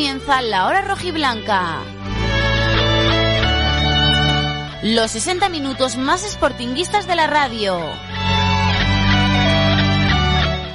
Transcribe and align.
comienza 0.00 0.40
la 0.40 0.66
hora 0.66 0.80
rojiblanca. 0.80 1.80
Los 4.82 5.10
60 5.10 5.50
minutos 5.50 5.98
más 5.98 6.22
sportinguistas 6.22 7.06
de 7.06 7.16
la 7.16 7.26
radio. 7.26 7.78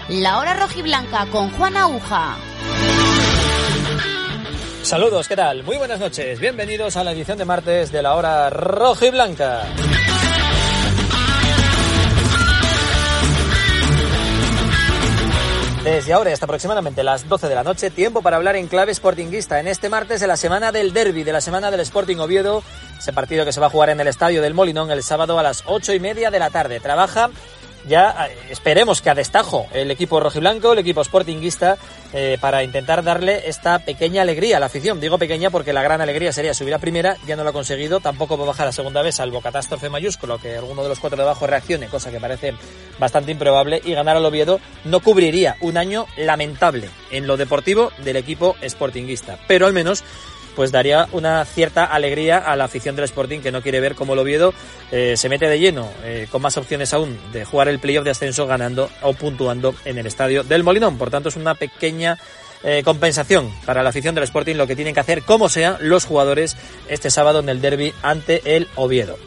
La 0.09 0.37
hora 0.37 0.53
rojiblanca 0.53 1.25
con 1.31 1.49
Juan 1.49 1.75
Aguja. 1.75 2.35
Saludos, 4.83 5.27
¿qué 5.27 5.35
tal? 5.35 5.63
Muy 5.63 5.77
buenas 5.77 5.99
noches. 5.99 6.39
Bienvenidos 6.39 6.95
a 6.95 7.03
la 7.03 7.11
edición 7.11 7.39
de 7.39 7.45
martes 7.45 7.91
de 7.91 8.03
la 8.03 8.13
hora 8.13 8.51
rojiblanca. 8.51 9.63
Desde 15.85 16.13
ahora 16.13 16.33
hasta 16.33 16.45
aproximadamente 16.45 17.03
las 17.03 17.29
12 17.29 17.47
de 17.47 17.53
la 17.53 17.61
noche, 17.61 17.91
tiempo 17.91 18.23
para 18.23 18.37
hablar 18.37 18.55
en 18.55 18.65
clave 18.65 18.91
sportinguista 18.91 19.59
en 19.59 19.67
este 19.67 19.87
martes 19.87 20.19
de 20.19 20.25
la 20.25 20.35
semana 20.35 20.71
del 20.71 20.93
derby, 20.93 21.23
de 21.23 21.31
la 21.31 21.41
semana 21.41 21.69
del 21.69 21.81
Sporting 21.81 22.17
Oviedo, 22.17 22.63
ese 22.97 23.13
partido 23.13 23.45
que 23.45 23.51
se 23.51 23.59
va 23.59 23.67
a 23.67 23.69
jugar 23.69 23.91
en 23.91 23.99
el 23.99 24.07
estadio 24.07 24.41
del 24.41 24.55
Molinón 24.55 24.89
el 24.89 25.03
sábado 25.03 25.37
a 25.37 25.43
las 25.43 25.63
ocho 25.67 25.93
y 25.93 25.99
media 25.99 26.31
de 26.31 26.39
la 26.39 26.49
tarde. 26.49 26.79
Trabaja 26.79 27.29
ya 27.87 28.27
eh, 28.27 28.37
esperemos 28.49 29.01
que 29.01 29.09
a 29.09 29.15
destajo 29.15 29.67
el 29.73 29.91
equipo 29.91 30.19
rojiblanco, 30.19 30.73
el 30.73 30.79
equipo 30.79 31.03
sportinguista, 31.03 31.77
eh, 32.13 32.37
para 32.39 32.63
intentar 32.63 33.03
darle 33.03 33.47
esta 33.47 33.79
pequeña 33.79 34.21
alegría 34.21 34.57
a 34.57 34.59
la 34.59 34.67
afición. 34.67 34.99
Digo 34.99 35.17
pequeña 35.17 35.49
porque 35.49 35.73
la 35.73 35.83
gran 35.83 36.01
alegría 36.01 36.31
sería 36.31 36.53
subir 36.53 36.73
a 36.73 36.79
primera, 36.79 37.17
ya 37.27 37.35
no 37.35 37.43
lo 37.43 37.49
ha 37.49 37.53
conseguido, 37.53 37.99
tampoco 37.99 38.37
va 38.37 38.45
a 38.45 38.47
bajar 38.47 38.67
a 38.67 38.71
segunda 38.71 39.01
vez, 39.01 39.15
salvo 39.15 39.41
catástrofe 39.41 39.89
mayúsculo, 39.89 40.37
que 40.37 40.55
alguno 40.55 40.83
de 40.83 40.89
los 40.89 40.99
cuatro 40.99 41.17
de 41.17 41.23
abajo 41.23 41.47
reaccione, 41.47 41.87
cosa 41.87 42.11
que 42.11 42.19
parece 42.19 42.53
bastante 42.99 43.31
improbable, 43.31 43.81
y 43.83 43.93
ganar 43.93 44.17
al 44.17 44.25
Oviedo 44.25 44.59
no 44.85 45.01
cubriría 45.01 45.57
un 45.61 45.77
año 45.77 46.05
lamentable 46.17 46.89
en 47.11 47.27
lo 47.27 47.37
deportivo 47.37 47.91
del 48.03 48.15
equipo 48.15 48.55
sportinguista. 48.65 49.37
Pero 49.47 49.65
al 49.65 49.73
menos 49.73 50.03
pues 50.55 50.71
daría 50.71 51.07
una 51.11 51.43
cierta 51.45 51.85
alegría 51.85 52.37
a 52.37 52.55
la 52.55 52.65
afición 52.65 52.95
del 52.95 53.05
Sporting 53.05 53.39
que 53.39 53.51
no 53.51 53.61
quiere 53.61 53.79
ver 53.79 53.95
cómo 53.95 54.13
el 54.13 54.19
Oviedo 54.19 54.53
eh, 54.91 55.15
se 55.17 55.29
mete 55.29 55.47
de 55.47 55.59
lleno, 55.59 55.89
eh, 56.03 56.27
con 56.31 56.41
más 56.41 56.57
opciones 56.57 56.93
aún 56.93 57.17
de 57.31 57.45
jugar 57.45 57.67
el 57.67 57.79
playoff 57.79 58.05
de 58.05 58.11
ascenso 58.11 58.47
ganando 58.47 58.89
o 59.01 59.13
puntuando 59.13 59.75
en 59.85 59.97
el 59.97 60.07
estadio 60.07 60.43
del 60.43 60.63
Molinón. 60.63 60.97
Por 60.97 61.09
tanto, 61.09 61.29
es 61.29 61.35
una 61.35 61.55
pequeña 61.55 62.17
eh, 62.63 62.81
compensación 62.83 63.51
para 63.65 63.83
la 63.83 63.89
afición 63.89 64.15
del 64.15 64.23
Sporting 64.23 64.55
lo 64.55 64.65
que 64.65 64.75
tienen 64.75 64.93
que 64.93 64.99
hacer, 64.99 65.21
como 65.21 65.49
sea, 65.49 65.77
los 65.81 66.05
jugadores 66.05 66.57
este 66.87 67.11
sábado 67.11 67.39
en 67.39 67.49
el 67.49 67.61
derby 67.61 67.93
ante 68.01 68.55
el 68.55 68.67
Oviedo. 68.75 69.17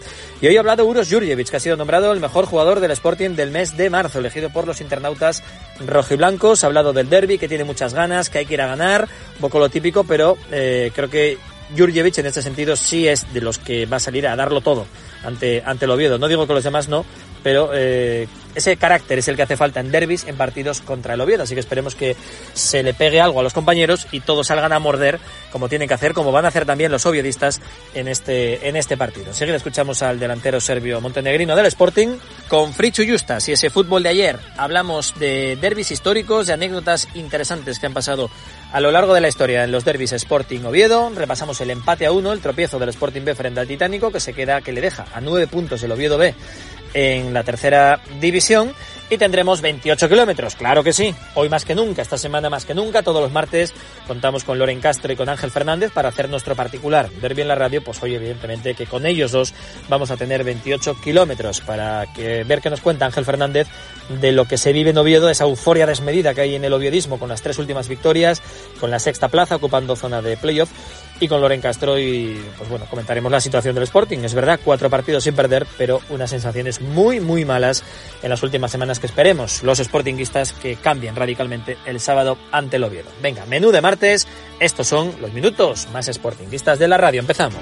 Y 0.41 0.47
hoy 0.47 0.57
ha 0.57 0.61
hablado 0.61 0.85
Uros 0.87 1.09
Jurjevic, 1.11 1.49
que 1.49 1.57
ha 1.57 1.61
sido 1.61 1.77
nombrado 1.77 2.13
el 2.13 2.21
mejor 2.21 2.47
jugador 2.47 2.79
del 2.79 2.93
Sporting 2.93 3.31
del 3.31 3.51
mes 3.51 3.77
de 3.77 3.91
marzo, 3.91 4.21
elegido 4.21 4.51
por 4.51 4.69
los 4.69 4.81
internautas 4.81 5.43
rojiblancos. 5.85 6.63
Ha 6.63 6.69
hablado 6.69 6.93
del 6.93 7.09
derby, 7.11 7.39
que 7.39 7.49
tiene 7.49 7.65
muchas 7.65 7.93
ganas, 7.93 8.31
que 8.31 8.39
hay 8.39 8.47
que 8.47 8.55
ir 8.55 8.63
a 8.63 8.69
ganar, 8.69 9.09
un 9.35 9.41
poco 9.41 9.59
lo 9.59 9.69
típico, 9.69 10.05
pero 10.05 10.39
eh, 10.53 10.93
creo 10.95 11.11
que 11.11 11.39
Jurjevic 11.77 12.19
en 12.19 12.27
este 12.27 12.41
sentido 12.41 12.77
sí 12.77 13.09
es 13.09 13.33
de 13.35 13.41
los 13.41 13.59
que 13.59 13.87
va 13.87 13.97
a 13.97 14.01
salir 14.01 14.29
a 14.29 14.37
darlo 14.37 14.61
todo 14.61 14.87
ante, 15.25 15.61
ante 15.67 15.87
el 15.87 15.91
Oviedo. 15.91 16.19
No 16.19 16.29
digo 16.29 16.47
que 16.47 16.55
los 16.55 16.63
demás 16.63 16.89
no, 16.89 17.05
pero 17.43 17.71
eh, 17.73 18.27
ese 18.55 18.77
carácter 18.77 19.19
es 19.21 19.29
el 19.29 19.37
que 19.37 19.43
hace 19.43 19.57
falta 19.57 19.81
en 19.81 19.93
derbis, 19.93 20.25
en 20.25 20.37
partidos 20.37 20.81
contra 20.81 21.15
el 21.15 21.21
Oviedo. 21.21 21.45
Así 21.45 21.55
que 21.55 21.61
esperemos 21.61 21.95
que 21.95 22.17
se 22.55 22.83
le 22.83 22.93
pegue 22.95 23.21
algo 23.21 23.41
a 23.41 23.43
los 23.43 23.53
compañeros 23.53 24.07
y 24.11 24.21
todos 24.21 24.49
salgan 24.49 24.73
a 24.73 24.79
morder 24.79 25.21
como 25.53 25.69
tienen 25.69 25.87
que 25.87 25.95
hacer, 25.95 26.13
como 26.13 26.33
van 26.33 26.45
a 26.45 26.49
hacer 26.49 26.67
también 26.67 26.91
los 26.91 27.07
oviedistas 27.07 27.61
en 27.95 28.09
este, 28.09 28.69
en 28.69 28.77
este 28.77 28.97
partido. 28.97 29.29
Enseguida 29.29 29.57
escuchamos 29.57 30.03
al 30.03 30.19
delantero 30.19 30.61
serbio 30.61 31.01
montenegrino 31.01 31.55
del 31.55 31.67
Sporting 31.67 32.19
con 32.49 32.73
Frichu 32.75 33.05
Justas 33.09 33.49
y 33.49 33.53
ese 33.53 33.71
fútbol 33.71 34.03
de 34.03 34.09
ayer. 34.09 34.39
Hablamos 34.57 35.15
de 35.19 35.57
derbis 35.61 35.93
históricos, 35.93 36.49
de 36.49 36.55
anécdotas 36.55 37.09
interesantes 37.15 37.79
que 37.79 37.87
han 37.87 37.95
pasado 37.95 38.29
a 38.73 38.81
lo 38.81 38.91
largo 38.91 39.15
de 39.15 39.21
la 39.21 39.29
historia 39.29 39.65
en 39.65 39.73
los 39.73 39.85
derbis 39.85 40.13
Sporting 40.13 40.65
Oviedo. 40.65 41.11
Repasamos 41.15 41.61
el 41.61 41.71
empate 41.71 42.07
a 42.07 42.13
uno, 42.13 42.33
el 42.33 42.41
tropiezo 42.41 42.79
del 42.79 42.89
Sporting 42.91 43.23
B 43.23 43.35
frente 43.35 43.61
al 43.61 43.69
Titánico, 43.69 44.11
que 44.11 44.21
se 44.21 44.35
queda, 44.35 44.61
que 44.61 44.73
le 44.73 44.81
deja 44.81 45.07
a 45.15 45.21
nueve 45.21 45.47
puntos 45.47 45.83
el 45.83 45.93
Oviedo 45.93 46.19
B 46.19 46.35
en 46.95 47.33
la 47.35 47.45
tercera 47.45 48.01
división 48.21 48.73
y 49.11 49.17
tendremos 49.17 49.63
28 49.63 50.09
kilómetros, 50.09 50.55
claro 50.55 50.85
que 50.85 50.93
sí, 50.93 51.15
hoy 51.35 51.49
más 51.49 51.65
que 51.65 51.75
nunca, 51.75 52.03
esta 52.03 52.19
semana 52.19 52.51
más 52.51 52.67
que 52.67 52.75
nunca, 52.75 53.03
todos 53.03 53.23
los 53.23 53.33
martes 53.33 53.73
contamos 54.07 54.45
con 54.45 54.59
Loren 54.59 54.81
Castro 54.81 55.13
y 55.13 55.17
con 55.17 55.29
Ángel 55.29 55.51
Fernández 55.51 55.93
para 55.93 56.11
hacer 56.11 56.29
nuestro 56.29 56.55
particular. 56.55 57.09
Ver 57.23 57.35
bien 57.35 57.49
la 57.49 57.55
radio, 57.55 57.83
pues 57.83 58.03
hoy 58.03 58.15
evidentemente 58.15 58.75
que 58.75 58.87
con 58.87 59.07
ellos 59.07 59.33
dos 59.33 59.55
vamos 59.89 60.11
a 60.11 60.17
tener 60.17 60.45
28 60.45 61.01
kilómetros 61.03 61.61
para 61.61 62.07
que, 62.13 62.45
ver 62.45 62.61
qué 62.61 62.69
nos 62.69 62.81
cuenta 62.81 63.07
Ángel 63.07 63.25
Fernández 63.25 63.67
de 64.09 64.33
lo 64.33 64.45
que 64.45 64.59
se 64.59 64.73
vive 64.73 64.91
en 64.91 64.99
Oviedo, 64.99 65.31
esa 65.31 65.45
euforia 65.45 65.87
desmedida 65.87 66.35
que 66.35 66.43
hay 66.43 66.55
en 66.55 66.65
el 66.65 66.73
oviedismo 66.73 67.19
con 67.19 67.31
las 67.31 67.41
tres 67.41 67.59
últimas 67.59 67.89
victorias, 67.89 68.43
con 68.79 68.91
la 68.91 68.99
sexta 68.99 69.29
plaza 69.29 69.57
ocupando 69.57 69.97
zona 69.97 70.21
de 70.21 70.37
playoff 70.37 70.71
y 71.21 71.29
con 71.29 71.41
Loren 71.41 71.61
Castro 71.61 71.99
y 71.99 72.41
pues 72.57 72.69
bueno, 72.69 72.87
comentaremos 72.89 73.31
la 73.31 73.41
situación 73.41 73.75
del 73.75 73.85
Sporting. 73.85 74.19
Es 74.19 74.35
verdad, 74.35 74.61
cuatro 74.65 74.91
partidos 74.91 75.25
sin 75.25 75.35
perder, 75.35 75.67
pero 75.77 76.01
unas 76.11 76.31
sensaciones 76.31 76.81
muy, 76.81 77.21
muy 77.21 77.45
malas 77.45 77.83
en 78.23 78.31
las 78.31 78.43
últimas 78.43 78.71
semanas 78.71 78.99
que 79.01 79.07
esperemos 79.07 79.63
los 79.63 79.79
Sportingistas 79.79 80.53
que 80.53 80.77
cambien 80.77 81.17
radicalmente 81.17 81.77
el 81.87 82.01
sábado 82.01 82.39
ante 82.53 82.77
el 82.77 82.85
Oviedo. 82.85 83.11
Venga, 83.23 83.47
menú 83.47 83.71
de 83.71 83.81
martes, 83.81 84.27
estos 84.61 84.87
son 84.87 85.15
los 85.21 85.33
minutos 85.33 85.89
más 85.93 86.07
Sportingistas 86.07 86.79
de 86.79 86.89
la 86.89 86.97
radio. 86.97 87.21
Empezamos. 87.21 87.59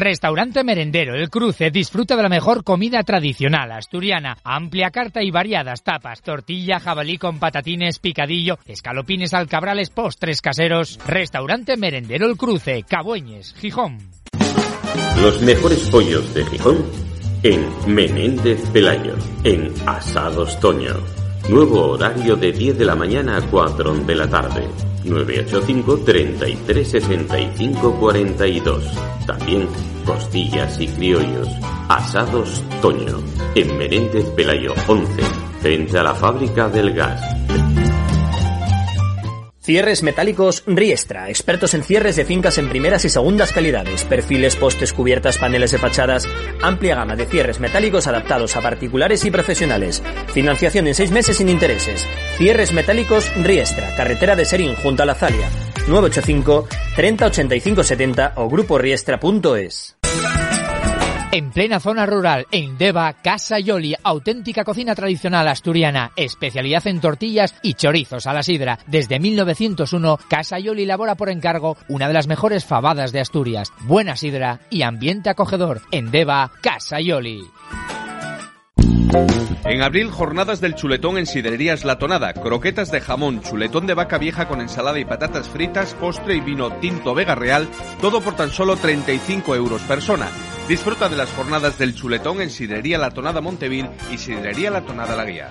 Restaurante 0.00 0.64
Merendero 0.64 1.14
El 1.14 1.28
Cruce 1.28 1.70
disfruta 1.70 2.16
de 2.16 2.22
la 2.22 2.30
mejor 2.30 2.64
comida 2.64 3.02
tradicional 3.02 3.70
asturiana, 3.70 4.38
amplia 4.44 4.90
carta 4.90 5.22
y 5.22 5.30
variadas 5.30 5.82
tapas, 5.82 6.22
tortilla, 6.22 6.80
jabalí 6.80 7.18
con 7.18 7.38
patatines, 7.38 7.98
picadillo, 7.98 8.58
escalopines 8.64 9.34
alcabrales, 9.34 9.90
postres 9.90 10.40
caseros. 10.40 10.98
Restaurante 11.06 11.76
Merendero 11.76 12.26
El 12.26 12.38
Cruce, 12.38 12.82
Cabueñes, 12.88 13.52
Gijón. 13.56 13.98
Los 15.20 15.42
mejores 15.42 15.90
pollos 15.90 16.32
de 16.32 16.46
Gijón 16.46 16.82
en 17.42 17.68
Menéndez 17.86 18.70
Pelayo, 18.70 19.16
en 19.44 19.70
Asados 19.86 20.58
Toño. 20.60 21.19
Nuevo 21.50 21.90
horario 21.90 22.36
de 22.36 22.52
10 22.52 22.78
de 22.78 22.84
la 22.84 22.94
mañana 22.94 23.36
a 23.36 23.40
4 23.42 23.92
de 24.06 24.14
la 24.14 24.30
tarde. 24.30 24.68
985 25.02 25.98
33 26.04 26.88
65 26.88 27.96
42. 27.98 28.84
También 29.26 29.66
costillas 30.06 30.80
y 30.80 30.86
criollos. 30.86 31.48
Asados 31.88 32.62
Toño. 32.80 33.18
En 33.56 33.76
Menéndez 33.76 34.26
Pelayo 34.30 34.74
11. 34.86 35.22
Frente 35.60 35.98
a 35.98 36.04
la 36.04 36.14
fábrica 36.14 36.68
del 36.68 36.92
gas. 36.92 37.20
Cierres 39.62 40.02
metálicos 40.02 40.62
Riestra, 40.66 41.28
expertos 41.28 41.74
en 41.74 41.82
cierres 41.82 42.16
de 42.16 42.24
fincas 42.24 42.56
en 42.56 42.70
primeras 42.70 43.04
y 43.04 43.10
segundas 43.10 43.52
calidades, 43.52 44.04
perfiles, 44.04 44.56
postes, 44.56 44.94
cubiertas, 44.94 45.36
paneles 45.36 45.70
de 45.70 45.76
fachadas, 45.76 46.26
amplia 46.62 46.94
gama 46.94 47.14
de 47.14 47.26
cierres 47.26 47.60
metálicos 47.60 48.06
adaptados 48.06 48.56
a 48.56 48.62
particulares 48.62 49.22
y 49.26 49.30
profesionales. 49.30 50.02
Financiación 50.32 50.86
en 50.86 50.94
seis 50.94 51.10
meses 51.10 51.36
sin 51.36 51.50
intereses. 51.50 52.08
Cierres 52.38 52.72
metálicos 52.72 53.30
Riestra, 53.36 53.94
carretera 53.96 54.34
de 54.34 54.46
Serín 54.46 54.74
junto 54.76 55.02
a 55.02 55.06
la 55.06 55.14
Zalia. 55.14 55.50
985 55.88 56.66
30 56.96 57.26
85 57.26 57.82
70 57.82 58.32
o 58.36 58.48
gruporiestra.es. 58.48 59.96
En 61.32 61.52
plena 61.52 61.78
zona 61.78 62.06
rural, 62.06 62.48
en 62.50 62.76
Deva, 62.76 63.12
Casa 63.12 63.60
Yoli, 63.60 63.94
auténtica 64.02 64.64
cocina 64.64 64.96
tradicional 64.96 65.46
asturiana, 65.46 66.10
especialidad 66.16 66.84
en 66.88 67.00
tortillas 67.00 67.54
y 67.62 67.74
chorizos 67.74 68.26
a 68.26 68.32
la 68.32 68.42
sidra. 68.42 68.80
Desde 68.88 69.20
1901, 69.20 70.18
Casa 70.28 70.58
Yoli 70.58 70.82
elabora 70.82 71.14
por 71.14 71.30
encargo 71.30 71.76
una 71.86 72.08
de 72.08 72.14
las 72.14 72.26
mejores 72.26 72.64
fabadas 72.64 73.12
de 73.12 73.20
Asturias. 73.20 73.72
Buena 73.82 74.16
sidra 74.16 74.58
y 74.70 74.82
ambiente 74.82 75.30
acogedor. 75.30 75.82
En 75.92 76.10
Deva, 76.10 76.50
Casa 76.62 77.00
Yoli. 77.00 77.44
En 79.64 79.82
abril, 79.82 80.10
jornadas 80.10 80.60
del 80.60 80.74
chuletón 80.74 81.18
en 81.18 81.26
Sidrerías 81.26 81.84
La 81.84 81.98
Tonada. 81.98 82.32
Croquetas 82.32 82.90
de 82.90 83.00
jamón, 83.00 83.42
chuletón 83.42 83.86
de 83.86 83.94
vaca 83.94 84.18
vieja 84.18 84.48
con 84.48 84.60
ensalada 84.60 84.98
y 84.98 85.04
patatas 85.04 85.48
fritas, 85.48 85.94
postre 85.94 86.34
y 86.36 86.40
vino 86.40 86.72
tinto 86.80 87.14
Vega 87.14 87.34
Real, 87.34 87.68
todo 88.00 88.20
por 88.20 88.34
tan 88.34 88.50
solo 88.50 88.76
35 88.76 89.54
euros 89.54 89.82
persona. 89.82 90.28
Disfruta 90.68 91.08
de 91.08 91.16
las 91.16 91.32
jornadas 91.32 91.78
del 91.78 91.94
chuletón 91.94 92.40
en 92.40 92.50
Sidrería 92.50 92.98
La 92.98 93.10
Tonada 93.10 93.40
Montevil 93.40 93.88
y 94.12 94.18
Sidrería 94.18 94.70
La 94.70 94.82
Tonada 94.82 95.16
La 95.16 95.24
Guía. 95.24 95.50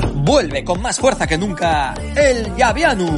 Vuelve 0.23 0.63
con 0.63 0.81
más 0.81 0.99
fuerza 0.99 1.25
que 1.25 1.37
nunca 1.37 1.95
el 2.15 2.55
Yavianu. 2.55 3.15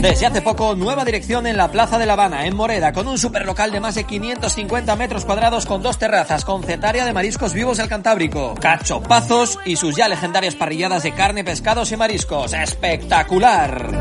Desde 0.00 0.26
hace 0.26 0.40
poco, 0.40 0.74
nueva 0.74 1.04
dirección 1.04 1.46
en 1.46 1.58
la 1.58 1.70
Plaza 1.70 1.98
de 1.98 2.06
La 2.06 2.14
Habana, 2.14 2.46
en 2.46 2.56
Moreda, 2.56 2.94
con 2.94 3.06
un 3.06 3.18
superlocal 3.18 3.70
de 3.70 3.80
más 3.80 3.96
de 3.96 4.04
550 4.04 4.96
metros 4.96 5.26
cuadrados 5.26 5.66
con 5.66 5.82
dos 5.82 5.98
terrazas, 5.98 6.46
con 6.46 6.62
cetaria 6.62 7.04
de 7.04 7.12
mariscos 7.12 7.52
vivos 7.52 7.76
del 7.76 7.88
Cantábrico, 7.88 8.54
cachopazos 8.58 9.58
y 9.66 9.76
sus 9.76 9.94
ya 9.94 10.08
legendarias 10.08 10.54
parrilladas 10.54 11.02
de 11.02 11.12
carne, 11.12 11.44
pescados 11.44 11.92
y 11.92 11.98
mariscos. 11.98 12.54
¡Espectacular! 12.54 14.00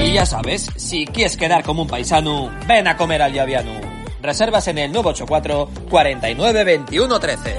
Y 0.00 0.12
ya 0.12 0.26
sabes, 0.26 0.70
si 0.76 1.06
quieres 1.06 1.36
quedar 1.36 1.64
como 1.64 1.82
un 1.82 1.88
paisano, 1.88 2.50
ven 2.68 2.86
a 2.86 2.96
comer 2.96 3.20
al 3.22 3.32
Yavianu. 3.32 3.80
Reservas 4.22 4.68
en 4.68 4.78
el 4.78 4.92
984 4.92 5.88
49 5.90 6.64
21 6.64 7.18
13. 7.18 7.56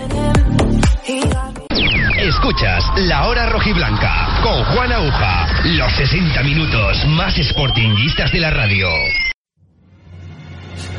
Escuchas 2.42 2.84
La 2.96 3.28
Hora 3.28 3.46
Rojiblanca 3.50 4.40
con 4.42 4.64
Juan 4.74 4.92
Aguja. 4.92 5.46
Los 5.64 5.94
60 5.94 6.42
minutos 6.42 7.06
más 7.10 7.36
sportinguistas 7.36 8.32
de 8.32 8.40
la 8.40 8.50
radio. 8.50 8.88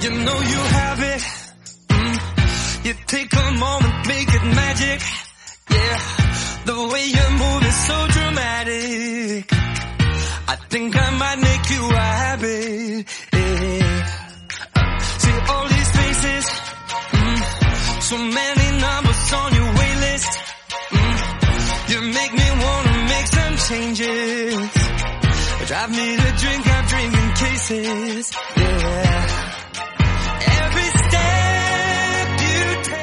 You 0.01 0.11
know 0.11 0.41
you 0.41 0.61
have 0.73 1.03
it. 1.03 1.23
Mm. 1.89 2.85
You 2.85 2.95
take 3.09 3.37
a 3.37 3.51
moment, 3.59 4.07
make 4.07 4.33
it 4.33 4.45
magic. 4.55 5.01
Yeah, 5.69 5.99
the 6.65 6.89
way 6.93 7.11
you 7.11 7.31
move 7.37 7.67
is 7.67 7.75
so 7.75 8.07
dramatic. 8.07 9.53
I 10.47 10.57
think 10.69 10.95
I 10.95 11.11
might 11.11 11.39
make 11.41 11.71
you 11.71 11.91
a 11.91 12.01
habit. 12.23 13.09
Yeah. 13.33 14.07
See 15.19 15.39
all 15.51 15.67
these 15.67 15.91
faces, 15.91 16.47
mm. 17.11 18.01
so 18.01 18.17
many 18.17 18.81
numbers 18.81 19.33
on 19.33 19.55
your. 19.57 19.72
Drive 25.67 25.91
me 25.91 26.17
to 26.17 26.33
drink, 26.37 26.65
cases. 27.35 28.31
Yeah. 28.57 29.23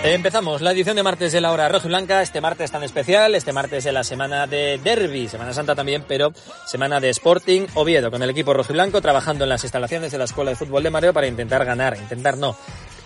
Empezamos 0.01 0.61
la 0.61 0.71
edición 0.71 0.95
de 0.95 1.03
martes 1.03 1.33
de 1.33 1.41
la 1.41 1.51
hora 1.51 1.67
roja 1.67 1.85
y 1.85 1.89
blanca, 1.89 2.21
este 2.21 2.39
martes 2.39 2.71
tan 2.71 2.83
especial, 2.83 3.35
este 3.35 3.51
martes 3.51 3.83
de 3.83 3.91
la 3.91 4.05
semana 4.05 4.47
de 4.47 4.79
Derby, 4.81 5.27
Semana 5.27 5.51
Santa 5.51 5.75
también, 5.75 6.05
pero 6.07 6.31
semana 6.65 7.01
de 7.01 7.09
Sporting 7.09 7.67
Oviedo, 7.75 8.09
con 8.09 8.23
el 8.23 8.29
equipo 8.29 8.53
rojo 8.53 8.71
y 8.71 8.75
blanco 8.75 9.01
trabajando 9.01 9.43
en 9.43 9.49
las 9.49 9.63
instalaciones 9.63 10.13
de 10.13 10.17
la 10.17 10.23
Escuela 10.23 10.51
de 10.51 10.55
Fútbol 10.55 10.83
de 10.83 10.89
Mareo 10.89 11.11
para 11.11 11.27
intentar 11.27 11.65
ganar, 11.65 11.97
intentar 11.97 12.37
no, 12.37 12.55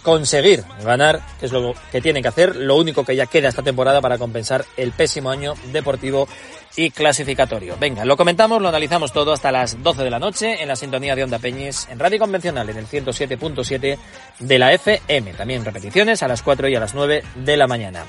conseguir 0.03 0.63
ganar, 0.83 1.21
que 1.39 1.47
es 1.47 1.51
lo 1.51 1.73
que 1.91 2.01
tienen 2.01 2.21
que 2.21 2.29
hacer, 2.29 2.55
lo 2.55 2.75
único 2.75 3.03
que 3.03 3.15
ya 3.15 3.25
queda 3.25 3.49
esta 3.49 3.63
temporada 3.63 4.01
para 4.01 4.17
compensar 4.17 4.65
el 4.77 4.91
pésimo 4.91 5.31
año 5.31 5.55
deportivo 5.71 6.27
y 6.75 6.91
clasificatorio. 6.91 7.75
Venga, 7.79 8.05
lo 8.05 8.17
comentamos, 8.17 8.61
lo 8.61 8.69
analizamos 8.69 9.11
todo 9.11 9.33
hasta 9.33 9.51
las 9.51 9.81
12 9.81 10.03
de 10.03 10.09
la 10.09 10.19
noche 10.19 10.61
en 10.61 10.67
la 10.67 10.75
sintonía 10.75 11.15
de 11.15 11.23
Onda 11.23 11.39
Peñes 11.39 11.87
en 11.89 11.99
radio 11.99 12.19
convencional 12.19 12.69
en 12.69 12.77
el 12.77 12.87
107.7 12.87 13.97
de 14.39 14.59
la 14.59 14.73
FM. 14.73 15.33
También 15.33 15.65
repeticiones 15.65 16.23
a 16.23 16.27
las 16.27 16.41
4 16.41 16.67
y 16.69 16.75
a 16.75 16.79
las 16.79 16.93
9 16.93 17.23
de 17.35 17.57
la 17.57 17.67
mañana. 17.67 18.05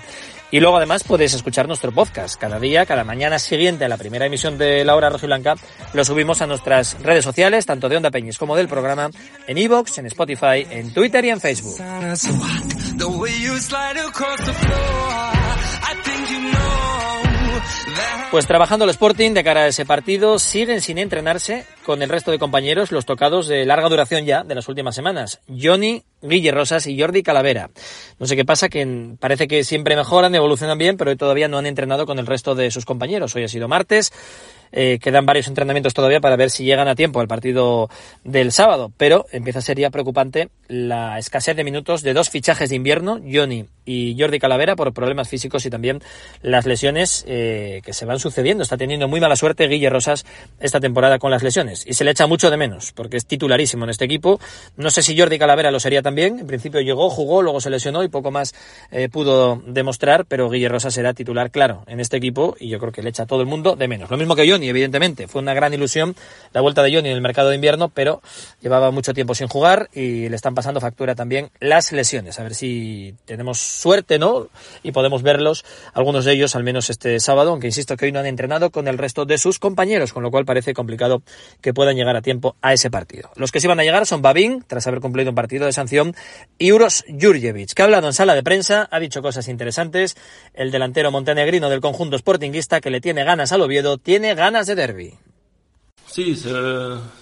Y 0.54 0.60
luego 0.60 0.76
además 0.76 1.02
puedes 1.02 1.34
escuchar 1.34 1.66
nuestro 1.66 1.90
podcast 1.90 2.40
cada 2.40 2.60
día, 2.60 2.86
cada 2.86 3.02
mañana 3.02 3.40
siguiente 3.40 3.86
a 3.86 3.88
la 3.88 3.96
primera 3.96 4.26
emisión 4.26 4.56
de 4.56 4.84
La 4.84 4.94
Hora 4.94 5.10
Rojiblanca. 5.10 5.56
Lo 5.94 6.04
subimos 6.04 6.42
a 6.42 6.46
nuestras 6.46 6.96
redes 7.02 7.24
sociales, 7.24 7.66
tanto 7.66 7.88
de 7.88 7.96
Onda 7.96 8.12
Peñes 8.12 8.38
como 8.38 8.54
del 8.54 8.68
programa, 8.68 9.10
en 9.48 9.58
Evox, 9.58 9.98
en 9.98 10.06
Spotify, 10.06 10.64
en 10.70 10.94
Twitter 10.94 11.24
y 11.24 11.30
en 11.30 11.40
Facebook. 11.40 11.74
Pues 18.30 18.46
trabajando 18.46 18.84
el 18.84 18.90
Sporting 18.90 19.32
de 19.32 19.42
cara 19.42 19.62
a 19.62 19.66
ese 19.68 19.84
partido, 19.84 20.38
siguen 20.38 20.80
sin 20.80 20.98
entrenarse 20.98 21.66
con 21.84 22.02
el 22.02 22.08
resto 22.08 22.30
de 22.30 22.38
compañeros 22.38 22.92
los 22.92 23.06
tocados 23.06 23.48
de 23.48 23.64
larga 23.64 23.88
duración 23.88 24.24
ya 24.24 24.42
de 24.44 24.54
las 24.54 24.68
últimas 24.68 24.94
semanas. 24.94 25.40
Johnny, 25.48 26.04
Guille 26.24 26.50
Rosas 26.50 26.86
y 26.86 26.98
Jordi 26.98 27.22
Calavera. 27.22 27.70
No 28.18 28.26
sé 28.26 28.36
qué 28.36 28.44
pasa, 28.44 28.68
que 28.68 29.14
parece 29.20 29.46
que 29.46 29.64
siempre 29.64 29.96
mejoran, 29.96 30.34
evolucionan 30.34 30.78
bien, 30.78 30.96
pero 30.96 31.10
hoy 31.10 31.16
todavía 31.16 31.48
no 31.48 31.58
han 31.58 31.66
entrenado 31.66 32.06
con 32.06 32.18
el 32.18 32.26
resto 32.26 32.54
de 32.54 32.70
sus 32.70 32.84
compañeros. 32.84 33.34
Hoy 33.36 33.44
ha 33.44 33.48
sido 33.48 33.68
martes, 33.68 34.12
eh, 34.72 34.98
quedan 35.00 35.24
varios 35.24 35.46
entrenamientos 35.46 35.94
todavía 35.94 36.20
para 36.20 36.36
ver 36.36 36.50
si 36.50 36.64
llegan 36.64 36.88
a 36.88 36.96
tiempo 36.96 37.20
al 37.20 37.28
partido 37.28 37.88
del 38.24 38.50
sábado, 38.50 38.92
pero 38.96 39.26
empieza 39.30 39.60
a 39.60 39.62
ser 39.62 39.78
ya 39.78 39.90
preocupante 39.90 40.48
la 40.66 41.18
escasez 41.18 41.56
de 41.56 41.62
minutos 41.62 42.02
de 42.02 42.12
dos 42.12 42.30
fichajes 42.30 42.70
de 42.70 42.76
invierno, 42.76 43.20
Johnny 43.30 43.66
y 43.84 44.16
Jordi 44.18 44.38
Calavera, 44.38 44.74
por 44.74 44.92
problemas 44.92 45.28
físicos 45.28 45.64
y 45.66 45.70
también 45.70 46.00
las 46.42 46.66
lesiones 46.66 47.24
eh, 47.28 47.82
que 47.84 47.92
se 47.92 48.04
van 48.04 48.18
sucediendo. 48.18 48.62
Está 48.62 48.76
teniendo 48.76 49.06
muy 49.06 49.20
mala 49.20 49.36
suerte 49.36 49.68
Guille 49.68 49.90
Rosas 49.90 50.24
esta 50.58 50.80
temporada 50.80 51.18
con 51.18 51.30
las 51.30 51.42
lesiones 51.42 51.86
y 51.86 51.94
se 51.94 52.02
le 52.02 52.10
echa 52.10 52.26
mucho 52.26 52.50
de 52.50 52.56
menos 52.56 52.92
porque 52.92 53.16
es 53.16 53.26
titularísimo 53.26 53.84
en 53.84 53.90
este 53.90 54.06
equipo. 54.06 54.40
No 54.76 54.90
sé 54.90 55.02
si 55.02 55.16
Jordi 55.16 55.38
Calavera 55.38 55.70
lo 55.70 55.78
sería 55.78 56.02
también. 56.02 56.13
En 56.22 56.46
principio 56.46 56.80
llegó, 56.80 57.10
jugó, 57.10 57.42
luego 57.42 57.60
se 57.60 57.70
lesionó 57.70 58.02
y 58.02 58.08
poco 58.08 58.30
más 58.30 58.54
eh, 58.90 59.08
pudo 59.08 59.62
demostrar, 59.66 60.26
pero 60.26 60.48
Guille 60.48 60.68
Rosas 60.68 60.94
será 60.94 61.14
titular 61.14 61.50
claro 61.50 61.84
en 61.86 62.00
este 62.00 62.16
equipo 62.16 62.56
y 62.58 62.68
yo 62.68 62.78
creo 62.78 62.92
que 62.92 63.02
le 63.02 63.10
echa 63.10 63.24
a 63.24 63.26
todo 63.26 63.40
el 63.40 63.46
mundo 63.46 63.76
de 63.76 63.88
menos. 63.88 64.10
Lo 64.10 64.16
mismo 64.16 64.36
que 64.36 64.48
Johnny, 64.48 64.68
evidentemente. 64.68 65.28
Fue 65.28 65.42
una 65.42 65.54
gran 65.54 65.74
ilusión 65.74 66.14
la 66.52 66.60
vuelta 66.60 66.82
de 66.82 66.94
Johnny 66.94 67.08
en 67.08 67.16
el 67.16 67.20
mercado 67.20 67.48
de 67.48 67.56
invierno, 67.56 67.88
pero 67.88 68.22
llevaba 68.60 68.90
mucho 68.90 69.14
tiempo 69.14 69.34
sin 69.34 69.48
jugar 69.48 69.88
y 69.92 70.28
le 70.28 70.36
están 70.36 70.54
pasando 70.54 70.80
factura 70.80 71.14
también 71.14 71.50
las 71.60 71.92
lesiones. 71.92 72.38
A 72.38 72.42
ver 72.42 72.54
si 72.54 73.14
tenemos 73.24 73.58
suerte, 73.58 74.18
¿no? 74.18 74.48
Y 74.82 74.92
podemos 74.92 75.22
verlos, 75.22 75.64
algunos 75.92 76.24
de 76.24 76.32
ellos 76.32 76.56
al 76.56 76.64
menos 76.64 76.90
este 76.90 77.18
sábado, 77.20 77.50
aunque 77.50 77.66
insisto 77.66 77.96
que 77.96 78.06
hoy 78.06 78.12
no 78.12 78.20
han 78.20 78.26
entrenado 78.26 78.70
con 78.70 78.88
el 78.88 78.98
resto 78.98 79.24
de 79.24 79.38
sus 79.38 79.58
compañeros, 79.58 80.12
con 80.12 80.22
lo 80.22 80.30
cual 80.30 80.44
parece 80.44 80.74
complicado 80.74 81.22
que 81.60 81.74
puedan 81.74 81.96
llegar 81.96 82.16
a 82.16 82.22
tiempo 82.22 82.56
a 82.62 82.72
ese 82.72 82.90
partido. 82.90 83.30
Los 83.36 83.52
que 83.52 83.60
sí 83.60 83.66
van 83.66 83.80
a 83.80 83.84
llegar 83.84 84.06
son 84.06 84.22
Babín, 84.22 84.64
tras 84.66 84.86
haber 84.86 85.00
cumplido 85.00 85.30
un 85.30 85.34
partido 85.34 85.66
de 85.66 85.72
sanción, 85.72 85.93
y 86.58 86.72
Uros 86.72 87.04
Jurjevic, 87.08 87.72
que 87.74 87.82
ha 87.82 87.84
hablado 87.84 88.06
en 88.06 88.12
sala 88.12 88.34
de 88.34 88.42
prensa, 88.42 88.88
ha 88.90 88.98
dicho 89.00 89.22
cosas 89.22 89.48
interesantes. 89.48 90.16
El 90.54 90.70
delantero 90.70 91.10
montenegrino 91.10 91.68
del 91.70 91.80
conjunto 91.80 92.16
sportinguista, 92.18 92.80
que 92.80 92.90
le 92.90 93.00
tiene 93.00 93.24
ganas 93.24 93.52
al 93.52 93.62
Oviedo, 93.62 93.98
tiene 93.98 94.34
ganas 94.34 94.66
de 94.66 94.74
derby. 94.74 95.14
Sí, 96.06 96.36
se- 96.36 96.50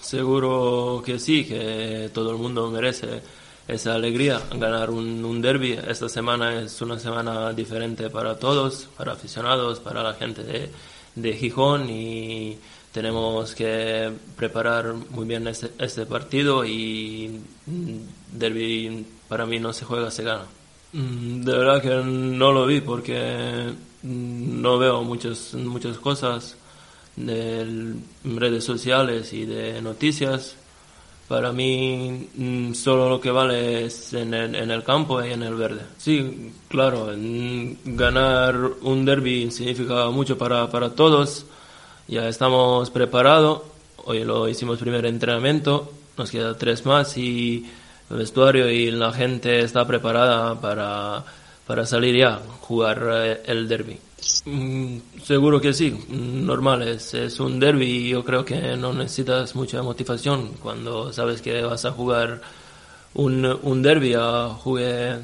seguro 0.01 1.01
que 1.05 1.17
sí, 1.19 1.45
que 1.45 2.09
todo 2.13 2.31
el 2.31 2.37
mundo 2.37 2.69
merece 2.69 3.21
esa 3.67 3.95
alegría, 3.95 4.41
ganar 4.55 4.89
un, 4.89 5.23
un 5.25 5.41
derby. 5.41 5.79
Esta 5.87 6.09
semana 6.09 6.61
es 6.61 6.81
una 6.81 6.99
semana 6.99 7.53
diferente 7.53 8.09
para 8.09 8.37
todos, 8.37 8.89
para 8.97 9.13
aficionados, 9.13 9.79
para 9.79 10.03
la 10.03 10.13
gente 10.13 10.43
de, 10.43 10.69
de 11.15 11.33
Gijón 11.33 11.89
y 11.89 12.57
tenemos 12.93 13.55
que 13.55 14.11
preparar 14.37 14.93
muy 15.09 15.25
bien 15.25 15.47
este, 15.47 15.71
este 15.79 16.05
partido 16.05 16.63
y 16.63 17.41
derby 18.31 19.05
para 19.27 19.45
mí 19.45 19.59
no 19.59 19.73
se 19.73 19.83
juega, 19.83 20.11
se 20.11 20.23
gana. 20.23 20.45
Mm, 20.93 21.41
De 21.43 21.57
verdad 21.57 21.81
que 21.81 21.89
no 22.05 22.51
lo 22.51 22.65
vi 22.67 22.81
porque 22.81 23.73
mm, 24.03 24.61
no 24.61 24.77
veo 24.77 25.03
muchas, 25.03 25.55
muchas 25.55 25.97
cosas 25.97 26.55
de 27.15 27.95
redes 28.23 28.63
sociales 28.63 29.33
y 29.33 29.45
de 29.45 29.81
noticias. 29.81 30.55
Para 31.27 31.51
mí 31.51 32.29
mm, 32.35 32.73
solo 32.73 33.09
lo 33.09 33.19
que 33.21 33.31
vale 33.31 33.85
es 33.85 34.13
en 34.13 34.33
el, 34.35 34.53
en 34.55 34.69
el 34.71 34.83
campo 34.83 35.23
y 35.23 35.31
en 35.31 35.41
el 35.43 35.55
verde. 35.55 35.81
Sí, 35.97 36.51
claro, 36.67 37.09
ganar 37.85 38.55
un 38.81 39.05
derby 39.05 39.49
significa 39.51 40.09
mucho 40.11 40.37
para, 40.37 40.69
para 40.69 40.91
todos. 40.93 41.47
Ya 42.07 42.27
estamos 42.27 42.89
preparados. 42.89 43.61
Hoy 44.05 44.23
lo 44.23 44.47
hicimos 44.49 44.79
primer 44.79 45.05
entrenamiento. 45.05 45.91
Nos 46.17 46.29
queda 46.31 46.57
tres 46.57 46.85
más 46.85 47.17
y 47.17 47.65
el 48.09 48.17
vestuario 48.17 48.69
y 48.69 48.91
la 48.91 49.11
gente 49.13 49.61
está 49.61 49.87
preparada 49.87 50.59
para, 50.59 51.23
para 51.65 51.85
salir 51.85 52.15
ya, 52.17 52.39
jugar 52.61 53.07
eh, 53.11 53.41
el 53.47 53.67
derby. 53.67 53.97
Mm, 54.45 54.97
seguro 55.23 55.59
que 55.59 55.73
sí, 55.73 55.93
normal, 56.09 56.83
es, 56.87 57.13
es 57.13 57.39
un 57.39 57.59
derby 57.59 57.85
y 57.85 58.09
yo 58.09 58.23
creo 58.23 58.45
que 58.45 58.77
no 58.77 58.93
necesitas 58.93 59.55
mucha 59.55 59.81
motivación 59.81 60.51
cuando 60.61 61.11
sabes 61.11 61.41
que 61.41 61.61
vas 61.61 61.83
a 61.85 61.91
jugar 61.91 62.41
un, 63.15 63.45
un 63.63 63.81
derby, 63.81 64.15
jugué 64.59 65.17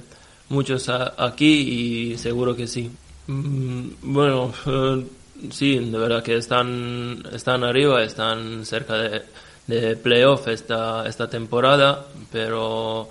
muchos 0.50 0.89
a- 0.89 1.13
aquí 1.17 2.12
y 2.13 2.17
seguro 2.17 2.55
que 2.55 2.67
sí. 2.67 2.89
Mm, 3.27 3.89
Bueno, 4.01 4.53
eh, 4.65 5.05
sí, 5.51 5.79
de 5.79 5.98
verdad 5.98 6.24
que 6.24 6.38
están, 6.38 7.24
están 7.31 7.63
arriba, 7.63 8.03
están 8.03 8.65
cerca 8.65 8.96
de, 8.96 9.24
de 9.69 9.96
playoff 9.96 10.48
esta, 10.48 11.08
esta 11.08 11.29
temporada, 11.29 12.08
pero 12.31 13.08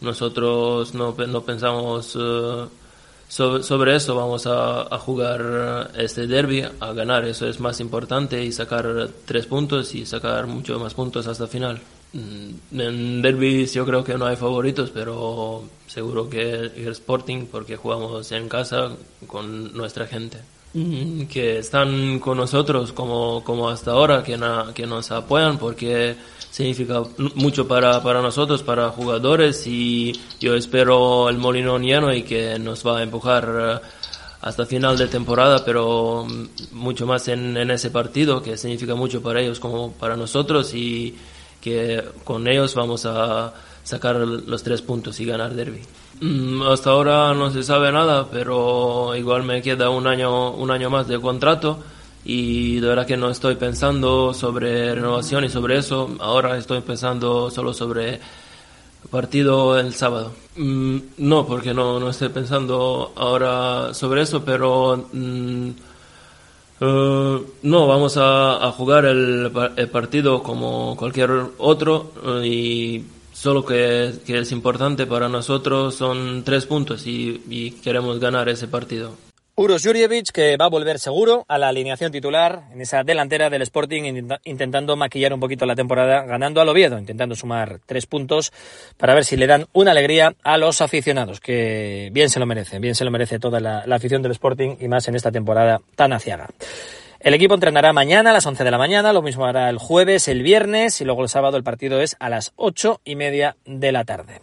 nosotros 0.00 0.94
no, 0.94 1.14
no 1.26 1.42
pensamos 1.42 2.16
eh, 2.20 2.66
sobre, 3.28 3.62
sobre, 3.64 3.96
eso, 3.96 4.14
vamos 4.14 4.46
a, 4.46 4.84
jugar 4.98 5.90
este 5.96 6.28
derby, 6.28 6.62
a 6.78 6.92
ganar, 6.92 7.24
eso 7.24 7.48
es 7.48 7.58
más 7.58 7.80
importante 7.80 8.42
y 8.44 8.52
sacar 8.52 9.08
tres 9.24 9.46
puntos 9.46 9.94
y 9.96 10.06
sacar 10.06 10.46
muchos 10.46 10.80
más 10.80 10.94
puntos 10.94 11.26
hasta 11.26 11.48
final. 11.48 11.80
Mm, 12.12 12.80
en 12.80 13.22
derbis 13.22 13.74
yo 13.74 13.84
creo 13.84 14.04
que 14.04 14.16
no 14.16 14.26
hay 14.26 14.36
favoritos, 14.36 14.90
pero 14.90 15.64
seguro 15.88 16.30
que 16.30 16.52
el 16.52 16.88
Sporting 16.92 17.46
porque 17.50 17.76
jugamos 17.76 18.30
en 18.30 18.48
casa 18.48 18.92
con 19.26 19.72
nuestra 19.76 20.06
gente 20.06 20.38
que 21.28 21.58
están 21.58 22.18
con 22.18 22.36
nosotros 22.36 22.92
como, 22.92 23.42
como 23.44 23.68
hasta 23.68 23.92
ahora, 23.92 24.22
que 24.22 24.36
nos 24.86 25.10
apoyan 25.10 25.58
porque 25.58 26.16
significa 26.56 27.02
mucho 27.34 27.68
para, 27.68 28.02
para 28.02 28.22
nosotros, 28.22 28.62
para 28.62 28.88
jugadores 28.88 29.66
y 29.66 30.18
yo 30.40 30.54
espero 30.54 31.28
el 31.28 31.36
Molinón 31.36 31.82
lleno 31.82 32.14
y 32.14 32.22
que 32.22 32.58
nos 32.58 32.86
va 32.86 32.98
a 32.98 33.02
empujar 33.02 33.82
eh, 33.82 33.86
hasta 34.40 34.64
final 34.64 34.96
de 34.96 35.08
temporada, 35.08 35.64
pero 35.66 36.24
mm, 36.24 36.46
mucho 36.72 37.06
más 37.06 37.28
en, 37.28 37.58
en 37.58 37.70
ese 37.70 37.90
partido 37.90 38.42
que 38.42 38.56
significa 38.56 38.94
mucho 38.94 39.20
para 39.20 39.42
ellos 39.42 39.60
como 39.60 39.92
para 39.92 40.16
nosotros 40.16 40.72
y 40.72 41.14
que 41.60 42.02
con 42.24 42.46
ellos 42.48 42.74
vamos 42.74 43.04
a 43.04 43.52
sacar 43.82 44.16
los 44.16 44.62
tres 44.62 44.80
puntos 44.80 45.20
y 45.20 45.26
ganar 45.26 45.54
derby. 45.54 45.82
Mm, 46.20 46.62
hasta 46.62 46.90
ahora 46.90 47.34
no 47.34 47.50
se 47.50 47.62
sabe 47.62 47.92
nada, 47.92 48.28
pero 48.30 49.14
igual 49.16 49.42
me 49.42 49.60
queda 49.62 49.90
un 49.90 50.06
año, 50.06 50.52
un 50.52 50.70
año 50.70 50.88
más 50.90 51.08
de 51.08 51.20
contrato 51.20 51.78
y 52.24 52.80
de 52.80 52.88
verdad 52.88 53.06
que 53.06 53.16
no 53.16 53.30
estoy 53.30 53.56
pensando 53.56 54.34
sobre 54.34 54.94
renovación 54.94 55.44
y 55.44 55.48
sobre 55.48 55.78
eso. 55.78 56.16
Ahora 56.20 56.56
estoy 56.56 56.80
pensando 56.80 57.50
solo 57.50 57.74
sobre 57.74 58.20
partido 59.10 59.78
el 59.78 59.94
sábado. 59.94 60.32
Mm, 60.56 60.98
no, 61.18 61.46
porque 61.46 61.74
no, 61.74 62.00
no 62.00 62.10
estoy 62.10 62.30
pensando 62.30 63.12
ahora 63.16 63.94
sobre 63.94 64.22
eso, 64.22 64.44
pero 64.44 65.08
mm, 65.12 65.70
Uh, 66.78 67.40
no, 67.62 67.86
vamos 67.86 68.18
a, 68.18 68.66
a 68.66 68.70
jugar 68.70 69.06
el, 69.06 69.50
el, 69.76 69.88
partido 69.88 70.42
como 70.42 70.94
cualquier 70.94 71.30
otro 71.56 72.12
uh, 72.22 72.44
y 72.44 73.02
solo 73.36 73.66
que, 73.66 74.12
que, 74.24 74.38
es 74.38 74.50
importante 74.50 75.06
para 75.06 75.28
nosotros 75.28 75.94
son 75.94 76.42
tres 76.42 76.64
puntos 76.64 77.06
y, 77.06 77.70
queremos 77.84 78.18
ganar 78.18 78.48
ese 78.48 78.66
partido. 78.66 79.14
Uros 79.58 79.82
Jurjevic, 79.84 80.32
que 80.32 80.56
va 80.56 80.66
a 80.66 80.70
volver 80.70 80.98
seguro 80.98 81.44
a 81.48 81.56
la 81.56 81.68
alineación 81.68 82.12
titular 82.12 82.64
en 82.72 82.80
esa 82.80 83.04
delantera 83.04 83.48
del 83.48 83.62
Sporting, 83.62 84.28
intentando 84.44 84.96
maquillar 84.96 85.32
un 85.32 85.40
poquito 85.40 85.64
la 85.64 85.74
temporada, 85.74 86.24
ganando 86.24 86.60
al 86.60 86.68
Oviedo, 86.68 86.98
intentando 86.98 87.34
sumar 87.34 87.80
tres 87.86 88.06
puntos 88.06 88.52
para 88.98 89.14
ver 89.14 89.24
si 89.24 89.36
le 89.36 89.46
dan 89.46 89.66
una 89.72 89.92
alegría 89.92 90.34
a 90.42 90.58
los 90.58 90.80
aficionados, 90.82 91.40
que 91.40 92.10
bien 92.12 92.28
se 92.28 92.38
lo 92.38 92.46
merecen, 92.46 92.82
bien 92.82 92.94
se 92.94 93.04
lo 93.04 93.10
merece 93.10 93.38
toda 93.38 93.60
la, 93.60 93.86
la 93.86 93.96
afición 93.96 94.22
del 94.22 94.32
Sporting 94.32 94.76
y 94.80 94.88
más 94.88 95.08
en 95.08 95.14
esta 95.14 95.30
temporada 95.30 95.80
tan 95.94 96.12
aciaga. 96.12 96.48
El 97.26 97.34
equipo 97.34 97.54
entrenará 97.54 97.92
mañana 97.92 98.30
a 98.30 98.32
las 98.32 98.46
11 98.46 98.62
de 98.62 98.70
la 98.70 98.78
mañana, 98.78 99.12
lo 99.12 99.20
mismo 99.20 99.46
hará 99.46 99.68
el 99.68 99.78
jueves, 99.78 100.28
el 100.28 100.44
viernes 100.44 101.00
y 101.00 101.04
luego 101.04 101.24
el 101.24 101.28
sábado 101.28 101.56
el 101.56 101.64
partido 101.64 102.00
es 102.00 102.14
a 102.20 102.30
las 102.30 102.52
ocho 102.54 103.00
y 103.04 103.16
media 103.16 103.56
de 103.64 103.90
la 103.90 104.04
tarde. 104.04 104.42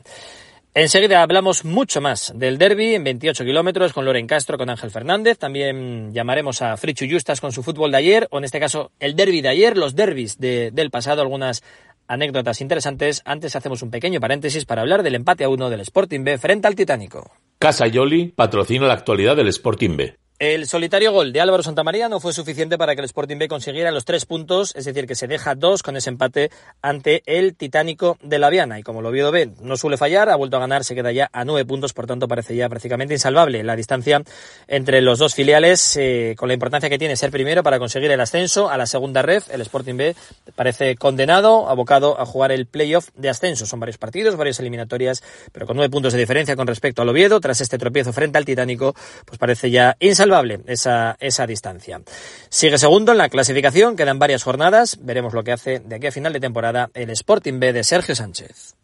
Enseguida 0.73 1.21
hablamos 1.21 1.63
mucho 1.63 2.01
más 2.01 2.33
del 2.35 2.57
derby 2.57 2.93
en 2.93 3.05
28 3.05 3.45
kilómetros 3.45 3.93
con 3.93 4.03
Loren 4.03 4.27
Castro, 4.27 4.57
con 4.57 4.69
Ángel 4.69 4.91
Fernández. 4.91 5.37
También 5.37 6.11
llamaremos 6.13 6.61
a 6.61 6.75
Frichu 6.75 7.05
Justas 7.09 7.39
con 7.39 7.53
su 7.53 7.63
fútbol 7.63 7.91
de 7.91 7.99
ayer, 7.99 8.27
o 8.31 8.39
en 8.39 8.43
este 8.43 8.59
caso 8.59 8.91
el 8.99 9.15
derby 9.15 9.39
de 9.39 9.47
ayer, 9.47 9.77
los 9.77 9.95
derbis 9.95 10.37
de, 10.37 10.71
del 10.71 10.91
pasado, 10.91 11.21
algunas 11.21 11.63
anécdotas 12.09 12.59
interesantes. 12.59 13.21
Antes 13.23 13.55
hacemos 13.55 13.81
un 13.81 13.91
pequeño 13.91 14.19
paréntesis 14.19 14.65
para 14.65 14.81
hablar 14.81 15.03
del 15.03 15.15
empate 15.15 15.45
a 15.45 15.49
uno 15.49 15.69
del 15.69 15.79
Sporting 15.79 16.25
B 16.25 16.37
frente 16.37 16.67
al 16.67 16.75
Titánico. 16.75 17.31
Casa 17.59 17.87
Yoli 17.87 18.33
patrocina 18.35 18.87
la 18.87 18.93
actualidad 18.95 19.37
del 19.37 19.47
Sporting 19.47 19.95
B. 19.95 20.17
El 20.39 20.67
solitario 20.67 21.11
gol 21.11 21.31
de 21.31 21.39
Álvaro 21.41 21.61
Santamaría 21.61 22.09
no 22.09 22.19
fue 22.19 22.33
suficiente 22.33 22.77
para 22.77 22.95
que 22.95 23.01
el 23.01 23.05
Sporting 23.05 23.37
B 23.37 23.47
consiguiera 23.47 23.91
los 23.91 24.03
tres 24.03 24.25
puntos, 24.25 24.75
es 24.75 24.83
decir, 24.83 25.05
que 25.05 25.13
se 25.13 25.27
deja 25.27 25.53
dos 25.53 25.83
con 25.83 25.95
ese 25.95 26.09
empate 26.09 26.49
ante 26.81 27.21
el 27.27 27.55
Titánico 27.55 28.17
de 28.21 28.39
la 28.39 28.49
Viana. 28.49 28.79
Y 28.79 28.83
como 28.83 29.03
lo 29.03 29.09
Oviedo 29.09 29.31
B 29.31 29.51
no 29.61 29.77
suele 29.77 29.95
fallar, 29.95 30.29
ha 30.29 30.35
vuelto 30.35 30.57
a 30.57 30.59
ganar, 30.59 30.83
se 30.83 30.95
queda 30.95 31.11
ya 31.11 31.29
a 31.31 31.45
nueve 31.45 31.65
puntos, 31.65 31.93
por 31.93 32.07
tanto 32.07 32.27
parece 32.27 32.55
ya 32.55 32.67
prácticamente 32.67 33.13
insalvable 33.13 33.63
la 33.63 33.75
distancia 33.75 34.23
entre 34.67 35.01
los 35.01 35.19
dos 35.19 35.35
filiales, 35.35 35.95
eh, 35.97 36.33
con 36.35 36.47
la 36.47 36.55
importancia 36.55 36.89
que 36.89 36.97
tiene 36.97 37.15
ser 37.15 37.29
primero 37.29 37.61
para 37.61 37.77
conseguir 37.77 38.09
el 38.09 38.19
ascenso 38.19 38.69
a 38.71 38.77
la 38.77 38.87
segunda 38.87 39.21
ref. 39.21 39.53
El 39.53 39.61
Sporting 39.61 39.95
B 39.95 40.15
parece 40.55 40.95
condenado, 40.95 41.69
abocado 41.69 42.19
a 42.19 42.25
jugar 42.25 42.51
el 42.51 42.65
playoff 42.65 43.09
de 43.15 43.29
ascenso. 43.29 43.67
Son 43.67 43.79
varios 43.79 43.99
partidos, 43.99 44.35
varias 44.35 44.59
eliminatorias, 44.59 45.23
pero 45.51 45.67
con 45.67 45.77
nueve 45.77 45.91
puntos 45.91 46.11
de 46.11 46.19
diferencia 46.19 46.55
con 46.55 46.65
respecto 46.65 47.03
al 47.03 47.09
Oviedo, 47.09 47.39
tras 47.39 47.61
este 47.61 47.77
tropiezo 47.77 48.11
frente 48.11 48.39
al 48.39 48.45
Titánico, 48.45 48.95
pues 49.25 49.37
parece 49.37 49.69
ya 49.69 49.95
insalvable 49.99 50.22
esa, 50.67 51.15
esa 51.19 51.47
distancia. 51.47 52.01
Sigue 52.49 52.77
segundo 52.77 53.11
en 53.11 53.17
la 53.17 53.29
clasificación, 53.29 53.95
quedan 53.95 54.19
varias 54.19 54.43
jornadas, 54.43 54.97
veremos 55.01 55.33
lo 55.33 55.43
que 55.43 55.51
hace 55.51 55.79
de 55.79 55.95
aquí 55.95 56.07
a 56.07 56.11
final 56.11 56.33
de 56.33 56.39
temporada 56.39 56.89
el 56.93 57.09
Sporting 57.09 57.59
B 57.59 57.73
de 57.73 57.83
Sergio 57.83 58.15
Sánchez. 58.15 58.75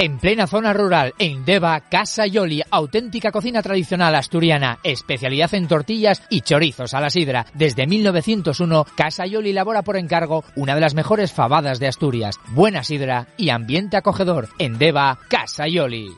En 0.00 0.18
plena 0.18 0.46
zona 0.46 0.72
rural, 0.72 1.12
en 1.18 1.44
Deva, 1.44 1.78
Casa 1.90 2.26
Yoli, 2.26 2.62
auténtica 2.70 3.30
cocina 3.30 3.60
tradicional 3.60 4.14
asturiana, 4.14 4.78
especialidad 4.82 5.52
en 5.52 5.68
tortillas 5.68 6.22
y 6.30 6.40
chorizos 6.40 6.94
a 6.94 7.02
la 7.02 7.10
sidra. 7.10 7.44
Desde 7.52 7.86
1901, 7.86 8.86
Casa 8.96 9.26
Yoli 9.26 9.50
elabora 9.50 9.82
por 9.82 9.98
encargo 9.98 10.42
una 10.56 10.74
de 10.74 10.80
las 10.80 10.94
mejores 10.94 11.32
fabadas 11.32 11.80
de 11.80 11.88
Asturias. 11.88 12.36
Buena 12.52 12.82
sidra 12.82 13.26
y 13.36 13.50
ambiente 13.50 13.98
acogedor. 13.98 14.48
En 14.58 14.78
Deva, 14.78 15.18
Casa 15.28 15.68
Yoli. 15.68 16.16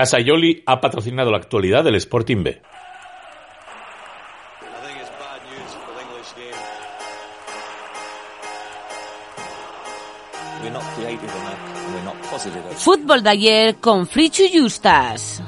Casa 0.00 0.18
Yoli 0.18 0.62
ha 0.64 0.80
patrocinado 0.80 1.30
la 1.30 1.36
actualidad 1.36 1.84
del 1.84 1.96
Sporting 1.96 2.42
B. 2.42 2.62
Fútbol 12.76 13.22
de 13.22 13.28
ayer 13.28 13.76
con 13.76 14.06
Frichu 14.06 14.44
Justas. 14.50 15.42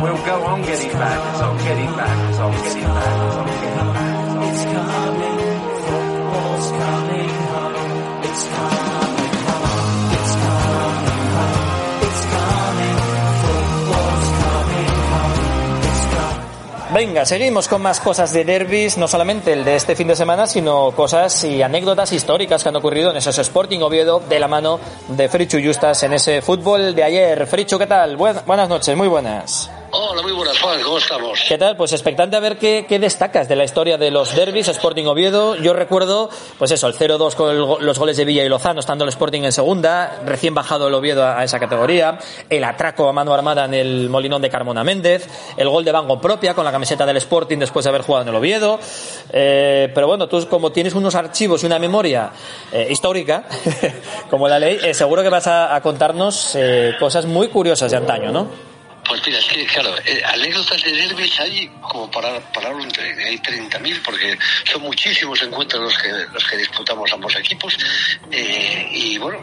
We'll 0.00 0.16
go 0.24 0.44
on 0.46 0.62
getting 0.62 0.92
back, 0.92 1.30
it's 1.30 1.42
on 1.42 1.58
getting 1.58 1.94
back, 1.94 2.30
it's 2.30 2.38
on 2.38 2.52
getting 2.52 2.64
back, 2.64 2.71
Venga, 16.94 17.24
seguimos 17.24 17.68
con 17.68 17.80
más 17.80 18.00
cosas 18.00 18.34
de 18.34 18.44
derbis, 18.44 18.98
no 18.98 19.08
solamente 19.08 19.54
el 19.54 19.64
de 19.64 19.76
este 19.76 19.96
fin 19.96 20.08
de 20.08 20.14
semana, 20.14 20.46
sino 20.46 20.90
cosas 20.90 21.42
y 21.42 21.62
anécdotas 21.62 22.12
históricas 22.12 22.62
que 22.62 22.68
han 22.68 22.76
ocurrido 22.76 23.10
en 23.10 23.16
esos 23.16 23.38
Sporting 23.38 23.80
Oviedo 23.80 24.20
de 24.20 24.38
la 24.38 24.46
mano 24.46 24.78
de 25.08 25.26
Frichu 25.30 25.58
Justas 25.64 26.02
en 26.02 26.12
ese 26.12 26.42
fútbol 26.42 26.94
de 26.94 27.02
ayer. 27.02 27.46
Frichu, 27.46 27.78
¿qué 27.78 27.86
tal? 27.86 28.16
buenas 28.18 28.68
noches, 28.68 28.94
muy 28.94 29.08
buenas. 29.08 29.70
Hola, 29.94 30.22
muy 30.22 30.32
buenas, 30.32 30.58
Juan, 30.58 30.80
¿cómo 30.80 30.96
estamos? 30.96 31.44
¿Qué 31.46 31.58
tal? 31.58 31.76
Pues 31.76 31.92
expectante 31.92 32.34
a 32.34 32.40
ver 32.40 32.56
qué, 32.56 32.86
qué 32.88 32.98
destacas 32.98 33.46
de 33.46 33.56
la 33.56 33.64
historia 33.64 33.98
de 33.98 34.10
los 34.10 34.34
derbis 34.34 34.68
Sporting 34.68 35.04
Oviedo. 35.04 35.54
Yo 35.56 35.74
recuerdo, 35.74 36.30
pues 36.56 36.70
eso, 36.70 36.86
el 36.86 36.94
0-2 36.94 37.34
con 37.34 37.84
los 37.84 37.98
goles 37.98 38.16
de 38.16 38.24
Villa 38.24 38.42
y 38.42 38.48
Lozano, 38.48 38.80
estando 38.80 39.04
el 39.04 39.10
Sporting 39.10 39.42
en 39.42 39.52
segunda, 39.52 40.22
recién 40.24 40.54
bajado 40.54 40.88
el 40.88 40.94
Oviedo 40.94 41.22
a, 41.22 41.38
a, 41.38 41.44
esa 41.44 41.60
categoría, 41.60 42.18
el 42.48 42.64
atraco 42.64 43.06
a 43.06 43.12
mano 43.12 43.34
armada 43.34 43.66
en 43.66 43.74
el 43.74 44.08
Molinón 44.08 44.40
de 44.40 44.48
Carmona 44.48 44.82
Méndez, 44.82 45.28
el 45.58 45.68
gol 45.68 45.84
de 45.84 45.92
Bango 45.92 46.18
propia 46.18 46.54
con 46.54 46.64
la 46.64 46.72
camiseta 46.72 47.04
del 47.04 47.18
Sporting 47.18 47.58
después 47.58 47.84
de 47.84 47.90
haber 47.90 48.00
jugado 48.00 48.22
en 48.22 48.28
el 48.30 48.34
Oviedo. 48.36 48.80
Eh, 49.30 49.90
pero 49.94 50.06
bueno, 50.06 50.26
tú 50.26 50.48
como 50.48 50.72
tienes 50.72 50.94
unos 50.94 51.14
archivos 51.14 51.64
y 51.64 51.66
una 51.66 51.78
memoria 51.78 52.30
eh, 52.72 52.88
histórica, 52.90 53.44
como 54.30 54.48
la 54.48 54.58
ley, 54.58 54.78
eh, 54.82 54.94
seguro 54.94 55.22
que 55.22 55.28
vas 55.28 55.46
a, 55.48 55.74
a 55.74 55.82
contarnos 55.82 56.54
eh, 56.54 56.94
cosas 56.98 57.26
muy 57.26 57.48
curiosas 57.48 57.90
de 57.90 57.98
antaño, 57.98 58.32
¿no? 58.32 58.71
Pues 59.04 59.20
mira, 59.26 59.38
es 59.38 59.46
que, 59.46 59.66
claro, 59.66 59.94
eh, 60.04 60.22
anécdotas 60.24 60.82
de 60.82 60.92
derbis 60.92 61.40
hay 61.40 61.68
como 61.80 62.10
para, 62.10 62.38
un 62.70 62.88
tren, 62.88 63.18
hay 63.18 63.36
30.000 63.38 64.02
porque 64.02 64.38
son 64.70 64.82
muchísimos 64.82 65.42
encuentros 65.42 65.82
los 65.82 65.98
que, 65.98 66.08
los 66.32 66.44
que 66.44 66.56
disputamos 66.56 67.12
ambos 67.12 67.34
equipos 67.36 67.76
eh, 68.30 68.88
y 68.92 69.18
bueno, 69.18 69.42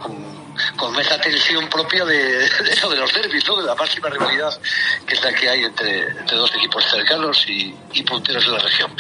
con, 0.78 1.00
esa 1.00 1.20
tensión 1.20 1.70
propia 1.70 2.06
de, 2.06 2.46
eso 2.72 2.90
de 2.90 2.98
los 2.98 3.14
derbis, 3.14 3.46
¿no? 3.48 3.58
de 3.58 3.68
la 3.68 3.76
máxima 3.76 4.10
rivalidad 4.10 4.60
que 5.06 5.16
es 5.16 5.24
la 5.24 5.34
que 5.34 5.50
hay 5.50 5.64
entre, 5.64 6.08
entre 6.08 6.38
dos 6.38 6.54
equipos 6.56 6.86
cercanos 6.86 7.46
y, 7.48 7.76
y 7.94 8.04
punteros 8.04 8.46
de 8.46 8.52
la 8.52 8.60
región. 8.60 8.96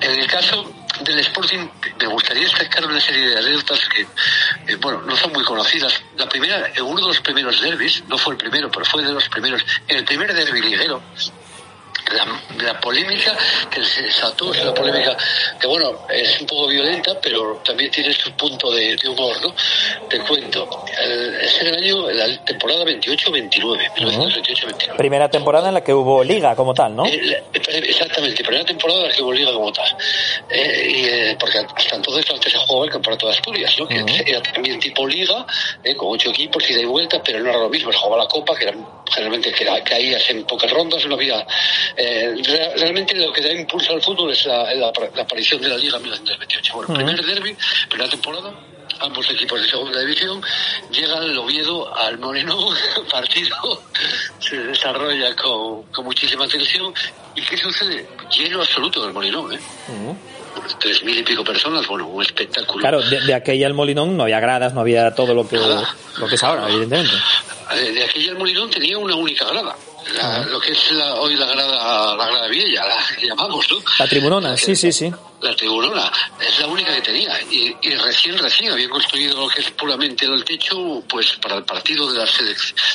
En 0.00 0.18
el 0.18 0.26
caso 0.26 0.81
del 1.04 1.18
Sporting 1.20 1.68
me 1.98 2.06
gustaría 2.06 2.42
destacar 2.44 2.86
una 2.86 3.00
serie 3.00 3.28
de 3.28 3.38
alertas 3.38 3.80
que, 3.88 4.02
eh, 4.02 4.76
bueno, 4.76 5.02
no 5.02 5.16
son 5.16 5.32
muy 5.32 5.44
conocidas. 5.44 6.02
La 6.16 6.28
primera, 6.28 6.70
uno 6.82 7.00
de 7.00 7.08
los 7.08 7.20
primeros 7.20 7.60
derbis, 7.60 8.04
no 8.08 8.18
fue 8.18 8.34
el 8.34 8.38
primero, 8.38 8.70
pero 8.70 8.84
fue 8.84 9.02
de 9.02 9.12
los 9.12 9.28
primeros, 9.28 9.64
en 9.88 9.98
el 9.98 10.04
primer 10.04 10.32
derbi 10.32 10.60
liguero, 10.60 11.02
la, 12.10 12.64
la 12.64 12.80
polémica 12.80 13.36
que 13.70 13.84
se 13.84 14.02
desató 14.02 14.52
es 14.52 14.60
una 14.62 14.74
polémica 14.74 15.16
que 15.60 15.66
bueno 15.66 16.00
es 16.10 16.40
un 16.40 16.46
poco 16.46 16.66
violenta 16.68 17.12
pero 17.20 17.60
también 17.64 17.90
tiene 17.90 18.12
su 18.12 18.30
punto 18.32 18.70
de, 18.72 18.96
de 18.96 19.08
humor 19.08 19.34
no 19.42 19.54
te 20.08 20.18
cuento 20.20 20.68
el, 21.00 21.34
es 21.40 21.60
en 21.60 21.66
el 21.68 21.74
año 21.76 22.10
la 22.10 22.44
temporada 22.44 22.84
28-29 22.84 23.92
1928-29 23.94 24.96
Primera 24.96 25.28
temporada 25.28 25.68
en 25.68 25.74
la 25.74 25.82
que 25.84 25.92
hubo 25.94 26.22
liga 26.24 26.54
como 26.56 26.74
tal, 26.74 26.94
¿no? 26.96 27.06
Eh, 27.06 27.42
Exactamente, 27.52 28.42
primera 28.42 28.64
temporada 28.64 29.02
en 29.02 29.08
la 29.08 29.14
que 29.14 29.22
hubo 29.22 29.32
liga 29.32 29.52
como 29.52 29.72
tal. 29.72 29.96
Eh, 30.48 30.86
y, 30.90 31.04
eh, 31.04 31.36
porque 31.38 31.58
hasta 31.58 31.96
entonces 31.96 32.24
antes 32.30 32.52
se 32.52 32.58
jugaba 32.58 32.86
el 32.86 32.92
campeonato 32.92 33.26
de 33.26 33.32
Asturias, 33.32 33.74
¿no? 33.78 33.86
que 33.88 34.24
era 34.26 34.42
también 34.42 34.78
tipo 34.80 35.06
liga, 35.06 35.46
con 35.96 36.08
ocho 36.14 36.30
equipos, 36.30 36.68
ida 36.70 36.80
y 36.80 36.84
vuelta, 36.84 37.22
pero 37.22 37.40
no 37.40 37.50
era 37.50 37.58
lo 37.58 37.68
mismo, 37.68 37.92
se 37.92 37.98
jugaba 37.98 38.22
la 38.24 38.28
copa, 38.28 38.54
que 38.56 38.64
era 38.64 38.74
generalmente 39.10 39.52
que 39.52 39.64
era- 39.64 39.82
caías 39.84 40.28
en 40.30 40.44
pocas 40.44 40.70
rondas, 40.70 41.04
no 41.06 41.14
había... 41.14 41.46
eh, 41.96 42.34
re- 42.44 42.72
realmente 42.76 43.14
lo 43.14 43.32
que 43.32 43.40
da 43.42 43.52
impulso 43.52 43.92
al 43.92 44.02
fútbol 44.02 44.30
es 44.32 44.44
la, 44.46 44.72
la- 44.74 44.92
la 45.14 45.22
aparición 45.22 45.60
de 45.60 45.68
la 45.68 45.76
liga 45.76 45.96
en 45.96 46.02
1928. 46.02 46.72
Bueno, 46.74 46.88
Ujú. 46.92 46.96
primer 46.96 47.24
derby, 47.24 47.56
primera 47.88 48.10
temporada, 48.10 48.52
ambos 49.00 49.30
equipos 49.30 49.60
de 49.60 49.68
segunda 49.68 50.00
división, 50.00 50.40
llega 50.90 51.18
el 51.18 51.36
Oviedo 51.38 51.94
al 51.96 52.18
Moreno, 52.18 52.56
partido 53.10 53.56
se 54.38 54.56
desarrolla 54.56 55.34
con, 55.36 55.82
con 55.84 56.04
muchísima 56.04 56.46
tensión. 56.48 56.92
¿Y 57.34 57.40
qué 57.42 57.56
sucede? 57.56 58.06
Lleno 58.36 58.60
absoluto 58.60 59.02
del 59.04 59.12
Molinón, 59.14 59.52
¿eh? 59.54 59.58
Tres 60.78 61.02
mil 61.02 61.16
y 61.18 61.22
pico 61.22 61.42
personas, 61.42 61.86
bueno, 61.86 62.06
un 62.08 62.22
espectáculo. 62.22 62.80
Claro, 62.80 63.00
de, 63.02 63.20
de 63.22 63.34
aquella 63.34 63.66
al 63.66 63.72
Molinón 63.74 64.16
no 64.16 64.24
había 64.24 64.38
gradas, 64.38 64.74
no 64.74 64.80
había 64.82 65.14
todo 65.14 65.32
lo 65.34 65.48
que, 65.48 65.56
lo 65.56 66.28
que 66.28 66.34
es 66.34 66.42
ahora, 66.42 66.68
evidentemente. 66.68 67.14
Eh, 67.74 67.90
De 67.92 68.04
aquella 68.04 68.32
el 68.32 68.38
Molinón 68.38 68.68
tenía 68.70 68.98
una 68.98 69.14
única 69.16 69.46
grada. 69.46 69.74
La- 70.14 70.44
Lo 70.46 70.60
que 70.60 70.72
es 70.72 70.92
la- 70.92 71.14
hoy 71.14 71.36
la 71.36 71.46
grada, 71.46 72.16
la 72.16 72.26
grada 72.26 72.48
vieja, 72.48 72.84
la 72.86 73.16
que 73.16 73.26
llamamos, 73.26 73.66
¿no? 73.70 73.78
La 73.98 74.06
tribunona, 74.06 74.56
sí, 74.56 74.74
sí, 74.76 74.92
sí. 74.92 75.12
La 75.40 75.56
tribunona 75.56 76.10
es 76.40 76.60
la 76.60 76.66
única 76.68 76.94
que 76.94 77.00
tenía 77.00 77.36
y, 77.50 77.74
y 77.82 77.94
recién, 77.96 78.38
recién 78.38 78.70
habían 78.72 78.90
construido 78.90 79.40
lo 79.40 79.48
que 79.48 79.60
es 79.60 79.70
puramente 79.72 80.24
el 80.24 80.44
techo, 80.44 81.02
pues 81.08 81.32
para 81.42 81.56
el 81.56 81.64
partido 81.64 82.12
de 82.12 82.18
la, 82.18 82.24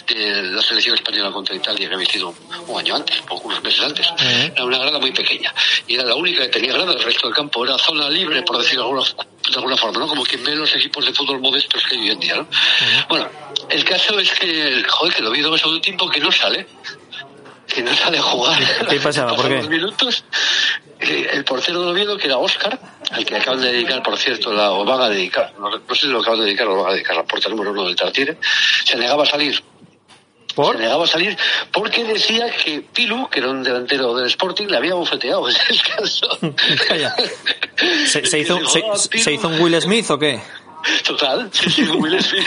de 0.08 0.44
la 0.44 0.62
selección 0.62 0.96
española 0.96 1.30
contra 1.32 1.56
Italia 1.56 1.90
que 1.90 1.96
había 1.96 2.08
sido 2.10 2.34
un 2.68 2.80
año 2.80 2.96
antes, 2.96 3.18
o 3.30 3.36
unos 3.36 3.62
meses 3.64 3.82
antes. 3.82 4.08
Era 4.56 4.64
una 4.64 4.78
grada 4.78 4.98
muy 5.00 5.12
pequeña 5.12 5.54
y 5.88 5.96
era 5.96 6.06
la 6.06 6.16
única 6.16 6.44
que 6.44 6.50
tenía 6.50 6.72
grada, 6.74 6.94
el 6.94 7.04
resto 7.04 7.28
del 7.28 7.36
campo 7.36 7.66
era 7.66 7.78
zona 7.78 8.10
libre, 8.10 8.42
por 8.44 8.58
decirlo 8.60 8.84
de 8.84 8.90
alguna, 9.02 9.26
de 9.50 9.56
alguna 9.56 9.78
forma, 9.78 10.00
¿no? 10.00 10.08
Como 10.08 10.24
quien 10.24 10.44
ve 10.44 10.56
los 10.56 10.74
equipos 10.76 11.06
de 11.06 11.14
fútbol 11.14 11.40
modestos 11.40 11.84
que 11.84 11.96
hay 11.96 12.02
hoy 12.02 12.10
en 12.12 12.20
día, 12.20 12.36
¿no? 12.36 12.48
Bueno, 13.10 13.30
el 13.70 13.84
caso 13.84 14.20
es 14.20 14.32
que, 14.32 14.84
joder, 14.88 15.14
que 15.14 15.22
lo 15.22 15.32
vi 15.32 15.42
demasiado 15.42 15.74
de 15.74 15.80
tiempo 15.82 16.10
que 16.10 16.20
no 16.20 16.32
sale 16.32 16.68
que 17.68 17.84
no 17.84 17.94
sale 17.94 18.18
a 18.18 18.22
jugar. 18.22 18.58
¿Qué 18.90 19.00
pasaba? 19.02 19.36
¿Por 19.36 19.50
qué? 19.50 19.62
minutos. 19.68 20.24
eh, 21.02 21.30
El 21.34 21.44
portero 21.44 21.82
de 21.82 21.92
Oviedo, 21.92 22.18
que 22.18 22.28
era 22.28 22.38
Oscar, 22.38 22.80
al 23.12 23.26
que 23.26 23.36
acaban 23.36 23.60
de 23.62 23.74
dedicar, 23.74 24.02
por 24.02 24.18
cierto, 24.18 24.54
la, 24.54 24.72
o 24.72 24.86
van 24.86 25.02
a 25.02 25.10
dedicar, 25.10 25.54
no, 25.60 25.70
no 25.70 25.96
sé 25.96 26.02
si 26.02 26.08
lo 26.08 26.22
acaban 26.22 26.40
de 26.40 26.46
dedicar 26.46 26.66
o 26.68 26.76
lo 26.76 26.84
van 26.84 26.92
a 26.92 26.94
dedicar, 26.94 27.18
la 27.18 27.26
puerta 27.26 27.50
número 27.50 27.72
uno 27.72 27.86
del 27.86 27.96
Tartiere, 27.96 28.38
se 28.86 28.96
negaba 28.96 29.24
a 29.24 29.26
salir. 29.26 29.62
Se 30.56 30.74
negaba 30.80 31.04
a 31.04 31.08
salir 31.08 31.38
porque 31.72 32.04
decía 32.06 32.50
que 32.50 32.82
Pilu, 32.82 33.30
que 33.30 33.40
era 33.40 33.50
un 33.50 33.62
delantero 33.62 34.16
del 34.16 34.26
Sporting, 34.28 34.66
le 34.68 34.78
había 34.78 34.96
bofeteado 34.96 35.48
en 35.50 35.56
el 35.56 35.68
descanso. 35.68 36.28
¿Se, 38.06 38.26
se 38.26 38.40
hizo, 38.40 38.60
se, 38.68 38.84
se 39.18 39.34
hizo 39.34 39.48
un 39.48 39.60
Will 39.60 39.80
Smith 39.82 40.10
o 40.10 40.18
qué? 40.18 40.40
Total, 41.04 41.50
sí, 41.52 41.70
sí, 41.70 41.84
Will 41.84 42.22
Smith. 42.22 42.46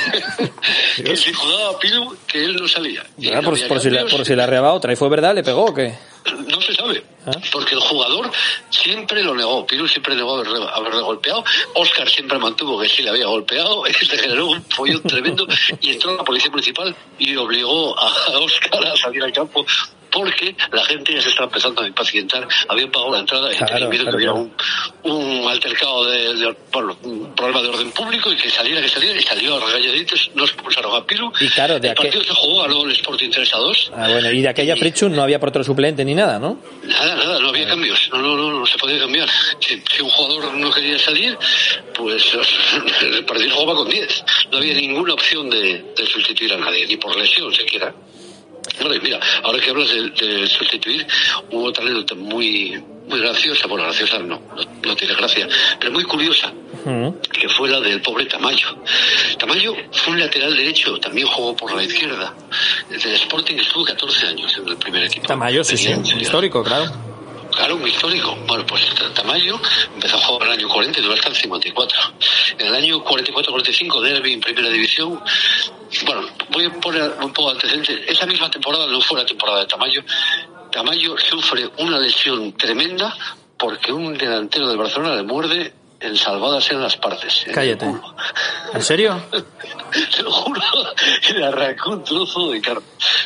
que 0.97 1.17
si 1.17 1.33
jugaba 1.33 1.71
a 1.71 1.79
Pilu, 1.79 2.17
que 2.27 2.45
él 2.45 2.57
no 2.57 2.69
salía. 2.69 3.05
Ah, 3.35 3.43
por, 3.43 3.59
si 3.59 3.91
la, 3.91 4.07
por 4.07 4.25
si 4.25 4.35
la 4.35 4.45
arreaba 4.45 4.73
otra. 4.73 4.93
¿Y 4.93 4.97
fue 4.97 5.09
verdad? 5.09 5.35
¿Le 5.35 5.43
pegó 5.43 5.67
o 5.67 5.75
qué? 5.75 5.95
No 6.47 6.61
se 6.61 6.75
sabe. 6.75 7.03
¿Ah? 7.27 7.33
Porque 7.53 7.75
el 7.75 7.81
jugador 7.81 8.31
siempre 8.71 9.23
lo 9.23 9.35
negó. 9.35 9.67
Piru 9.67 9.87
siempre 9.89 10.15
negó 10.15 10.37
haberle, 10.37 10.65
haberle 10.73 11.03
golpeado. 11.03 11.45
Oscar 11.75 12.09
siempre 12.09 12.39
mantuvo 12.39 12.81
que 12.81 12.89
sí 12.89 13.03
le 13.03 13.11
había 13.11 13.27
golpeado. 13.27 13.83
Se 14.01 14.19
generó 14.19 14.47
un 14.47 14.65
follón 14.65 15.03
tremendo 15.03 15.47
y 15.81 15.93
entró 15.93 16.17
la 16.17 16.25
policía 16.25 16.51
municipal 16.51 16.95
y 17.19 17.37
obligó 17.37 17.99
a 17.99 18.39
Oscar 18.39 18.87
a 18.87 18.97
salir 18.97 19.23
al 19.23 19.33
campo 19.33 19.67
porque 20.11 20.55
la 20.73 20.85
gente 20.85 21.15
ya 21.15 21.23
se 21.23 21.29
estaba 21.31 21.47
empezando 21.47 21.83
a 21.83 21.87
impacientar. 21.87 22.47
Habían 22.69 22.91
pagado 22.91 23.13
la 23.13 23.19
entrada 23.21 23.53
y 23.53 23.57
Claro, 23.57 23.91
que 23.91 23.99
claro. 23.99 24.35
un, 24.35 24.53
un 25.05 25.49
altercado 25.49 26.05
de, 26.07 26.35
de- 26.35 26.57
bueno, 26.73 26.97
un 27.03 27.35
problema 27.35 27.63
de 27.63 27.69
orden 27.69 27.91
público 27.93 28.33
y 28.33 28.37
que 28.37 28.51
saliera, 28.51 28.81
que 28.83 28.89
saliera 28.89 29.19
y 29.19 29.23
salió 29.23 29.57
a 29.57 29.67
regañaditos. 29.67 30.31
No 30.35 30.45
expulsaron 30.45 30.95
a 30.97 31.05
Piru. 31.07 31.33
Y 31.41 31.49
claro, 31.49 31.79
de 31.79 31.89
el 31.89 31.95
aquel- 31.95 32.11
partido 32.13 32.25
se 32.25 32.35
jugó, 32.35 32.63
ganó 32.63 32.85
el 32.85 32.93
Sporting 32.93 33.31
3 33.31 33.55
a 33.55 33.59
2. 33.59 33.93
Ah, 33.97 34.09
bueno, 34.11 34.31
y 34.31 34.41
de 34.43 34.49
aquella 34.49 34.77
Frichun 34.77 35.15
no 35.15 35.23
había 35.23 35.39
portero 35.41 35.65
suplente 35.65 36.05
ni 36.05 36.15
nada, 36.15 36.39
¿no? 36.39 36.59
Nada, 36.83 37.15
nada, 37.17 37.39
no 37.39 37.49
había 37.49 37.67
cambios, 37.69 38.09
no, 38.13 38.19
no, 38.19 38.37
no, 38.37 38.59
no 38.61 38.67
se 38.67 38.79
podía 38.79 38.99
cambiar. 38.99 39.29
Si, 39.61 39.83
si 39.95 40.03
un 40.03 40.11
jugador 40.11 40.55
no 40.55 40.71
quería 40.71 40.99
salir, 40.99 41.37
pues 41.95 42.25
el 43.03 43.25
partido 43.25 43.55
jugaba 43.55 43.75
con 43.81 43.89
10. 43.89 44.25
No 44.53 44.59
había 44.59 44.75
ninguna 44.75 45.15
opción 45.15 45.49
de, 45.51 45.85
de 45.97 46.07
sustituir 46.07 46.53
a 46.55 46.57
nadie, 46.57 46.87
ni 46.87 46.97
por 46.97 47.17
lesión 47.17 47.53
siquiera. 47.55 47.95
Bueno, 48.79 48.95
y 48.95 49.01
mira, 49.01 49.21
ahora 49.43 49.61
que 49.61 49.71
hablas 49.71 49.89
de, 49.91 50.11
de 50.11 50.47
sustituir, 50.47 51.07
hubo 51.51 51.65
otra 51.65 51.85
anécdota 51.85 52.15
muy, 52.15 52.83
muy 53.11 53.21
graciosa, 53.21 53.67
bueno, 53.67 53.85
graciosa 53.85 54.19
no, 54.19 54.41
no, 54.55 54.63
no 54.85 54.97
tiene 54.97 55.15
gracia, 55.15 55.49
pero 55.79 55.93
muy 55.93 56.05
curiosa, 56.05 56.53
que 57.33 57.49
fue 57.49 57.69
la 57.69 57.81
del 57.81 58.01
pobre 58.01 58.27
Tamayo. 58.27 58.69
Tamayo 59.39 59.75
fue 59.93 60.15
un 60.15 60.21
lateral 60.21 60.57
derecho, 60.57 60.99
también 60.99 61.27
jugó 61.27 61.55
por 61.57 61.75
la 61.75 61.83
izquierda. 61.83 62.35
Desde 62.89 63.11
el 63.11 63.17
Sporting 63.17 63.57
estuvo 63.57 63.85
14 63.85 64.27
años 64.29 64.57
en 64.57 64.69
el 64.69 64.77
primer 64.77 65.05
equipo. 65.05 65.27
Tamayo, 65.27 65.65
sí, 65.65 65.77
sí. 65.77 65.93
Histórico, 66.19 66.63
claro. 66.63 66.91
Claro, 67.53 67.77
un 67.77 67.87
histórico. 67.87 68.37
Bueno, 68.47 68.65
pues 68.67 68.83
Tamayo 69.15 69.61
empezó 69.95 70.17
a 70.17 70.21
jugar 70.21 70.49
en 70.49 70.53
el 70.55 70.59
año 70.61 70.69
40 70.69 70.99
y 70.99 71.03
duró 71.03 71.15
hasta 71.15 71.29
el 71.29 71.37
54. 71.37 71.99
En 72.59 72.67
el 72.67 72.75
año 72.75 73.05
44-45, 73.05 74.01
Derby 74.01 74.33
en 74.33 74.41
primera 74.41 74.69
división. 74.69 75.21
Bueno, 76.05 76.23
voy 76.51 76.67
a 76.67 76.71
poner 76.81 77.13
un 77.21 77.33
poco 77.33 77.51
de 77.51 77.55
antecedentes. 77.57 78.01
Esa 78.09 78.27
misma 78.27 78.51
temporada 78.51 78.87
no 78.87 79.01
fue 79.01 79.19
la 79.19 79.27
temporada 79.27 79.61
de 79.61 79.67
Tamayo. 79.67 80.03
Tamayo 80.71 81.17
sufre 81.19 81.69
una 81.79 81.99
lesión 81.99 82.53
tremenda 82.53 83.17
porque 83.59 83.93
un 83.93 84.17
delantero 84.17 84.69
del 84.69 84.79
Barcelona 84.79 85.17
le 85.17 85.23
muerde 85.23 85.75
en 86.01 86.17
salvadas 86.17 86.71
en 86.71 86.81
las 86.83 86.97
partes. 86.97 87.45
en 87.47 87.53
Cállate. 87.55 87.87
¿En 88.75 88.83
serio? 88.83 89.23
Te 90.17 90.23
lo 90.23 90.31
juro, 90.31 90.61
le 91.35 91.45
arrancó 91.45 91.91
un 91.91 92.05
trozo 92.05 92.51
de 92.51 92.61
carne. 92.61 92.83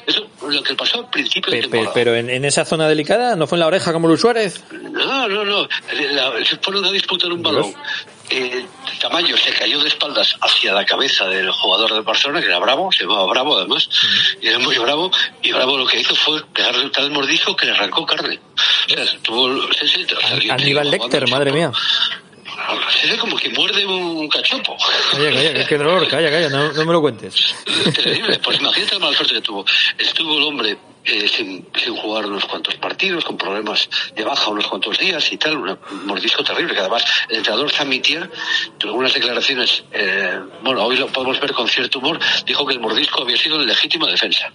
Eso 0.06 0.26
lo 0.48 0.62
que 0.62 0.74
pasó 0.74 0.98
al 1.00 1.10
principio 1.10 1.50
de 1.52 1.58
Pe- 1.58 1.62
pe- 1.64 1.68
temporada. 1.70 1.94
pero 1.94 2.14
en, 2.14 2.30
en 2.30 2.44
esa 2.44 2.64
zona 2.64 2.88
delicada, 2.88 3.36
¿no 3.36 3.46
fue 3.46 3.56
en 3.56 3.60
la 3.60 3.66
oreja 3.66 3.92
como 3.92 4.08
Luis 4.08 4.20
Suárez? 4.20 4.64
No, 4.72 5.28
no, 5.28 5.44
no. 5.44 5.68
La- 6.10 6.44
se 6.44 6.56
fueron 6.56 6.84
a 6.86 6.90
disputar 6.92 7.30
un 7.32 7.42
balón. 7.42 7.74
Eh, 8.30 8.64
Tamayo 9.00 9.36
se 9.36 9.52
cayó 9.52 9.78
de 9.80 9.88
espaldas 9.88 10.34
hacia 10.40 10.72
la 10.72 10.86
cabeza 10.86 11.26
del 11.26 11.50
jugador 11.50 11.92
del 11.92 12.02
Barcelona, 12.02 12.40
que 12.40 12.46
era 12.46 12.58
Bravo, 12.58 12.90
se 12.90 13.04
llamaba 13.04 13.26
Bravo 13.26 13.58
además, 13.58 13.86
y 14.40 14.48
era 14.48 14.58
muy 14.58 14.78
bravo, 14.78 15.10
y 15.42 15.52
Bravo 15.52 15.76
lo 15.76 15.86
que 15.86 16.00
hizo 16.00 16.14
fue 16.14 16.42
pegarle 16.46 16.88
tal 16.88 17.10
mordisco 17.10 17.54
que 17.54 17.66
le 17.66 17.72
arrancó 17.72 18.06
carne. 18.06 18.40
O 18.86 18.88
sea, 18.94 19.04
tuvo... 19.22 19.60
sí, 19.74 19.86
sí, 19.86 20.06
o 20.16 20.20
sea, 20.26 20.38
que- 20.38 20.50
Aníbal 20.50 20.90
Lecter, 20.90 21.28
madre 21.28 21.52
mía. 21.52 21.70
Es 23.04 23.16
como 23.18 23.36
que 23.36 23.48
muerde 23.50 23.84
un 23.86 24.28
cachopo. 24.28 24.76
Calla, 25.12 25.30
calla, 25.30 25.66
qué- 25.66 25.76
dolor, 25.78 26.08
calla, 26.08 26.30
calla, 26.30 26.48
no, 26.48 26.72
no 26.72 26.84
me 26.84 26.92
lo 26.92 27.00
cuentes. 27.00 27.54
Terrible. 27.94 28.38
Pues 28.38 28.60
imagínate 28.60 28.94
la 28.94 28.98
mala 29.00 29.16
suerte 29.16 29.34
que 29.34 29.40
tuvo. 29.40 29.64
Estuvo 29.98 30.38
el 30.38 30.44
hombre 30.44 30.76
eh, 31.06 31.28
sin, 31.28 31.66
sin 31.76 31.94
jugar 31.96 32.24
unos 32.26 32.44
cuantos 32.46 32.74
partidos, 32.76 33.24
con 33.24 33.36
problemas 33.36 33.88
de 34.16 34.24
baja 34.24 34.48
unos 34.50 34.66
cuantos 34.66 34.98
días 34.98 35.30
y 35.32 35.36
tal, 35.36 35.58
una- 35.58 35.78
un 35.90 36.06
mordisco 36.06 36.42
terrible, 36.42 36.72
que 36.74 36.80
además 36.80 37.04
el 37.28 37.36
entrenador 37.38 37.70
Samitier, 37.70 38.22
en 38.80 38.88
algunas 38.88 39.12
declaraciones, 39.12 39.84
eh, 39.92 40.38
bueno, 40.62 40.82
hoy 40.84 40.96
lo 40.96 41.06
podemos 41.08 41.38
ver 41.40 41.52
con 41.52 41.68
cierto 41.68 41.98
humor, 41.98 42.18
dijo 42.46 42.66
que 42.66 42.72
el 42.74 42.80
mordisco 42.80 43.22
había 43.22 43.36
sido 43.36 43.60
en 43.60 43.66
legítima 43.66 44.08
defensa. 44.08 44.50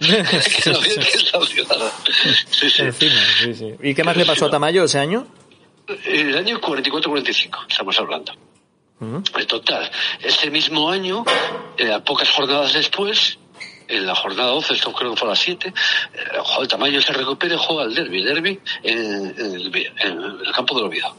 Sí, 2.50 3.10
sí, 3.42 3.54
sí. 3.54 3.74
¿Y 3.82 3.94
qué 3.94 4.02
más 4.04 4.16
le 4.16 4.24
pasó 4.26 4.46
a 4.46 4.50
Tamayo 4.50 4.84
ese 4.84 4.98
año? 4.98 5.26
En 6.04 6.28
el 6.28 6.36
año 6.36 6.60
44-45 6.60 7.66
estamos 7.68 7.98
hablando. 7.98 8.32
En 9.00 9.46
total, 9.46 9.90
ese 10.20 10.50
mismo 10.50 10.90
año, 10.90 11.24
eh, 11.78 11.90
a 11.90 12.04
pocas 12.04 12.28
jornadas 12.30 12.74
después, 12.74 13.38
en 13.88 14.06
la 14.06 14.14
jornada 14.14 14.50
12, 14.50 14.74
esto 14.74 14.92
creo 14.92 15.12
que 15.12 15.16
fue 15.16 15.28
a 15.28 15.30
las 15.30 15.38
7, 15.38 15.68
eh, 15.68 15.72
el 16.60 16.68
Tamayo 16.68 17.00
se 17.00 17.14
recupera 17.14 17.54
y 17.54 17.58
juega 17.58 17.84
al 17.84 17.94
derby, 17.94 18.22
derby 18.22 18.60
en, 18.82 19.34
en 19.38 19.54
el, 19.54 19.76
en 19.76 20.22
el 20.46 20.52
campo 20.52 20.74
del 20.76 20.84
Oviedo. 20.84 21.16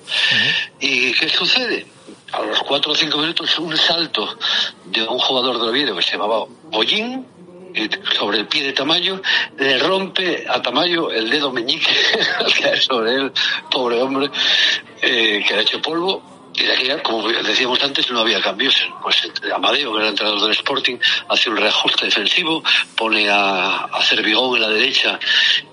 ¿Y 0.79 1.11
qué 1.13 1.27
sucede? 1.27 1.87
A 2.31 2.41
los 2.43 2.61
4 2.61 2.91
o 2.91 2.95
5 2.95 3.17
minutos, 3.17 3.57
un 3.57 3.75
salto 3.75 4.37
de 4.85 5.01
un 5.01 5.17
jugador 5.17 5.59
del 5.59 5.69
Oviedo 5.69 5.95
que 5.95 6.03
se 6.03 6.11
llamaba 6.11 6.45
Bollín, 6.65 7.25
sobre 8.17 8.39
el 8.39 8.47
pie 8.47 8.63
de 8.63 8.73
Tamayo, 8.73 9.21
le 9.57 9.77
rompe 9.79 10.45
a 10.47 10.61
Tamayo 10.61 11.11
el 11.11 11.29
dedo 11.29 11.51
meñique, 11.51 11.93
sobre 12.81 13.15
él, 13.15 13.31
pobre 13.69 14.01
hombre, 14.01 14.29
eh, 15.01 15.43
que 15.47 15.53
ha 15.53 15.61
hecho 15.61 15.81
polvo, 15.81 16.21
Y 16.53 16.63
de 16.63 17.01
como 17.01 17.27
decíamos 17.29 17.81
antes, 17.81 18.11
no 18.11 18.19
había 18.19 18.41
cambios. 18.41 18.75
Pues 19.01 19.31
Amadeo, 19.53 19.93
que 19.93 19.99
era 19.99 20.09
entrenador 20.09 20.41
del 20.41 20.51
Sporting, 20.51 20.97
hace 21.29 21.49
un 21.49 21.57
reajuste 21.57 22.05
defensivo, 22.05 22.61
pone 22.95 23.29
a, 23.29 23.85
a 23.85 24.03
Cervigón 24.03 24.55
en 24.55 24.61
la 24.61 24.69
derecha 24.69 25.17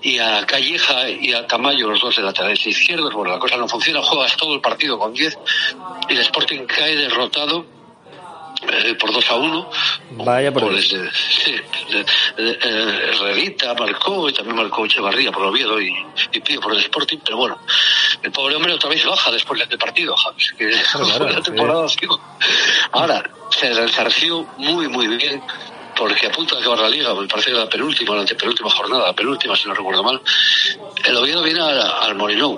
y 0.01 0.19
a 0.19 0.45
Calleja 0.45 1.09
y 1.09 1.33
a 1.33 1.45
Tamayo, 1.45 1.89
los 1.89 1.99
dos 1.99 2.15
de 2.15 2.23
laterales 2.23 2.65
izquierdos. 2.65 3.13
Bueno, 3.13 3.33
la 3.33 3.39
cosa 3.39 3.57
no 3.57 3.67
funciona, 3.67 4.01
juegas 4.01 4.37
todo 4.37 4.55
el 4.55 4.61
partido 4.61 4.97
con 4.97 5.13
10 5.13 5.37
y 6.07 6.13
el 6.13 6.19
Sporting 6.19 6.65
cae 6.65 6.95
derrotado 6.95 7.78
eh, 8.67 8.95
por 8.95 9.11
2 9.13 9.31
a 9.31 9.35
1. 9.35 9.69
Vaya 10.11 10.51
por 10.51 10.63
Goles 10.63 10.89
de- 10.91 11.09
sí, 11.11 11.55
de- 11.89 12.43
de- 12.43 12.51
eh, 12.51 13.11
Herrerita 13.13 13.73
marcó 13.73 14.29
y 14.29 14.33
también 14.33 14.55
marcó 14.57 14.85
Echevarría 14.85 15.31
por 15.31 15.43
Oviedo 15.45 15.79
y, 15.81 15.93
y 16.33 16.39
Pío 16.41 16.59
por 16.59 16.73
el 16.73 16.79
Sporting, 16.79 17.17
pero 17.23 17.37
bueno, 17.37 17.57
el 18.21 18.31
pobre 18.31 18.55
hombre 18.55 18.73
otra 18.73 18.89
vez 18.89 19.05
baja 19.05 19.31
después 19.31 19.67
del 19.67 19.77
partido, 19.77 20.15
James, 20.17 20.53
que 20.57 20.69
claro, 20.69 21.29
la 21.29 21.41
temporada 21.41 21.85
Ahora, 22.91 23.23
se 23.51 23.73
resarció 23.73 24.47
muy, 24.57 24.87
muy 24.87 25.07
bien 25.07 25.41
porque 25.95 26.27
a 26.27 26.31
punto 26.31 26.55
de 26.55 26.61
acabar 26.61 26.79
la 26.79 26.89
liga, 26.89 27.13
me 27.13 27.27
parece 27.27 27.51
que 27.51 27.57
la 27.57 27.67
penúltima, 27.67 28.15
la 28.15 28.21
antepenúltima 28.21 28.69
jornada, 28.69 29.07
la 29.07 29.13
penúltima 29.13 29.55
si 29.55 29.67
no 29.67 29.73
recuerdo 29.73 30.01
mal, 30.03 30.21
el 31.03 31.17
Oviedo 31.17 31.43
viene 31.43 31.59
al, 31.61 31.81
al 31.81 32.15
Molinón. 32.15 32.57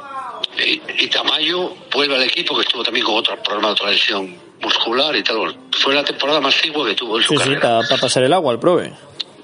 Y, 0.58 0.82
y 1.00 1.08
Tamayo 1.08 1.74
vuelve 1.92 2.16
al 2.16 2.24
equipo 2.24 2.56
que 2.56 2.62
estuvo 2.62 2.84
también 2.84 3.06
con 3.06 3.16
otro 3.16 3.42
problema, 3.42 3.70
otra 3.70 3.90
lesión 3.90 4.38
muscular 4.62 5.16
y 5.16 5.24
tal. 5.24 5.56
Fue 5.72 5.94
la 5.94 6.04
temporada 6.04 6.40
más 6.42 6.56
cigua 6.56 6.86
que 6.88 6.96
tuvo 6.96 7.18
en 7.18 7.24
su 7.24 7.30
Sí, 7.34 7.38
sí, 7.38 7.44
carrera 7.44 7.82
para 7.88 8.02
pasar 8.02 8.24
el 8.24 8.34
agua 8.34 8.54
al 8.54 8.60
prove. 8.60 8.94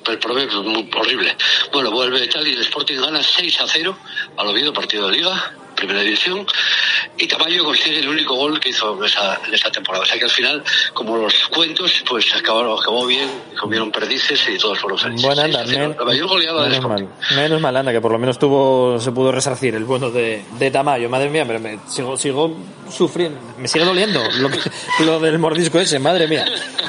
el 0.08 0.20
problema 0.20 0.50
es 0.52 0.58
muy 0.60 0.90
horrible. 0.96 1.36
Bueno, 1.74 1.92
vuelve 1.92 2.24
y 2.24 2.30
tal 2.30 2.48
y 2.48 2.54
el 2.54 2.62
Sporting 2.62 2.98
gana 3.00 3.22
6 3.24 3.62
a 3.62 3.68
0 3.68 3.98
al 4.38 4.48
Oviedo, 4.48 4.72
partido 4.74 5.08
de 5.08 5.18
Liga, 5.18 5.54
primera 5.78 6.02
división, 6.02 6.46
y 7.18 7.28
Tamayo 7.28 7.64
consigue 7.64 8.00
el 8.00 8.10
único 8.10 8.36
gol 8.36 8.60
que 8.60 8.70
hizo 8.70 8.98
en 8.98 9.06
esa, 9.06 9.40
en 9.48 9.54
esa 9.54 9.72
temporada. 9.72 10.04
O 10.04 10.08
sea 10.08 10.18
que 10.20 10.26
al 10.26 10.32
final, 10.32 10.64
como 10.94 11.16
los 11.18 11.34
cuentos, 11.56 12.04
pues 12.10 12.26
acabó, 12.36 12.78
acabó 12.80 13.06
bien, 13.06 13.30
comieron 13.60 13.92
perdices 13.92 14.42
y 14.50 14.58
todos 14.58 14.78
fueron 14.80 14.98
felices. 15.00 15.26
Bueno, 15.26 15.42
anda, 15.44 15.60
6 15.60 15.70
a 15.70 15.74
0, 15.74 15.88
men- 15.90 15.98
la 15.98 16.06
mayor 16.06 16.28
goleada 16.28 16.62
del 16.64 16.72
menos 16.72 16.90
mal, 16.90 17.08
menos 17.36 17.62
mal, 17.62 17.78
anda, 17.78 17.92
que 17.94 18.02
por 18.02 18.12
lo 18.12 18.20
menos 18.20 18.38
tuvo, 18.38 19.00
se 19.00 19.12
pudo 19.12 19.32
resarcir 19.32 19.76
el 19.76 19.86
bueno 19.86 20.10
de, 20.12 20.44
de 20.60 20.72
Tamayo. 20.72 21.08
Madre 21.10 21.30
mía, 21.30 21.46
pero 21.48 21.60
me 21.60 21.80
sigo, 21.88 22.18
sigo 22.18 22.56
sufriendo, 22.92 23.40
me 23.58 23.68
sigue 23.68 23.86
doliendo 23.86 24.22
lo, 24.40 24.50
que- 24.50 24.60
lo 25.06 25.20
del 25.20 25.40
mordisco 25.40 25.80
ese, 25.80 26.00
madre 26.00 26.28
mía. 26.28 26.46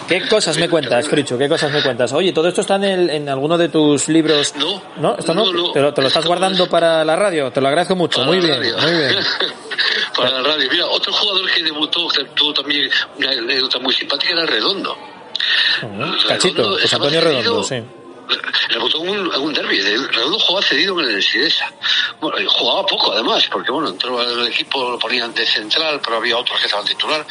¿Qué 0.09 0.27
cosas 0.27 0.57
me 0.57 0.70
cuentas, 0.70 1.07
Fricho? 1.07 1.37
¿Qué 1.37 1.48
cosas 1.51 1.70
me 1.70 1.83
cuentas? 1.83 2.12
Oye, 2.14 2.33
¿todo 2.33 2.48
esto 2.48 2.62
está 2.62 2.77
en, 2.77 2.85
el- 2.85 3.11
en 3.11 3.29
alguno 3.29 3.59
de 3.59 3.68
tus 3.68 4.09
libros? 4.09 4.55
No. 4.57 4.81
¿No? 4.96 5.16
¿Esto 5.18 5.35
no? 5.35 5.44
No, 5.44 5.53
no. 5.53 5.72
¿Te, 5.72 5.81
lo, 5.83 5.92
te 5.92 6.01
lo 6.01 6.09
estás 6.09 6.24
guardando 6.24 6.66
para 6.68 7.05
la 7.05 7.14
radio? 7.14 7.51
Te 7.53 7.61
lo 7.61 7.68
agradezco 7.68 7.94
mucho. 7.94 8.18
Para 8.20 8.29
Muy 8.31 8.38
bien, 8.40 8.57
radio. 8.59 8.78
Muy 8.83 8.91
bien. 8.93 9.17
Para 10.17 10.31
la 10.31 10.43
radio. 10.43 10.69
Mira, 10.71 10.87
otro 10.87 11.12
jugador 11.12 11.51
que 11.51 11.62
debutó, 11.62 12.09
que 12.09 12.25
tuvo 12.25 12.53
también 12.53 12.91
una 13.17 13.31
anécdota 13.31 13.79
muy 13.79 13.95
simpática, 13.95 14.33
era 14.33 14.47
Redondo. 14.47 14.97
Cachito, 16.27 16.57
Redondo 16.62 16.79
José 16.81 16.97
Antonio 16.97 17.21
Redondo, 17.21 17.62
sí. 17.62 17.83
Rebotó 18.69 19.03
en 19.05 19.09
un, 19.09 19.35
un 19.37 19.53
derby. 19.55 19.81
Redondo 19.81 20.38
jugaba 20.38 20.67
cedido 20.67 21.01
en 21.01 21.09
el 21.09 21.23
Sidesa. 21.23 21.73
Bueno, 22.21 22.51
jugaba 22.51 22.85
poco 22.87 23.12
además, 23.12 23.49
porque 23.51 23.71
bueno, 23.71 23.88
entró 23.88 24.21
al 24.21 24.47
equipo, 24.49 24.91
lo 24.91 24.99
ponían 24.99 25.33
de 25.33 25.47
central, 25.47 26.01
pero 26.05 26.17
había 26.19 26.37
otros 26.37 26.59
que 26.61 26.67
estaban 26.67 26.85
titular. 26.85 27.25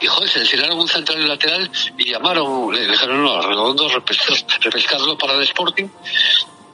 Y 0.00 0.06
joder, 0.06 0.28
se 0.28 0.40
enseñaron 0.40 0.78
un 0.78 0.88
central 0.88 1.20
y 1.22 1.28
lateral 1.28 1.70
y 1.96 2.10
llamaron, 2.10 2.74
le 2.74 2.86
dijeron 2.86 3.22
no, 3.22 3.34
a 3.36 3.46
Redondo 3.46 3.88
repescar- 3.90 4.44
repescarlo 4.60 5.16
para 5.16 5.34
el 5.34 5.42
Sporting 5.42 5.86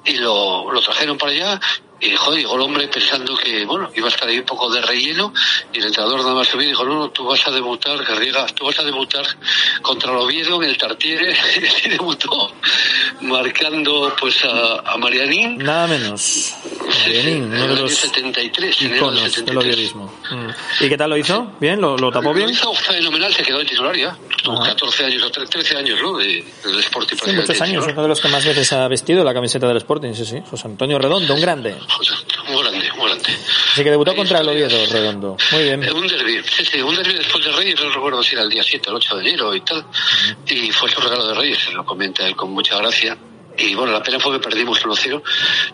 y 0.04 0.14
lo, 0.18 0.70
lo 0.72 0.80
trajeron 0.80 1.18
para 1.18 1.32
allá 1.32 1.60
y 1.98 2.14
joder, 2.14 2.40
llegó 2.40 2.56
el 2.56 2.60
hombre 2.62 2.88
pensando 2.88 3.34
que 3.36 3.64
bueno 3.64 3.90
iba 3.94 4.06
a 4.06 4.10
estar 4.10 4.28
ahí 4.28 4.38
un 4.38 4.44
poco 4.44 4.70
de 4.70 4.82
relleno 4.82 5.32
y 5.72 5.78
el 5.78 5.86
entrenador 5.86 6.20
nada 6.20 6.34
más 6.34 6.46
subió 6.48 6.66
y 6.66 6.68
dijo 6.68 6.84
no, 6.84 6.94
no 6.98 7.08
tú 7.10 7.24
vas 7.24 7.46
a 7.46 7.50
debutar 7.50 8.04
Garriga 8.04 8.44
tú 8.54 8.66
vas 8.66 8.78
a 8.78 8.82
debutar 8.84 9.24
contra 9.82 10.10
el 10.12 10.18
Oviedo 10.18 10.62
en 10.62 10.68
el 10.68 10.76
Tartiere 10.76 11.34
y 11.84 11.88
debutó 11.88 12.52
marcando 13.22 14.14
pues 14.20 14.44
a, 14.44 14.92
a 14.92 14.96
Marianín 14.98 15.58
Nada 15.58 15.86
menos. 15.86 16.54
Marianín, 17.02 17.44
en 17.44 17.52
uno 17.52 17.54
el 17.54 17.68
de 17.68 17.72
año 17.74 17.82
los 17.82 17.94
73 17.94 18.82
en 18.82 18.96
iconos 18.96 19.22
del 19.22 19.30
73. 19.32 19.56
oviedismo. 19.74 20.12
Mm. 20.30 20.84
¿Y 20.84 20.88
qué 20.88 20.96
tal 20.96 21.10
lo 21.10 21.16
hizo? 21.16 21.52
¿Bien? 21.60 21.80
¿Lo, 21.80 21.96
lo 21.96 22.10
tapó 22.10 22.28
Lo 22.28 22.34
bien? 22.34 22.50
hizo 22.50 22.72
fenomenal, 22.74 23.32
se 23.32 23.42
quedó 23.42 23.60
en 23.60 23.66
titular 23.66 23.96
ya. 23.96 24.16
Tuvo 24.42 24.60
Ajá. 24.60 24.70
14 24.70 25.04
años 25.06 25.22
o 25.24 25.30
13 25.30 25.76
años, 25.76 25.98
¿no? 26.02 26.16
De, 26.18 26.44
del 26.64 26.78
Sporting 26.80 27.16
Sí, 27.24 27.32
muchos 27.32 27.60
años, 27.60 27.84
uno 27.88 28.02
de 28.02 28.08
los 28.08 28.20
que 28.20 28.28
más 28.28 28.44
veces 28.44 28.72
ha 28.72 28.86
vestido 28.88 29.24
la 29.24 29.32
camiseta 29.34 29.66
del 29.66 29.78
Sporting, 29.78 30.12
sí, 30.14 30.24
sí. 30.24 30.38
José 30.48 30.66
Antonio 30.68 30.98
Redondo, 30.98 31.34
un 31.34 31.40
grande. 31.40 31.74
Muy 32.48 32.62
grande, 32.62 32.92
muy 32.96 33.06
grande. 33.06 33.36
Así 33.72 33.84
que 33.84 33.90
debutó 33.90 34.14
contra 34.14 34.40
el 34.40 34.48
Oviedo, 34.48 34.86
Redondo. 34.86 35.36
Muy 35.52 35.62
bien. 35.64 35.82
Eh, 35.82 35.92
Un 35.92 36.06
derbi, 36.06 36.42
sí, 36.44 36.64
sí, 36.64 36.80
un 36.80 36.94
derbi 36.94 37.14
después 37.14 37.44
de 37.44 37.52
Reyes, 37.52 37.80
no 37.80 37.90
recuerdo 37.90 38.22
si 38.22 38.34
era 38.34 38.42
el 38.42 38.50
día 38.50 38.62
7 38.62 38.88
o 38.88 38.90
el 38.92 38.96
8 38.96 39.16
de 39.16 39.22
enero 39.22 39.54
y 39.54 39.60
tal. 39.62 39.84
Y 40.46 40.70
fue 40.70 40.90
su 40.90 41.00
regalo 41.00 41.26
de 41.26 41.34
Reyes, 41.34 41.58
se 41.58 41.72
lo 41.72 41.84
comenta 41.84 42.26
él 42.26 42.36
con 42.36 42.50
mucha 42.52 42.76
gracia. 42.78 43.16
Y 43.58 43.74
bueno, 43.74 43.92
la 43.92 44.02
pena 44.02 44.20
fue 44.20 44.32
que 44.32 44.44
perdimos 44.44 44.82
1-0, 44.82 45.22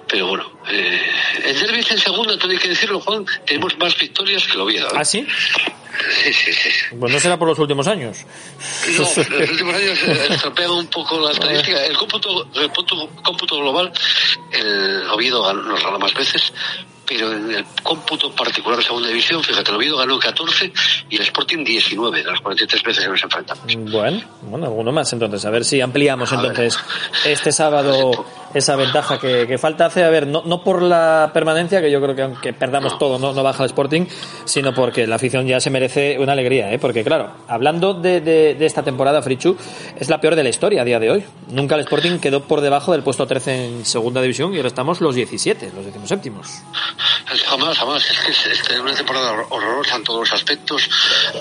pero 0.08 0.28
bueno, 0.28 0.60
eh, 0.70 1.00
el 1.44 1.60
derbi 1.60 1.84
en 1.90 1.98
segunda, 1.98 2.38
tengo 2.38 2.58
que 2.58 2.68
decirlo, 2.68 3.00
Juan, 3.00 3.26
tenemos 3.46 3.76
más 3.78 3.96
victorias 3.98 4.46
que 4.46 4.52
el 4.52 4.60
Oviedo. 4.60 4.86
¿eh? 4.88 4.96
¿Ah, 4.96 5.04
sí? 5.04 5.26
Sí, 6.22 6.32
sí, 6.32 6.52
sí. 6.52 6.70
Pues 6.98 7.12
no 7.12 7.20
será 7.20 7.38
por 7.38 7.48
los 7.48 7.58
últimos 7.58 7.86
años. 7.86 8.18
No, 8.96 8.98
los 8.98 9.50
últimos 9.50 9.74
años 9.74 9.98
eh, 10.06 10.26
estropean 10.30 10.70
un 10.70 10.86
poco 10.86 11.20
la 11.20 11.30
estadística. 11.32 11.84
El 11.84 11.96
cómputo, 11.96 12.48
el 12.54 12.70
cómputo, 12.70 13.58
global, 13.58 13.92
el 14.52 15.08
Oviedo 15.10 15.52
nos 15.52 15.82
ganó 15.82 15.98
más 15.98 16.14
veces, 16.14 16.52
pero 17.12 17.32
en 17.32 17.50
el 17.50 17.64
cómputo 17.82 18.34
particular 18.34 18.78
de 18.78 18.84
segunda 18.84 19.08
división, 19.08 19.42
fíjate, 19.42 19.70
el 19.70 19.76
Oviedo 19.76 19.98
ganó 19.98 20.18
14 20.18 20.72
y 21.10 21.16
el 21.16 21.22
Sporting 21.22 21.64
19 21.64 22.22
de 22.22 22.24
las 22.24 22.40
43 22.40 22.82
veces 22.82 23.04
que 23.04 23.10
nos 23.10 23.22
enfrentamos. 23.22 23.64
Bueno, 23.90 24.20
bueno, 24.42 24.66
alguno 24.66 24.92
más 24.92 25.12
entonces. 25.12 25.44
A 25.44 25.50
ver 25.50 25.64
si 25.64 25.80
ampliamos 25.80 26.32
entonces 26.32 26.78
este 27.24 27.52
sábado 27.52 28.24
esa 28.54 28.76
ventaja 28.76 29.18
que, 29.18 29.46
que 29.46 29.58
falta 29.58 29.86
hace. 29.86 30.04
A 30.04 30.10
ver, 30.10 30.26
no, 30.26 30.42
no 30.44 30.62
por 30.64 30.82
la 30.82 31.30
permanencia, 31.32 31.80
que 31.80 31.90
yo 31.90 32.00
creo 32.00 32.14
que 32.14 32.22
aunque 32.22 32.52
perdamos 32.52 32.98
todo, 32.98 33.18
no, 33.18 33.32
no 33.32 33.42
baja 33.42 33.62
el 33.62 33.68
Sporting, 33.68 34.06
sino 34.44 34.74
porque 34.74 35.06
la 35.06 35.16
afición 35.16 35.46
ya 35.46 35.60
se 35.60 35.70
merece 35.70 36.18
una 36.18 36.32
alegría, 36.32 36.72
¿eh? 36.72 36.78
Porque 36.78 37.04
claro, 37.04 37.32
hablando 37.48 37.94
de, 37.94 38.20
de, 38.20 38.54
de 38.54 38.66
esta 38.66 38.82
temporada, 38.82 39.22
Frichu, 39.22 39.56
es 39.98 40.08
la 40.08 40.20
peor 40.20 40.36
de 40.36 40.42
la 40.44 40.48
historia 40.48 40.82
a 40.82 40.84
día 40.84 40.98
de 40.98 41.10
hoy. 41.10 41.24
Nunca 41.48 41.74
el 41.74 41.82
Sporting 41.82 42.18
quedó 42.18 42.44
por 42.44 42.60
debajo 42.60 42.92
del 42.92 43.02
puesto 43.02 43.26
13 43.26 43.66
en 43.66 43.84
segunda 43.84 44.20
división 44.22 44.52
y 44.54 44.56
ahora 44.56 44.68
estamos 44.68 45.00
los 45.00 45.14
17, 45.14 45.72
los 45.74 45.84
17 45.84 46.22
Jamás, 47.46 47.78
jamás. 47.78 48.10
Es 48.10 48.18
que 48.20 48.30
es, 48.32 48.46
es 48.46 48.78
una 48.78 48.94
temporada 48.94 49.32
hor- 49.32 49.46
horrorosa 49.50 49.96
en 49.96 50.04
todos 50.04 50.20
los 50.20 50.32
aspectos. 50.32 50.88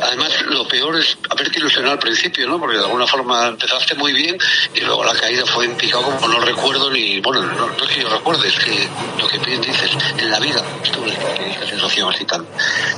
Además, 0.02 0.30
lo 0.43 0.67
peor 0.67 0.97
es 0.97 1.17
haberte 1.30 1.60
ilusionado 1.60 1.93
al 1.93 2.00
principio, 2.00 2.47
¿no? 2.47 2.60
Porque 2.60 2.78
de 2.78 2.84
alguna 2.84 3.08
forma 3.08 3.47
empezaste 3.47 3.95
muy 3.95 4.13
bien 4.13 4.38
y 4.74 4.82
luego 4.82 5.04
la 5.04 5.13
caída 5.13 5.45
fue 5.45 5.65
en 5.65 5.76
picado 5.76 6.04
como 6.04 6.28
no 6.28 6.39
recuerdo 6.39 6.89
ni... 6.91 7.19
Bueno, 7.21 7.41
no, 7.43 7.67
no 7.67 7.84
es 7.84 7.89
que 7.89 8.02
yo 8.02 8.10
recuerde, 8.10 8.47
es 8.47 8.60
que 8.60 8.88
lo 9.19 9.28
que 9.28 9.38
bien 9.39 9.62
dices, 9.62 9.91
en 10.17 10.32
la 10.32 10.39
vida 10.39 10.63
estuve 10.84 11.10
en 11.13 11.52
esta 11.52 11.67
sensación 11.67 12.13
así 12.13 12.26
tan, 12.26 12.45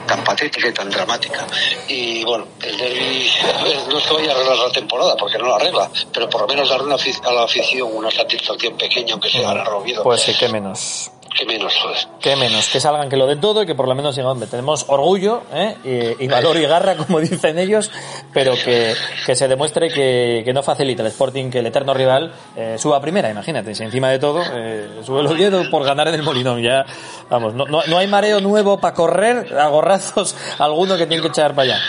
tan 0.08 0.24
patética 0.24 0.68
y 0.68 0.74
tan 0.74 0.90
dramática. 0.90 1.46
Y 1.88 2.24
bueno, 2.24 2.48
el 2.62 2.78
derby 2.78 3.30
ver, 3.64 3.88
no 3.90 4.00
se 4.00 4.14
vaya 4.14 4.32
a 4.32 4.36
arreglar 4.36 4.58
la 4.58 4.72
temporada 4.72 5.16
porque 5.18 5.38
no 5.38 5.48
la 5.48 5.56
arregla, 5.56 5.90
pero 6.14 6.30
por 6.30 6.42
lo 6.42 6.48
menos 6.48 6.70
darle 6.70 6.86
una 6.86 6.96
a 6.96 7.32
la 7.34 7.44
afición 7.44 7.90
una 7.92 8.10
satisfacción 8.12 8.78
pequeña, 8.78 9.14
aunque 9.14 9.30
sea 9.30 9.42
ganar 9.42 9.68
Oviedo. 9.70 10.04
Pues 10.04 10.22
sí, 10.22 10.34
qué 10.40 10.48
menos. 10.48 11.12
Que 11.36 11.46
menos, 11.46 11.74
joder. 11.82 11.98
Qué 12.22 12.36
menos, 12.36 12.68
que 12.70 12.80
salgan, 12.80 13.10
que 13.10 13.18
lo 13.18 13.26
den 13.26 13.42
todo 13.42 13.64
y 13.64 13.66
que 13.66 13.76
por 13.76 13.88
lo 13.88 13.96
menos 13.96 14.16
digan, 14.16 14.32
hombre, 14.32 14.48
tenemos 14.48 14.86
orgullo 14.88 15.44
¿eh? 15.52 16.16
y, 16.20 16.26
y 16.26 16.28
valor 16.28 16.58
y 16.58 16.62
garra, 16.62 16.96
como 16.98 17.20
dicen 17.20 17.58
ellos, 17.58 17.92
pero 18.32 18.54
que, 18.54 18.94
que 19.26 19.36
se 19.36 19.48
demuestre 19.48 19.90
que, 19.90 20.44
que 20.46 20.54
no 20.54 20.62
facilita 20.62 21.02
el 21.02 21.08
Sporting 21.08 21.50
que 21.50 21.60
el 21.60 21.68
eterno 21.68 21.94
rival 21.94 22.34
eh, 22.56 22.78
suba 22.78 22.98
a 22.98 23.02
primera, 23.02 23.30
imagínate, 23.30 23.74
si 23.74 23.84
encima 23.84 24.10
de 24.10 24.20
todo 24.20 24.44
eh, 24.54 25.02
sube 25.04 25.22
el 25.22 25.28
Oviedo 25.28 25.70
por 25.70 25.84
ganar 25.84 26.08
en 26.08 26.16
el 26.16 26.24
Molinón, 26.24 26.62
ya, 26.62 26.86
vamos, 27.30 27.54
no, 27.54 27.66
no, 27.66 27.82
no 27.88 27.98
hay 27.98 28.08
mareo 28.08 28.40
nuevo 28.40 28.80
para 28.80 28.94
correr 28.94 29.58
a 29.58 29.68
gorrazos 29.68 30.36
alguno 30.60 30.98
que 30.98 31.08
tiene 31.08 31.22
que 31.24 31.30
echar 31.30 31.56
para 31.56 31.74
allá. 31.74 31.82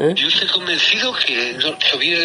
¿eh? 0.00 0.14
Yo 0.14 0.28
estoy 0.28 0.48
convencido 0.48 1.12
que 1.14 1.54
no, 1.54 1.74
subir 1.90 2.18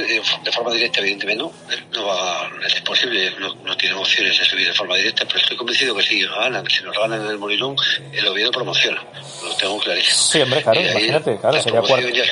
de 0.44 0.52
forma 0.52 0.72
directa, 0.72 1.00
evidentemente 1.00 1.44
no, 1.44 1.52
no 1.94 2.06
va, 2.06 2.50
es 2.66 2.82
posible, 2.82 3.32
no, 3.40 3.56
no 3.66 3.76
tiene 3.78 3.96
opciones 3.96 4.38
de 4.38 4.46
subir 4.46 4.68
de 4.68 4.74
forma 4.74 4.96
directa, 4.96 5.26
pero 5.26 5.40
estoy 5.40 5.58
convencido 5.58 5.96
que 5.96 6.04
si 6.04 6.24
ganan, 6.24 6.67
si 6.70 6.84
nos 6.84 6.98
ganan 6.98 7.22
en 7.22 7.28
el 7.28 7.38
Molinón, 7.38 7.76
el 8.14 8.28
Oviedo 8.28 8.52
promociona, 8.52 9.02
lo 9.44 9.56
tengo 9.56 9.78
clarísimo. 9.80 10.16
Sí, 10.16 10.42
hombre, 10.42 10.64
claro, 10.64 10.80
ahí 10.80 10.88
imagínate, 10.92 11.38
claro, 11.38 11.56
la 11.56 11.62
sería 11.62 11.82
cuatro, 11.82 12.10
ya 12.10 12.24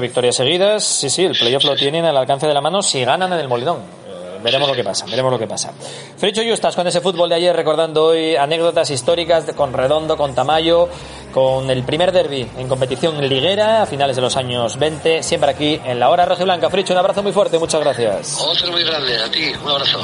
victorias 0.00 0.36
seguidas, 0.36 0.84
sí, 0.84 1.10
sí, 1.10 1.24
el 1.24 1.36
playoff 1.36 1.64
lo 1.64 1.74
tienen 1.76 2.04
al 2.04 2.16
alcance 2.16 2.46
de 2.46 2.54
la 2.54 2.60
mano 2.60 2.82
si 2.82 3.04
ganan 3.04 3.32
en 3.32 3.40
el 3.40 3.48
Molinón. 3.48 3.78
Eh, 3.78 4.38
Veremos 4.42 4.68
lo 4.68 4.74
que 4.74 4.84
pasa, 4.84 5.06
veremos 5.06 5.32
lo 5.32 5.38
que 5.38 5.46
pasa. 5.46 5.72
Fricho 6.18 6.42
estás 6.52 6.76
con 6.76 6.86
ese 6.86 7.00
fútbol 7.00 7.30
de 7.30 7.36
ayer, 7.36 7.56
recordando 7.56 8.04
hoy 8.06 8.36
anécdotas 8.36 8.90
históricas 8.90 9.46
de- 9.46 9.54
con 9.54 9.72
Redondo, 9.72 10.18
con 10.18 10.34
Tamayo, 10.34 10.88
con 11.32 11.70
el 11.70 11.82
primer 11.82 12.12
derby 12.12 12.46
en 12.58 12.68
competición 12.68 13.26
liguera 13.26 13.82
a 13.82 13.86
finales 13.86 14.16
de 14.16 14.22
los 14.22 14.36
años 14.36 14.78
20, 14.78 15.22
siempre 15.22 15.50
aquí 15.50 15.80
en 15.84 15.98
la 15.98 16.10
hora 16.10 16.26
roja 16.26 16.42
y 16.42 16.44
blanca. 16.44 16.68
Fricho, 16.68 16.92
un 16.92 16.98
abrazo 16.98 17.22
muy 17.22 17.32
fuerte, 17.32 17.58
muchas 17.58 17.80
gracias. 17.80 18.38
Otro 18.38 18.70
muy 18.70 18.84
grande, 18.84 19.16
a 19.16 19.30
ti, 19.30 19.50
un 19.64 19.70
abrazo. 19.70 19.98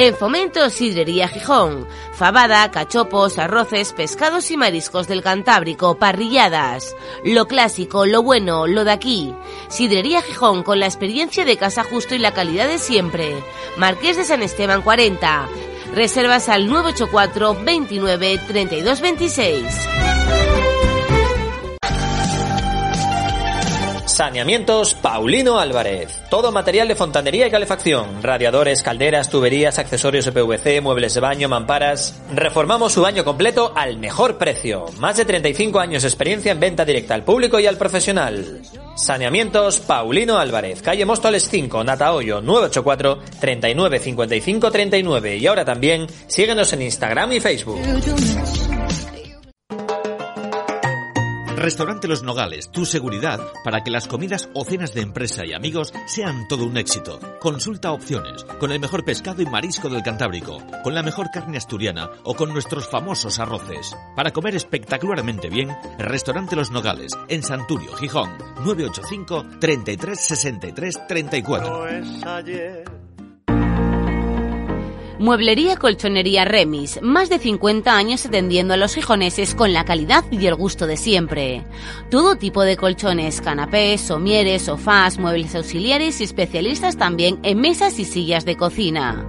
En 0.00 0.14
Fomento, 0.14 0.70
Sidrería 0.70 1.26
Gijón. 1.26 1.84
Fabada, 2.12 2.70
cachopos, 2.70 3.36
arroces, 3.36 3.92
pescados 3.92 4.48
y 4.52 4.56
mariscos 4.56 5.08
del 5.08 5.24
Cantábrico, 5.24 5.98
parrilladas. 5.98 6.94
Lo 7.24 7.48
clásico, 7.48 8.06
lo 8.06 8.22
bueno, 8.22 8.68
lo 8.68 8.84
de 8.84 8.92
aquí. 8.92 9.34
Sidrería 9.66 10.22
Gijón 10.22 10.62
con 10.62 10.78
la 10.78 10.86
experiencia 10.86 11.44
de 11.44 11.56
Casa 11.56 11.82
Justo 11.82 12.14
y 12.14 12.18
la 12.18 12.32
calidad 12.32 12.68
de 12.68 12.78
siempre. 12.78 13.42
Marqués 13.76 14.16
de 14.16 14.22
San 14.22 14.40
Esteban 14.40 14.82
40. 14.82 15.48
Reservas 15.96 16.48
al 16.48 16.68
984 16.68 17.56
29 17.64 18.38
32 18.46 19.00
26. 19.00 19.64
Saneamientos 24.18 24.94
Paulino 24.94 25.60
Álvarez. 25.60 26.20
Todo 26.28 26.50
material 26.50 26.88
de 26.88 26.96
fontanería 26.96 27.46
y 27.46 27.52
calefacción. 27.52 28.20
Radiadores, 28.20 28.82
calderas, 28.82 29.30
tuberías, 29.30 29.78
accesorios 29.78 30.24
de 30.24 30.32
PVC, 30.32 30.80
muebles 30.80 31.14
de 31.14 31.20
baño, 31.20 31.48
mamparas. 31.48 32.20
Reformamos 32.34 32.92
su 32.94 33.02
baño 33.02 33.22
completo 33.22 33.72
al 33.76 33.96
mejor 33.98 34.36
precio. 34.36 34.86
Más 34.98 35.18
de 35.18 35.24
35 35.24 35.78
años 35.78 36.02
de 36.02 36.08
experiencia 36.08 36.50
en 36.50 36.58
venta 36.58 36.84
directa 36.84 37.14
al 37.14 37.22
público 37.22 37.60
y 37.60 37.68
al 37.68 37.76
profesional. 37.76 38.60
Saneamientos 38.96 39.78
Paulino 39.78 40.36
Álvarez. 40.36 40.82
Calle 40.82 41.04
Móstoles 41.06 41.48
5, 41.48 41.84
Natahoyo 41.84 42.40
984 42.40 43.20
39 43.38 44.00
55 44.00 44.72
39. 44.72 45.36
Y 45.36 45.46
ahora 45.46 45.64
también 45.64 46.08
síguenos 46.26 46.72
en 46.72 46.82
Instagram 46.82 47.34
y 47.34 47.38
Facebook. 47.38 47.80
Restaurante 51.68 52.08
Los 52.08 52.22
Nogales, 52.22 52.70
tu 52.70 52.86
seguridad 52.86 53.40
para 53.62 53.84
que 53.84 53.90
las 53.90 54.08
comidas 54.08 54.48
o 54.54 54.64
cenas 54.64 54.94
de 54.94 55.02
empresa 55.02 55.44
y 55.44 55.52
amigos 55.52 55.92
sean 56.06 56.48
todo 56.48 56.64
un 56.64 56.78
éxito. 56.78 57.20
Consulta 57.40 57.92
opciones, 57.92 58.42
con 58.58 58.72
el 58.72 58.80
mejor 58.80 59.04
pescado 59.04 59.42
y 59.42 59.44
marisco 59.44 59.90
del 59.90 60.02
Cantábrico, 60.02 60.62
con 60.82 60.94
la 60.94 61.02
mejor 61.02 61.30
carne 61.30 61.58
asturiana 61.58 62.08
o 62.24 62.34
con 62.34 62.54
nuestros 62.54 62.88
famosos 62.88 63.38
arroces. 63.38 63.94
Para 64.16 64.30
comer 64.30 64.56
espectacularmente 64.56 65.50
bien, 65.50 65.76
Restaurante 65.98 66.56
Los 66.56 66.70
Nogales, 66.70 67.12
en 67.28 67.42
Santurio, 67.42 67.92
Gijón, 67.96 68.30
985 68.64 69.58
33 69.60 70.18
63 70.18 71.06
34. 71.06 72.97
Mueblería 75.18 75.76
Colchonería 75.76 76.44
Remis, 76.44 77.00
más 77.02 77.28
de 77.28 77.40
50 77.40 77.96
años 77.96 78.24
atendiendo 78.24 78.74
a 78.74 78.76
los 78.76 78.94
gijoneses 78.94 79.56
con 79.56 79.72
la 79.72 79.84
calidad 79.84 80.24
y 80.30 80.46
el 80.46 80.54
gusto 80.54 80.86
de 80.86 80.96
siempre. 80.96 81.64
Todo 82.08 82.36
tipo 82.36 82.62
de 82.62 82.76
colchones, 82.76 83.40
canapés, 83.40 84.00
somieres, 84.00 84.62
sofás, 84.62 85.18
muebles 85.18 85.56
auxiliares 85.56 86.20
y 86.20 86.24
especialistas 86.24 86.96
también 86.96 87.40
en 87.42 87.60
mesas 87.60 87.98
y 87.98 88.04
sillas 88.04 88.44
de 88.44 88.56
cocina. 88.56 89.26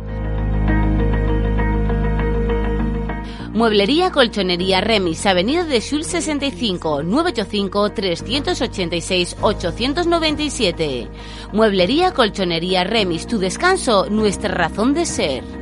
Mueblería 3.51 4.11
Colchonería 4.11 4.79
Remis, 4.79 5.25
Avenida 5.25 5.63
de 5.63 5.81
Sul 5.81 6.05
65, 6.05 7.01
985 7.01 7.91
386 7.91 9.37
897. 9.41 11.07
Mueblería 11.51 12.13
Colchonería 12.13 12.83
Remis, 12.83 13.25
tu 13.25 13.39
descanso, 13.39 14.05
nuestra 14.09 14.53
razón 14.53 14.93
de 14.93 15.05
ser. 15.07 15.58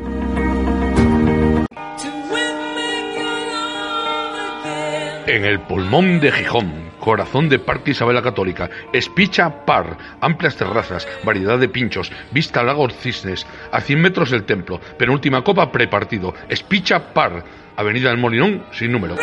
En 5.28 5.44
el 5.44 5.60
pulmón 5.60 6.22
de 6.22 6.32
Gijón, 6.32 6.92
corazón 7.02 7.50
de 7.50 7.60
Parque 7.60 7.92
Isabel 7.92 8.22
Católica, 8.24 8.70
Espicha 8.94 9.66
Par, 9.66 9.98
amplias 10.22 10.56
terrazas, 10.56 11.06
variedad 11.26 11.60
de 11.60 11.68
pinchos, 11.68 12.14
vista 12.32 12.62
al 12.62 12.68
lago 12.68 12.90
Cisnes, 12.90 13.46
a 13.74 13.82
100 13.82 14.02
metros 14.02 14.32
del 14.32 14.46
templo, 14.46 14.80
penúltima 14.98 15.44
copa 15.44 15.70
prepartido, 15.70 16.34
Espicha 16.48 17.14
Par, 17.14 17.44
Avenida 17.76 18.10
del 18.10 18.20
Molinón, 18.20 18.68
sin 18.72 18.90
número. 18.90 19.18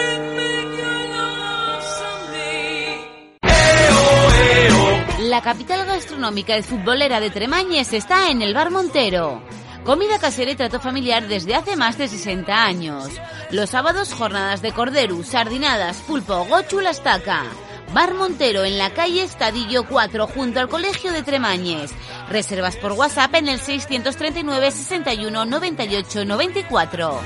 La 5.20 5.40
capital 5.40 5.86
gastronómica 5.86 6.58
y 6.58 6.62
futbolera 6.62 7.18
de 7.18 7.30
Tremañes 7.30 7.94
está 7.94 8.30
en 8.30 8.42
el 8.42 8.52
Bar 8.52 8.70
Montero. 8.70 9.42
Comida 9.84 10.18
casera 10.18 10.50
y 10.50 10.54
trato 10.54 10.80
familiar 10.80 11.28
desde 11.28 11.54
hace 11.54 11.76
más 11.76 11.98
de 11.98 12.08
60 12.08 12.64
años. 12.64 13.20
Los 13.54 13.70
sábados 13.70 14.12
jornadas 14.12 14.62
de 14.62 14.72
cordero, 14.72 15.22
sardinadas, 15.22 15.98
pulpo, 15.98 16.44
gochu, 16.46 16.80
la 16.80 16.90
estaca. 16.90 17.44
Bar 17.92 18.12
Montero 18.12 18.64
en 18.64 18.78
la 18.78 18.90
calle 18.90 19.22
Estadillo 19.22 19.84
4 19.84 20.26
junto 20.26 20.58
al 20.58 20.68
Colegio 20.68 21.12
de 21.12 21.22
Tremañes. 21.22 21.92
Reservas 22.28 22.74
por 22.74 22.90
WhatsApp 22.94 23.32
en 23.36 23.46
el 23.46 23.60
639 23.60 24.72
61 24.72 25.44
98 25.46 26.24
94. 26.24 27.20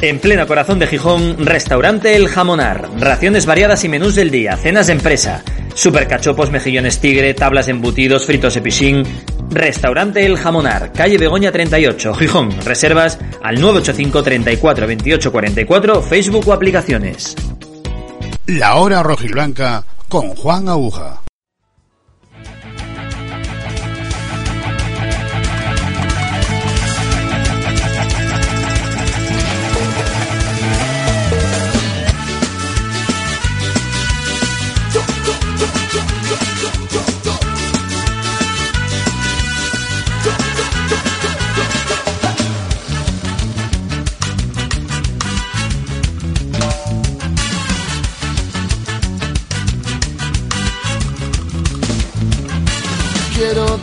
En 0.00 0.18
pleno 0.18 0.46
corazón 0.46 0.78
de 0.78 0.86
Gijón, 0.86 1.44
restaurante 1.44 2.16
El 2.16 2.28
Jamonar. 2.28 2.88
Raciones 2.98 3.44
variadas 3.44 3.84
y 3.84 3.90
menús 3.90 4.14
del 4.14 4.30
día, 4.30 4.56
cenas 4.56 4.86
de 4.86 4.94
empresa, 4.94 5.44
supercachopos, 5.74 6.50
mejillones 6.50 6.98
tigre, 6.98 7.34
tablas 7.34 7.68
embutidos, 7.68 8.24
fritos 8.24 8.54
de 8.54 8.62
pichín. 8.62 9.04
Restaurante 9.50 10.24
El 10.24 10.36
Jamonar, 10.36 10.92
calle 10.92 11.18
Begoña 11.18 11.52
38, 11.52 12.14
Gijón. 12.14 12.50
Reservas 12.64 13.18
al 13.42 13.60
985 13.60 14.22
34 14.22 14.86
28 14.86 15.32
44, 15.32 16.02
Facebook 16.02 16.48
o 16.48 16.52
aplicaciones. 16.52 17.36
La 18.46 18.74
hora 18.76 19.02
rojiblanca 19.02 19.84
con 20.08 20.28
Juan 20.36 20.68
Aguja. 20.68 21.23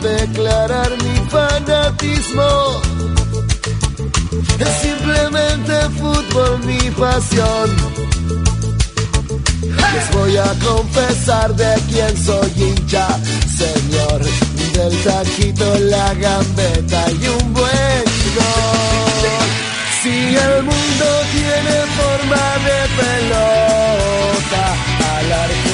Declarar 0.02 0.90
mi 1.02 1.30
fanatismo. 1.30 2.80
Es 4.58 4.68
simplemente 4.82 5.74
fútbol 5.98 6.58
mi 6.64 6.90
pasión. 6.90 7.70
Les 9.94 10.10
voy 10.12 10.36
a 10.36 10.52
confesar 10.64 11.54
de 11.54 11.74
quién 11.90 12.16
soy 12.16 12.52
hincha, 12.56 13.06
señor. 13.60 14.20
Del 14.74 15.02
taquito, 15.02 15.78
la 15.80 16.14
gambeta 16.14 17.04
y 17.10 17.26
un 17.28 17.52
buen 17.52 18.04
gol. 18.38 19.24
Si 20.02 20.34
el 20.46 20.62
mundo 20.64 21.06
tiene 21.32 21.76
forma 21.98 22.44
de 22.66 22.78
pelota, 22.98 24.64
al 25.14 25.32
arco 25.32 25.71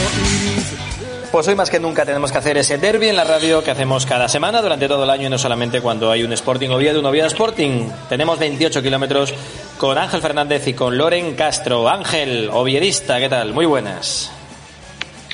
Pues 1.30 1.46
hoy 1.46 1.54
más 1.54 1.68
que 1.68 1.78
nunca 1.78 2.06
tenemos 2.06 2.32
que 2.32 2.38
hacer 2.38 2.56
ese 2.56 2.78
derby 2.78 3.08
en 3.08 3.16
la 3.16 3.24
radio 3.24 3.62
que 3.62 3.70
hacemos 3.70 4.06
cada 4.06 4.28
semana 4.28 4.62
durante 4.62 4.88
todo 4.88 5.04
el 5.04 5.10
año 5.10 5.26
y 5.26 5.30
no 5.30 5.36
solamente 5.36 5.82
cuando 5.82 6.10
hay 6.10 6.22
un 6.22 6.32
Sporting 6.32 6.70
Oviedo, 6.70 7.00
un 7.00 7.06
Oviedo 7.06 7.26
Sporting. 7.26 7.90
Tenemos 8.08 8.38
28 8.38 8.82
kilómetros 8.82 9.34
con 9.76 9.98
Ángel 9.98 10.22
Fernández 10.22 10.66
y 10.68 10.72
con 10.72 10.96
Loren 10.96 11.34
Castro. 11.34 11.86
Ángel, 11.86 12.48
oviedista, 12.50 13.18
¿qué 13.18 13.28
tal? 13.28 13.52
Muy 13.52 13.66
buenas. 13.66 14.32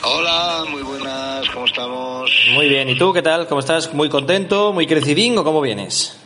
Hola, 0.02 0.64
muy 0.68 0.82
buenas, 0.82 1.48
¿cómo 1.50 1.66
estamos? 1.66 2.30
Muy 2.52 2.68
bien, 2.68 2.88
¿y 2.88 2.98
tú 2.98 3.12
qué 3.12 3.22
tal? 3.22 3.46
¿Cómo 3.46 3.60
estás? 3.60 3.94
¿Muy 3.94 4.08
contento? 4.08 4.72
¿Muy 4.72 4.88
crecidín 4.88 5.38
o 5.38 5.44
cómo 5.44 5.60
vienes? 5.60 6.16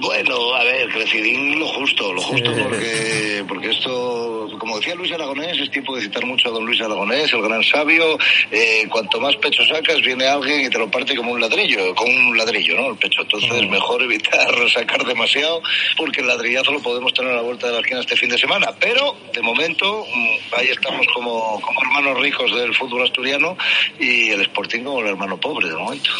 Bueno, 0.00 0.54
a 0.54 0.62
ver, 0.62 0.88
crecidín 0.90 1.58
lo 1.58 1.66
justo, 1.66 2.12
lo 2.12 2.20
justo, 2.20 2.52
porque, 2.62 3.44
porque 3.48 3.70
esto, 3.70 4.48
como 4.58 4.78
decía 4.78 4.94
Luis 4.94 5.10
Aragonés, 5.10 5.58
es 5.58 5.70
tiempo 5.70 5.96
de 5.96 6.02
citar 6.02 6.24
mucho 6.24 6.48
a 6.48 6.52
don 6.52 6.64
Luis 6.64 6.80
Aragonés, 6.80 7.32
el 7.32 7.42
gran 7.42 7.64
sabio. 7.64 8.16
Eh, 8.52 8.86
cuanto 8.88 9.20
más 9.20 9.34
pecho 9.36 9.64
sacas, 9.64 10.00
viene 10.00 10.26
alguien 10.26 10.66
y 10.66 10.70
te 10.70 10.78
lo 10.78 10.88
parte 10.88 11.16
como 11.16 11.32
un 11.32 11.40
ladrillo, 11.40 11.94
como 11.96 12.12
un 12.12 12.36
ladrillo, 12.36 12.76
¿no? 12.76 12.90
El 12.90 12.96
pecho. 12.96 13.22
Entonces, 13.22 13.50
es 13.50 13.68
mejor 13.68 14.02
evitar 14.02 14.70
sacar 14.72 15.04
demasiado, 15.04 15.62
porque 15.96 16.20
el 16.20 16.28
ladrillazo 16.28 16.72
lo 16.72 16.80
podemos 16.80 17.12
tener 17.12 17.32
a 17.32 17.36
la 17.36 17.42
vuelta 17.42 17.66
de 17.66 17.72
la 17.72 17.80
esquina 17.80 18.00
este 18.00 18.14
fin 18.14 18.28
de 18.28 18.38
semana. 18.38 18.68
Pero, 18.78 19.16
de 19.32 19.42
momento, 19.42 20.04
mm, 20.04 20.54
ahí 20.58 20.68
estamos 20.68 21.06
como, 21.12 21.60
como 21.60 21.82
hermanos 21.82 22.20
ricos 22.20 22.54
del 22.54 22.72
fútbol 22.72 23.02
asturiano 23.02 23.56
y 23.98 24.30
el 24.30 24.42
Sporting 24.42 24.84
como 24.84 25.00
el 25.00 25.08
hermano 25.08 25.36
pobre, 25.38 25.68
de 25.68 25.74
momento. 25.74 26.10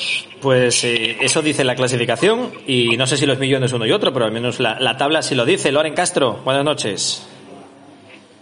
Pues 0.41 0.85
eh, 0.85 1.17
eso 1.21 1.43
dice 1.43 1.65
la 1.65 1.75
clasificación 1.75 2.53
y 2.67 2.97
no 2.97 3.07
sé 3.07 3.17
si 3.17 3.27
los 3.27 3.39
millones 3.39 3.68
uno 3.73 3.87
y 3.87 3.93
otro, 3.93 4.13
pero 4.13 4.25
al 4.25 4.33
menos 4.33 4.61
la, 4.61 4.79
la 4.81 4.97
tabla 4.97 5.23
sí 5.23 5.35
lo 5.35 5.45
dice. 5.45 5.73
Loren 5.73 5.95
Castro, 5.95 6.41
buenas 6.45 6.65
noches. 6.65 7.27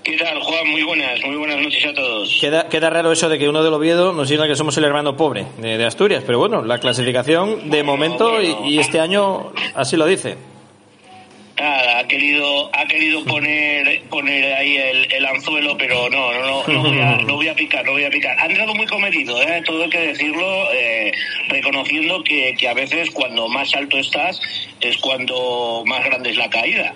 ¿Qué 0.03 0.17
tal, 0.17 0.41
Juan? 0.41 0.69
Muy 0.69 0.83
buenas, 0.85 1.21
muy 1.27 1.37
buenas 1.37 1.61
noches 1.61 1.85
a 1.85 1.93
todos. 1.93 2.39
Queda, 2.41 2.69
queda 2.69 2.91
raro 2.91 3.11
eso 3.11 3.29
de 3.29 3.39
que 3.41 3.49
uno 3.49 3.65
del 3.65 3.75
Oviedo 3.75 4.13
nos 4.13 4.29
diga 4.29 4.47
que 4.47 4.55
somos 4.55 4.77
el 4.79 4.85
hermano 4.85 5.17
pobre 5.17 5.47
de, 5.59 5.77
de 5.79 5.85
Asturias, 5.85 6.23
pero 6.25 6.39
bueno, 6.39 6.63
la 6.63 6.79
clasificación 6.79 7.71
de 7.71 7.83
momento 7.83 8.41
y, 8.41 8.55
y 8.69 8.79
este 8.79 9.01
año 9.01 9.53
así 9.75 9.97
lo 9.97 10.07
dice. 10.07 10.37
Nada, 11.59 12.01
ha 12.01 12.07
querido, 12.07 12.71
ha 12.75 12.87
querido 12.87 13.25
poner, 13.25 14.03
poner 14.11 14.53
ahí 14.53 14.77
el, 14.77 15.11
el 15.11 15.25
anzuelo, 15.25 15.77
pero 15.79 16.11
no, 16.11 16.33
no, 16.33 16.43
no, 16.43 16.67
no 16.67 16.83
voy, 16.83 16.99
a, 16.99 17.17
no 17.17 17.35
voy 17.35 17.49
a 17.49 17.55
picar, 17.55 17.85
no 17.85 17.93
voy 17.93 18.05
a 18.05 18.11
picar. 18.11 18.39
Han 18.39 18.51
entrado 18.51 18.75
muy 18.75 18.87
comedido, 18.87 19.41
¿eh? 19.41 19.63
todo 19.65 19.85
hay 19.85 19.91
que 19.91 20.01
decirlo, 20.01 20.71
eh, 20.73 21.13
reconociendo 21.49 22.23
que, 22.23 22.55
que 22.59 22.69
a 22.69 22.75
veces 22.75 23.11
cuando 23.11 23.49
más 23.49 23.75
alto 23.75 23.97
estás 23.97 24.39
es 24.83 24.99
cuando 24.99 25.83
más 25.87 26.05
grande 26.05 26.31
es 26.31 26.37
la 26.37 26.51
caída. 26.51 26.95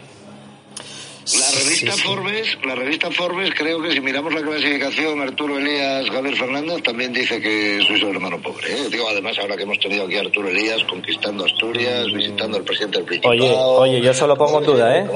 La 1.32 1.60
revista 1.62 1.92
Forbes, 1.92 2.58
la 2.64 2.74
revista 2.74 3.10
Forbes, 3.10 3.50
creo 3.56 3.80
que 3.80 3.92
si 3.92 4.00
miramos 4.00 4.34
la 4.34 4.40
clasificación, 4.42 5.20
Arturo 5.20 5.58
Elías, 5.58 6.08
Javier 6.10 6.36
Fernández, 6.36 6.82
también 6.82 7.12
dice 7.12 7.40
que 7.40 7.80
soy 7.86 8.00
su 8.00 8.08
hermano 8.08 8.40
pobre. 8.42 8.72
¿eh? 8.72 8.88
Digo, 8.90 9.06
además, 9.08 9.38
ahora 9.38 9.56
que 9.56 9.62
hemos 9.62 9.78
tenido 9.78 10.06
aquí 10.06 10.16
a 10.16 10.20
Arturo 10.22 10.48
Elías 10.48 10.82
conquistando 10.88 11.44
Asturias, 11.44 12.06
visitando 12.12 12.56
al 12.56 12.64
presidente 12.64 12.98
del 12.98 13.06
Principado. 13.06 13.34
Oye, 13.34 13.54
oye, 13.96 14.00
yo 14.00 14.12
solo 14.14 14.36
pongo 14.36 14.58
en 14.58 14.64
duda, 14.66 14.98
¿eh? 14.98 15.06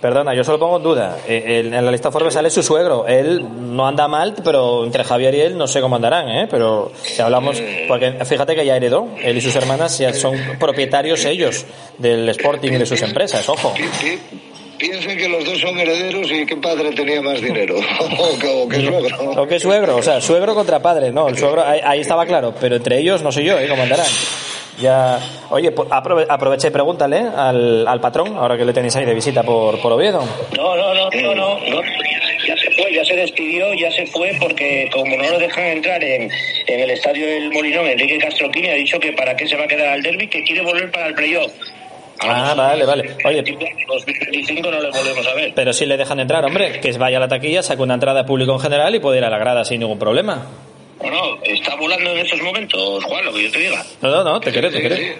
Perdona, 0.00 0.34
yo 0.34 0.44
solo 0.44 0.58
pongo 0.58 0.76
en 0.76 0.82
duda. 0.82 1.18
Eh, 1.26 1.60
el- 1.60 1.74
en 1.74 1.84
la 1.84 1.90
lista 1.90 2.12
Forbes 2.12 2.34
sale 2.34 2.50
su 2.50 2.62
suegro. 2.62 3.06
Él 3.08 3.42
no 3.74 3.86
anda 3.88 4.06
mal, 4.06 4.34
pero 4.44 4.84
entre 4.84 5.02
Javier 5.02 5.34
y 5.34 5.40
él 5.40 5.58
no 5.58 5.66
sé 5.66 5.80
cómo 5.80 5.96
andarán, 5.96 6.28
¿eh? 6.28 6.46
Pero 6.50 6.92
si 7.02 7.20
hablamos, 7.20 7.60
porque 7.88 8.12
fíjate 8.24 8.54
que 8.54 8.64
ya 8.64 8.76
heredó, 8.76 9.08
él 9.22 9.36
y 9.36 9.40
sus 9.40 9.56
hermanas 9.56 9.98
ya 9.98 10.12
son 10.14 10.36
propietarios 10.60 11.24
ellos 11.24 11.66
del 11.98 12.28
Sporting 12.28 12.72
y 12.72 12.76
de 12.78 12.86
sus 12.86 13.02
empresas, 13.02 13.48
ojo. 13.48 13.74
Piensen 14.78 15.18
que 15.18 15.28
los 15.28 15.44
dos 15.44 15.58
son 15.60 15.78
herederos 15.78 16.30
y 16.30 16.46
que 16.46 16.56
padre 16.56 16.90
tenía 16.92 17.20
más 17.20 17.40
dinero. 17.40 17.76
o, 18.18 18.38
que, 18.38 18.48
o 18.48 18.68
que 18.68 18.80
suegro. 18.80 19.30
O 19.42 19.46
que 19.46 19.58
suegro, 19.58 19.96
o 19.96 20.02
sea, 20.02 20.20
suegro 20.20 20.54
contra 20.54 20.80
padre, 20.80 21.10
no, 21.12 21.28
el 21.28 21.36
suegro 21.36 21.64
ahí, 21.64 21.80
ahí 21.82 22.00
estaba 22.00 22.24
claro, 22.26 22.54
pero 22.60 22.76
entre 22.76 22.98
ellos 22.98 23.22
no 23.22 23.32
sé 23.32 23.42
yo, 23.44 23.58
¿eh? 23.58 23.66
¿Cómo 23.68 23.82
andarán? 23.82 24.06
Ya, 24.80 25.18
oye, 25.50 25.72
pues 25.72 25.88
aprove- 25.90 26.26
aprovecha 26.28 26.68
y 26.68 26.70
pregúntale 26.70 27.18
al, 27.18 27.86
al 27.88 28.00
patrón, 28.00 28.36
ahora 28.36 28.56
que 28.56 28.64
le 28.64 28.72
tenéis 28.72 28.94
ahí 28.94 29.04
de 29.04 29.12
visita 29.14 29.42
por, 29.42 29.80
por 29.80 29.92
Oviedo. 29.92 30.22
No, 30.56 30.76
no, 30.76 30.94
no, 30.94 31.10
no, 31.10 31.34
no, 31.34 31.58
no. 31.58 31.82
Ya 32.46 32.56
se 32.56 32.70
fue, 32.70 32.94
ya 32.94 33.04
se 33.04 33.16
despidió, 33.16 33.74
ya 33.74 33.90
se 33.90 34.06
fue 34.06 34.30
porque 34.40 34.88
como 34.92 35.16
no 35.16 35.28
lo 35.30 35.38
dejan 35.40 35.64
entrar 35.64 36.02
en, 36.04 36.30
en 36.68 36.80
el 36.80 36.90
estadio 36.90 37.26
del 37.26 37.50
Molinón, 37.52 37.86
Enrique 37.88 38.18
Castroquini 38.18 38.68
ha 38.68 38.74
dicho 38.74 39.00
que 39.00 39.12
para 39.12 39.34
qué 39.36 39.48
se 39.48 39.56
va 39.56 39.64
a 39.64 39.68
quedar 39.68 39.88
al 39.88 40.02
derby, 40.02 40.28
que 40.28 40.44
quiere 40.44 40.62
volver 40.62 40.90
para 40.92 41.08
el 41.08 41.14
playoff. 41.14 41.50
Ah, 42.20 42.54
vale, 42.56 42.84
vale. 42.84 43.16
Oye, 43.24 43.42
2025 43.42 44.70
no 44.70 44.80
le 44.80 44.90
volvemos 44.90 45.26
a 45.26 45.34
ver. 45.34 45.52
pero 45.54 45.72
si 45.72 45.86
le 45.86 45.96
dejan 45.96 46.20
entrar, 46.20 46.44
hombre, 46.44 46.80
que 46.80 46.92
vaya 46.98 47.18
a 47.18 47.20
la 47.20 47.28
taquilla, 47.28 47.62
saque 47.62 47.82
una 47.82 47.94
entrada 47.94 48.26
público 48.26 48.52
en 48.52 48.60
general 48.60 48.94
y 48.94 49.00
puede 49.00 49.18
ir 49.18 49.24
a 49.24 49.30
la 49.30 49.38
grada 49.38 49.64
sin 49.64 49.80
ningún 49.80 49.98
problema. 49.98 50.46
Bueno, 50.98 51.38
está 51.44 51.76
volando 51.76 52.10
en 52.10 52.18
estos 52.18 52.42
momentos, 52.42 53.04
Juan, 53.04 53.24
lo 53.24 53.32
que 53.32 53.44
yo 53.44 53.50
te 53.52 53.58
diga. 53.60 53.84
No, 54.02 54.10
no, 54.10 54.24
no, 54.24 54.40
te 54.40 54.52
creo, 54.52 54.70
te 54.70 54.78
sí. 54.78 55.12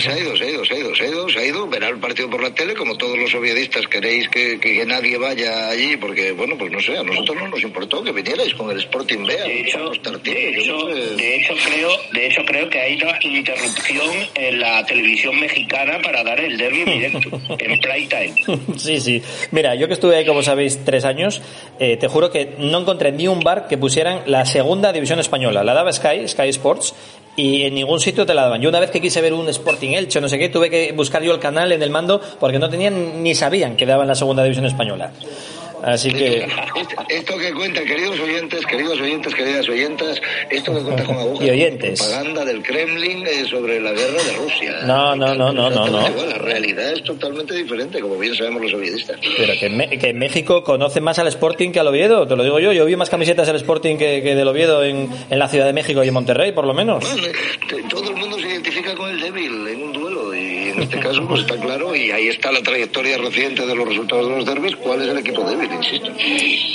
Se, 0.00 0.10
ha 0.10 0.18
ido, 0.18 0.34
se 0.34 0.44
ha 0.44 0.48
ido, 0.48 0.64
se 0.64 0.74
ha 0.74 0.78
ido, 0.78 0.94
se 0.94 1.04
ha 1.04 1.08
ido, 1.08 1.28
se 1.28 1.38
ha 1.38 1.44
ido. 1.44 1.68
Verá 1.68 1.88
el 1.88 1.98
partido 1.98 2.30
por 2.30 2.42
la 2.42 2.54
tele, 2.54 2.74
como 2.74 2.96
todos 2.96 3.18
los 3.18 3.30
soviedistas 3.30 3.86
queréis 3.86 4.26
que, 4.30 4.58
que, 4.58 4.78
que 4.78 4.86
nadie 4.86 5.18
vaya 5.18 5.68
allí, 5.68 5.98
porque, 5.98 6.32
bueno, 6.32 6.56
pues 6.56 6.72
no 6.72 6.80
sé, 6.80 6.96
a 6.96 7.02
nosotros 7.02 7.36
no 7.36 7.48
nos 7.48 7.62
importó 7.62 8.02
que 8.02 8.12
vinierais 8.12 8.54
con 8.54 8.70
el 8.70 8.78
Sporting 8.78 9.26
B. 9.26 9.36
De 9.36 9.60
hecho, 9.60 9.78
los 9.78 10.02
de 10.02 10.48
hecho, 10.48 10.72
no 10.72 10.94
sé. 10.94 11.16
de 11.16 11.36
hecho 11.36 11.54
creo, 11.66 11.90
de 12.12 12.26
hecho 12.26 12.42
creo 12.46 12.70
que 12.70 12.80
hay 12.80 12.98
una 13.02 13.38
interrupción 13.38 14.10
en 14.34 14.60
la 14.60 14.86
televisión 14.86 15.38
mexicana 15.38 16.00
para 16.02 16.24
dar 16.24 16.40
el 16.40 16.56
derby 16.56 16.80
en 16.86 16.90
directo, 16.90 17.40
en 17.58 17.80
playtime. 17.80 18.34
Sí, 18.76 19.00
sí. 19.00 19.22
Mira, 19.50 19.74
yo 19.74 19.86
que 19.86 19.94
estuve 19.94 20.16
ahí, 20.16 20.24
como 20.24 20.42
sabéis, 20.42 20.82
tres 20.84 21.04
años, 21.04 21.42
eh, 21.78 21.98
te 21.98 22.08
juro 22.08 22.30
que 22.30 22.54
no 22.58 22.80
encontré 22.80 23.12
ni 23.12 23.28
un 23.28 23.40
bar 23.40 23.68
que 23.68 23.76
pusieran 23.76 24.22
la 24.26 24.46
segunda 24.46 24.92
división 24.92 25.17
española. 25.20 25.64
La 25.64 25.74
daba 25.74 25.92
Sky, 25.92 26.26
Sky 26.28 26.48
Sports, 26.48 26.94
y 27.38 27.62
en 27.62 27.74
ningún 27.74 28.00
sitio 28.00 28.26
te 28.26 28.34
la 28.34 28.42
daban. 28.42 28.60
Yo 28.60 28.68
una 28.68 28.80
vez 28.80 28.90
que 28.90 29.00
quise 29.00 29.20
ver 29.20 29.32
un 29.32 29.48
Sporting 29.48 29.90
Elche, 29.90 30.20
no 30.20 30.28
sé 30.28 30.38
qué, 30.38 30.48
tuve 30.48 30.70
que 30.70 30.92
buscar 30.92 31.22
yo 31.22 31.32
el 31.32 31.38
canal 31.38 31.70
en 31.70 31.82
el 31.82 31.90
mando 31.90 32.20
porque 32.40 32.58
no 32.58 32.68
tenían 32.68 33.22
ni 33.22 33.34
sabían 33.34 33.76
que 33.76 33.86
daban 33.86 34.08
la 34.08 34.16
segunda 34.16 34.42
división 34.42 34.66
española. 34.66 35.12
Así 35.82 36.12
que... 36.12 36.46
Esto 37.08 37.38
que 37.38 37.52
cuenta, 37.52 37.82
queridos 37.84 38.18
oyentes, 38.20 38.64
queridos 38.66 39.00
oyentes, 39.00 39.34
queridas 39.34 39.68
oyentas, 39.68 40.20
esto 40.50 40.74
que 40.74 40.82
cuenta 40.82 41.04
con 41.06 41.16
agujas 41.16 41.46
Y 41.46 41.50
oyentes. 41.50 42.00
propaganda 42.00 42.44
del 42.44 42.62
Kremlin 42.62 43.26
eh, 43.26 43.44
sobre 43.48 43.80
la 43.80 43.92
guerra 43.92 44.22
de 44.22 44.32
Rusia. 44.36 44.76
No, 44.84 45.16
no, 45.16 45.34
no, 45.34 45.52
no, 45.52 45.70
no, 45.70 45.86
no. 45.86 46.26
La 46.26 46.38
realidad 46.38 46.92
es 46.92 47.02
totalmente 47.04 47.54
diferente, 47.54 48.00
como 48.00 48.18
bien 48.18 48.34
sabemos 48.34 48.62
los 48.62 48.70
soviedistas. 48.72 49.18
Pero 49.36 49.52
que 49.58 50.08
en, 50.08 50.18
México 50.18 50.62
conocen 50.64 51.04
más 51.04 51.18
al 51.18 51.28
Sporting 51.28 51.70
que 51.70 51.80
al 51.80 51.88
Oviedo, 51.88 52.26
te 52.26 52.36
lo 52.36 52.42
digo 52.42 52.58
yo. 52.60 52.72
Yo 52.72 52.84
vi 52.84 52.96
más 52.96 53.10
camisetas 53.10 53.46
del 53.46 53.56
Sporting 53.56 53.96
que, 53.96 54.20
del 54.22 54.48
Oviedo 54.48 54.84
en, 54.84 55.08
en 55.30 55.38
la 55.38 55.48
Ciudad 55.48 55.66
de 55.66 55.72
México 55.72 56.02
y 56.04 56.08
en 56.08 56.14
Monterrey, 56.14 56.52
por 56.52 56.66
lo 56.66 56.74
menos. 56.74 57.04
Todo 57.88 58.10
el 58.10 58.16
mundo 58.16 58.38
se 58.38 58.48
identifica 58.48 58.94
con 58.94 59.10
el 59.10 59.20
débil 59.20 59.66
en 59.68 59.82
un 59.82 59.92
duelo 59.92 60.34
y 60.34 60.67
en 60.78 60.84
este 60.84 61.00
caso 61.00 61.26
pues 61.26 61.40
está 61.40 61.56
claro 61.56 61.94
y 61.94 62.10
ahí 62.12 62.28
está 62.28 62.52
la 62.52 62.62
trayectoria 62.62 63.18
reciente 63.18 63.66
de 63.66 63.74
los 63.74 63.88
resultados 63.88 64.28
de 64.28 64.36
los 64.36 64.46
derbis. 64.46 64.76
¿Cuál 64.76 65.02
es 65.02 65.08
el 65.08 65.18
equipo 65.18 65.42
débil? 65.42 65.68
Insisto. 65.72 66.08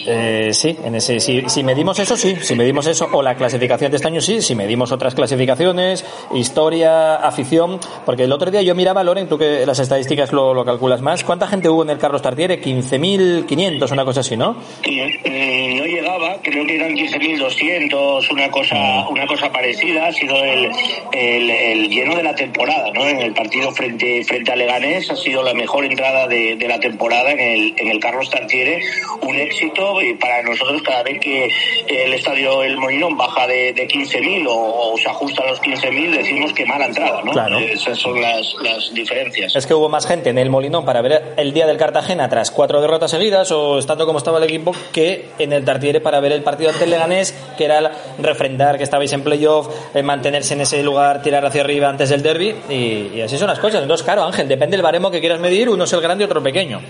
Eh, 0.05 0.49
sí, 0.53 0.75
en 0.83 0.95
ese, 0.95 1.19
si, 1.21 1.41
si 1.47 1.63
medimos 1.63 1.97
eso, 1.99 2.17
sí. 2.17 2.35
Si 2.41 2.55
medimos 2.55 2.85
eso, 2.87 3.07
o 3.11 3.21
la 3.21 3.35
clasificación 3.35 3.91
de 3.91 3.97
este 3.97 4.07
año, 4.07 4.19
sí. 4.19 4.41
Si 4.41 4.55
medimos 4.55 4.91
otras 4.91 5.15
clasificaciones, 5.15 6.05
historia, 6.33 7.15
afición. 7.15 7.79
Porque 8.05 8.23
el 8.23 8.31
otro 8.33 8.51
día 8.51 8.61
yo 8.61 8.75
miraba, 8.75 9.03
Loren, 9.03 9.29
tú 9.29 9.37
que 9.37 9.65
las 9.65 9.79
estadísticas 9.79 10.33
lo, 10.33 10.53
lo 10.53 10.65
calculas 10.65 11.01
más. 11.01 11.23
¿Cuánta 11.23 11.47
gente 11.47 11.69
hubo 11.69 11.83
en 11.83 11.91
el 11.91 11.97
Carlos 11.97 12.21
Tartiere? 12.21 12.61
15.500, 12.61 13.91
una 13.91 14.03
cosa 14.03 14.19
así, 14.19 14.35
¿no? 14.35 14.57
Y, 14.83 14.99
mm, 14.99 15.77
no 15.77 15.85
llegaba, 15.85 16.35
creo 16.41 16.65
que 16.65 16.75
eran 16.75 16.91
15.200, 16.95 18.31
una 18.31 18.51
cosa, 18.51 19.07
una 19.09 19.25
cosa 19.25 19.49
parecida. 19.51 20.07
Ha 20.07 20.11
sido 20.11 20.35
el, 20.35 20.69
el, 21.13 21.49
el 21.49 21.89
lleno 21.89 22.15
de 22.15 22.23
la 22.23 22.35
temporada, 22.35 22.91
¿no? 22.93 23.07
En 23.07 23.19
el 23.19 23.33
partido 23.33 23.71
frente, 23.71 23.92
frente 23.99 24.51
a 24.51 24.55
Leganés 24.55 25.09
ha 25.09 25.15
sido 25.15 25.43
la 25.43 25.53
mejor 25.53 25.85
entrada 25.85 26.27
de, 26.27 26.55
de 26.55 26.67
la 26.67 26.79
temporada 26.79 27.31
en 27.31 27.39
el, 27.39 27.73
en 27.77 27.87
el 27.89 27.99
Carlos 27.99 28.29
Tartiere. 28.29 28.81
Un 29.21 29.35
éxito 29.35 30.01
y 30.01 30.13
para 30.15 30.41
nosotros 30.43 30.81
cada 30.83 31.03
vez 31.03 31.19
que 31.19 31.49
el 31.87 32.13
estadio 32.13 32.63
El 32.63 32.77
Molinón 32.77 33.17
baja 33.17 33.47
de, 33.47 33.73
de 33.73 33.87
15.000 33.87 34.47
o, 34.47 34.93
o 34.93 34.97
se 34.97 35.09
ajusta 35.09 35.43
a 35.43 35.47
los 35.51 35.61
15.000 35.61 36.11
decimos 36.17 36.53
que 36.53 36.65
mala 36.65 36.85
entrada, 36.85 37.21
¿no? 37.23 37.31
Claro. 37.31 37.59
Esas 37.59 37.97
son 37.97 38.21
las, 38.21 38.53
las 38.61 38.93
diferencias. 38.93 39.55
Es 39.55 39.65
que 39.65 39.73
hubo 39.73 39.89
más 39.89 40.05
gente 40.07 40.29
en 40.29 40.37
el 40.37 40.49
Molinón 40.49 40.85
para 40.85 41.01
ver 41.01 41.33
el 41.37 41.53
día 41.53 41.65
del 41.67 41.77
Cartagena 41.77 42.29
tras 42.29 42.51
cuatro 42.51 42.81
derrotas 42.81 43.11
seguidas 43.11 43.51
o 43.51 43.77
estando 43.79 44.05
como 44.05 44.17
estaba 44.17 44.37
el 44.39 44.43
equipo 44.45 44.73
que 44.91 45.25
en 45.39 45.53
el 45.53 45.63
Tartiere 45.65 46.01
para 46.01 46.19
ver 46.19 46.31
el 46.31 46.43
partido 46.43 46.69
ante 46.71 46.83
el 46.83 46.89
Leganés, 46.89 47.33
que 47.57 47.65
era 47.65 47.81
la- 47.81 47.91
refrendar 48.19 48.77
que 48.77 48.83
estabais 48.83 49.11
en 49.13 49.23
playoff, 49.23 49.67
eh, 49.95 50.03
mantenerse 50.03 50.53
en 50.53 50.61
ese 50.61 50.83
lugar, 50.83 51.21
tirar 51.21 51.45
hacia 51.45 51.61
arriba 51.61 51.89
antes 51.89 52.09
del 52.09 52.21
derby 52.21 52.55
y, 52.69 53.11
y 53.15 53.21
así 53.21 53.37
son 53.37 53.47
las 53.47 53.59
cosas. 53.59 53.82
Entonces, 53.83 54.03
claro, 54.03 54.23
Ángel, 54.23 54.47
depende 54.47 54.75
del 54.75 54.81
baremo 54.83 55.11
que 55.11 55.19
quieras 55.19 55.39
medir, 55.39 55.69
uno 55.69 55.83
es 55.83 55.93
el 55.93 56.01
grande 56.01 56.23
y 56.23 56.25
otro 56.25 56.39
el 56.39 56.43
pequeño. 56.43 56.81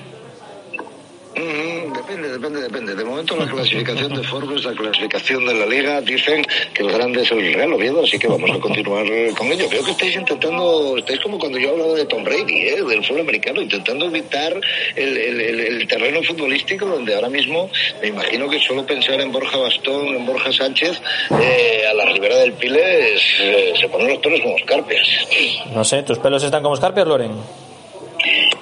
Mm, 1.36 1.73
Depende, 2.13 2.30
depende, 2.38 2.62
depende. 2.62 2.95
De 2.95 3.04
momento 3.04 3.36
la 3.36 3.47
clasificación 3.47 4.13
de 4.13 4.21
Forbes, 4.23 4.63
la 4.63 4.73
clasificación 4.73 5.45
de 5.47 5.54
la 5.56 5.65
Liga, 5.65 5.99
dicen 6.02 6.45
que 6.73 6.84
el 6.84 6.91
grande 6.91 7.23
es 7.23 7.32
el 7.32 7.54
Real 7.54 7.73
Oviedo, 7.73 8.04
así 8.04 8.19
que 8.19 8.28
vamos 8.28 8.52
a 8.52 8.60
continuar 8.60 9.04
con 9.36 9.47
ello. 9.52 9.67
Veo 9.67 9.84
que 9.84 9.91
estáis 9.91 10.15
intentando, 10.15 10.95
estáis 10.97 11.19
como 11.21 11.39
cuando 11.39 11.58
yo 11.58 11.71
hablaba 11.71 11.93
de 11.95 12.06
Tom 12.06 12.23
Brady, 12.23 12.67
¿eh? 12.67 12.84
del 12.88 13.04
fútbol 13.04 13.21
americano, 13.21 13.62
intentando 13.63 14.06
evitar 14.06 14.54
el, 14.95 15.17
el- 15.17 15.41
el- 15.41 15.60
el 15.60 15.88
terreno 15.88 16.21
futbolístico 16.21 16.86
donde 16.86 17.15
ahora 17.15 17.30
mismo 17.30 17.71
me 18.02 18.10
imagino 18.10 18.47
que 18.47 18.60
solo 18.60 18.86
pensar 18.86 19.19
en 19.19 19.32
Borja 19.32 19.58
Bastón, 19.58 20.08
en 20.10 20.26
Borja 20.26 20.54
Sánchez, 20.54 21.02
eh, 21.41 21.84
a 21.89 21.93
la 21.95 22.06
ribera 22.06 22.38
del 22.38 22.54
Pile 22.54 23.17
se, 23.17 23.73
se 23.82 23.88
ponen 23.89 24.10
los 24.10 24.19
pelos 24.19 24.39
como 24.41 24.56
escarpias. 24.58 25.08
No 25.73 25.84
sé, 25.84 26.04
¿tus 26.04 26.19
pelos 26.19 26.43
están 26.43 26.62
como 26.62 26.76
escarpias, 26.76 27.08
Loren? 27.08 27.32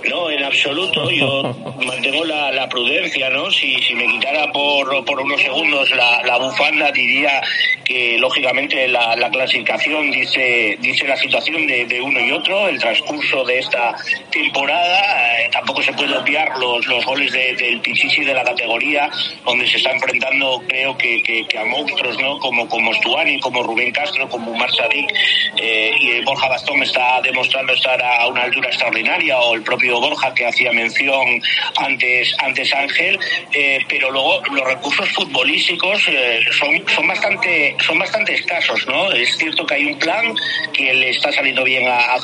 No, 0.10 0.30
en 0.30 0.44
absoluto. 0.44 1.10
Yo 1.12 1.44
mantengo 1.86 2.26
la, 2.26 2.52
la 2.52 2.68
prudencia, 2.70 3.30
¿no? 3.30 3.52
Si, 3.52 3.76
si 3.82 3.94
me 3.96 4.08
quitara 4.08 4.52
por, 4.52 5.04
por 5.06 5.20
unos 5.20 5.42
segundos 5.42 5.90
la, 5.92 6.22
la 6.24 6.38
bufanda, 6.38 6.92
diría 6.92 7.42
que 7.86 8.18
lógicamente 8.20 8.88
la, 8.88 9.16
la 9.16 9.30
clasificación 9.30 10.12
dice, 10.12 10.78
dice 10.80 11.08
la 11.08 11.18
situación 11.18 11.68
de, 11.68 11.86
de 11.86 12.02
uno 12.02 12.20
y 12.20 12.32
otro, 12.32 12.68
el 12.68 12.80
transcurso 12.80 13.44
de 13.44 13.60
esta 13.60 13.96
temporada. 14.32 15.42
Eh, 15.42 15.50
tampoco 15.52 15.82
se 15.82 15.94
puede 15.94 16.16
obviar 16.18 16.58
los, 16.58 16.86
los 16.88 17.06
goles 17.06 17.32
de- 17.32 17.54
del 17.56 17.80
Pichichi 17.82 18.24
de 18.24 18.34
la 18.34 18.44
categoría, 18.44 19.10
donde 19.46 19.68
se 19.68 19.78
está 19.78 19.92
enfrentando, 19.92 20.62
creo 20.68 20.98
que, 20.98 21.22
que- 21.24 21.46
que 21.48 21.58
a 21.58 21.66
monstruos, 21.66 22.18
¿no? 22.20 22.40
Como, 22.40 22.68
como 22.68 22.94
Stuani, 22.94 23.40
como 23.40 23.64
Rubén 23.64 23.92
Castro, 23.92 24.28
como 24.30 24.52
Umar 24.52 24.72
Sadik, 24.74 25.12
eh, 25.58 25.92
y 26.00 26.22
Borja 26.24 26.48
Bastón 26.48 26.82
está 26.84 27.22
demostrando 27.22 27.74
estar 27.74 28.02
a 28.02 28.28
una 28.28 28.44
altura 28.44 28.70
extraordinaria, 28.70 29.38
o 29.40 29.54
el 29.56 29.64
propio 29.64 29.91
Borja, 30.00 30.34
que 30.34 30.46
hacía 30.46 30.72
mención 30.72 31.42
antes, 31.78 32.36
antes 32.40 32.74
Ángel, 32.74 33.20
eh, 33.54 33.80
pero 33.88 34.12
luego 34.12 34.42
los 34.54 34.66
recursos 34.66 35.10
futbolísticos 35.10 36.08
eh, 36.08 36.40
son, 36.52 36.84
son, 36.88 37.08
bastante, 37.08 37.76
son 37.86 38.00
bastante 38.00 38.34
escasos, 38.36 38.86
¿no? 38.88 39.12
Es 39.12 39.38
cierto 39.38 39.66
que 39.66 39.76
hay 39.76 39.86
un 39.86 40.00
plan 40.00 40.34
que 40.74 40.94
le 40.94 41.10
está 41.10 41.32
saliendo 41.32 41.64
bien 41.64 41.88
a, 41.88 42.14
a 42.14 42.20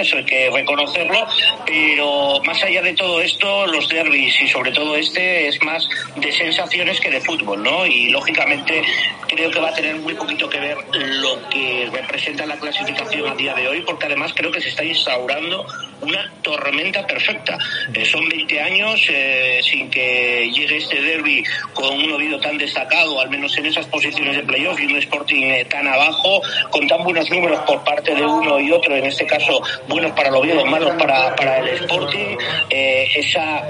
eso 0.00 0.16
hay 0.16 0.24
que 0.24 0.50
reconocerlo, 0.50 1.26
pero 1.66 2.40
más 2.44 2.62
allá 2.62 2.82
de 2.82 2.94
todo 2.94 3.20
esto, 3.20 3.66
los 3.66 3.88
derbis 3.88 4.40
y 4.40 4.48
sobre 4.48 4.72
todo 4.72 4.96
este 4.96 5.48
es 5.48 5.62
más 5.62 5.88
de 6.16 6.32
sensaciones 6.32 7.00
que 7.00 7.10
de 7.10 7.20
fútbol, 7.20 7.62
¿no? 7.62 7.86
Y 7.86 8.10
lógicamente 8.10 8.82
creo 9.28 9.50
que 9.50 9.60
va 9.60 9.70
a 9.70 9.74
tener 9.74 9.96
muy 9.96 10.14
poquito 10.14 10.48
que 10.48 10.60
ver 10.60 10.76
lo 10.92 11.48
que 11.48 11.88
representa 11.92 12.46
la 12.46 12.56
clasificación 12.56 13.30
a 13.30 13.34
día 13.34 13.54
de 13.54 13.68
hoy, 13.68 13.82
porque 13.82 14.06
además 14.06 14.32
creo 14.34 14.50
que 14.50 14.60
se 14.60 14.68
está 14.68 14.84
instaurando 14.84 15.66
una 16.00 16.32
tormenta 16.42 17.06
perfecta. 17.12 17.58
Eh, 17.92 18.04
son 18.04 18.26
20 18.28 18.60
años 18.60 19.06
eh, 19.10 19.60
sin 19.62 19.90
que 19.90 20.50
llegue 20.52 20.78
este 20.78 21.00
derby 21.00 21.44
con 21.74 21.92
un 21.92 22.12
Oviedo 22.12 22.40
tan 22.40 22.56
destacado, 22.58 23.20
al 23.20 23.28
menos 23.28 23.56
en 23.58 23.66
esas 23.66 23.86
posiciones 23.86 24.36
de 24.36 24.42
playoff, 24.42 24.80
y 24.80 24.86
un 24.86 24.96
Sporting 24.96 25.42
eh, 25.42 25.64
tan 25.66 25.86
abajo, 25.86 26.40
con 26.70 26.86
tan 26.86 27.04
buenos 27.04 27.30
números 27.30 27.60
por 27.60 27.82
parte 27.84 28.14
de 28.14 28.24
uno 28.24 28.58
y 28.60 28.70
otro, 28.72 28.96
en 28.96 29.04
este 29.06 29.26
caso 29.26 29.62
buenos 29.88 30.12
para 30.12 30.28
el 30.28 30.34
Oviedo, 30.34 30.64
malos 30.64 30.94
para, 30.98 31.34
para 31.36 31.58
el 31.58 31.68
Sporting, 31.68 32.36
esa 32.70 33.62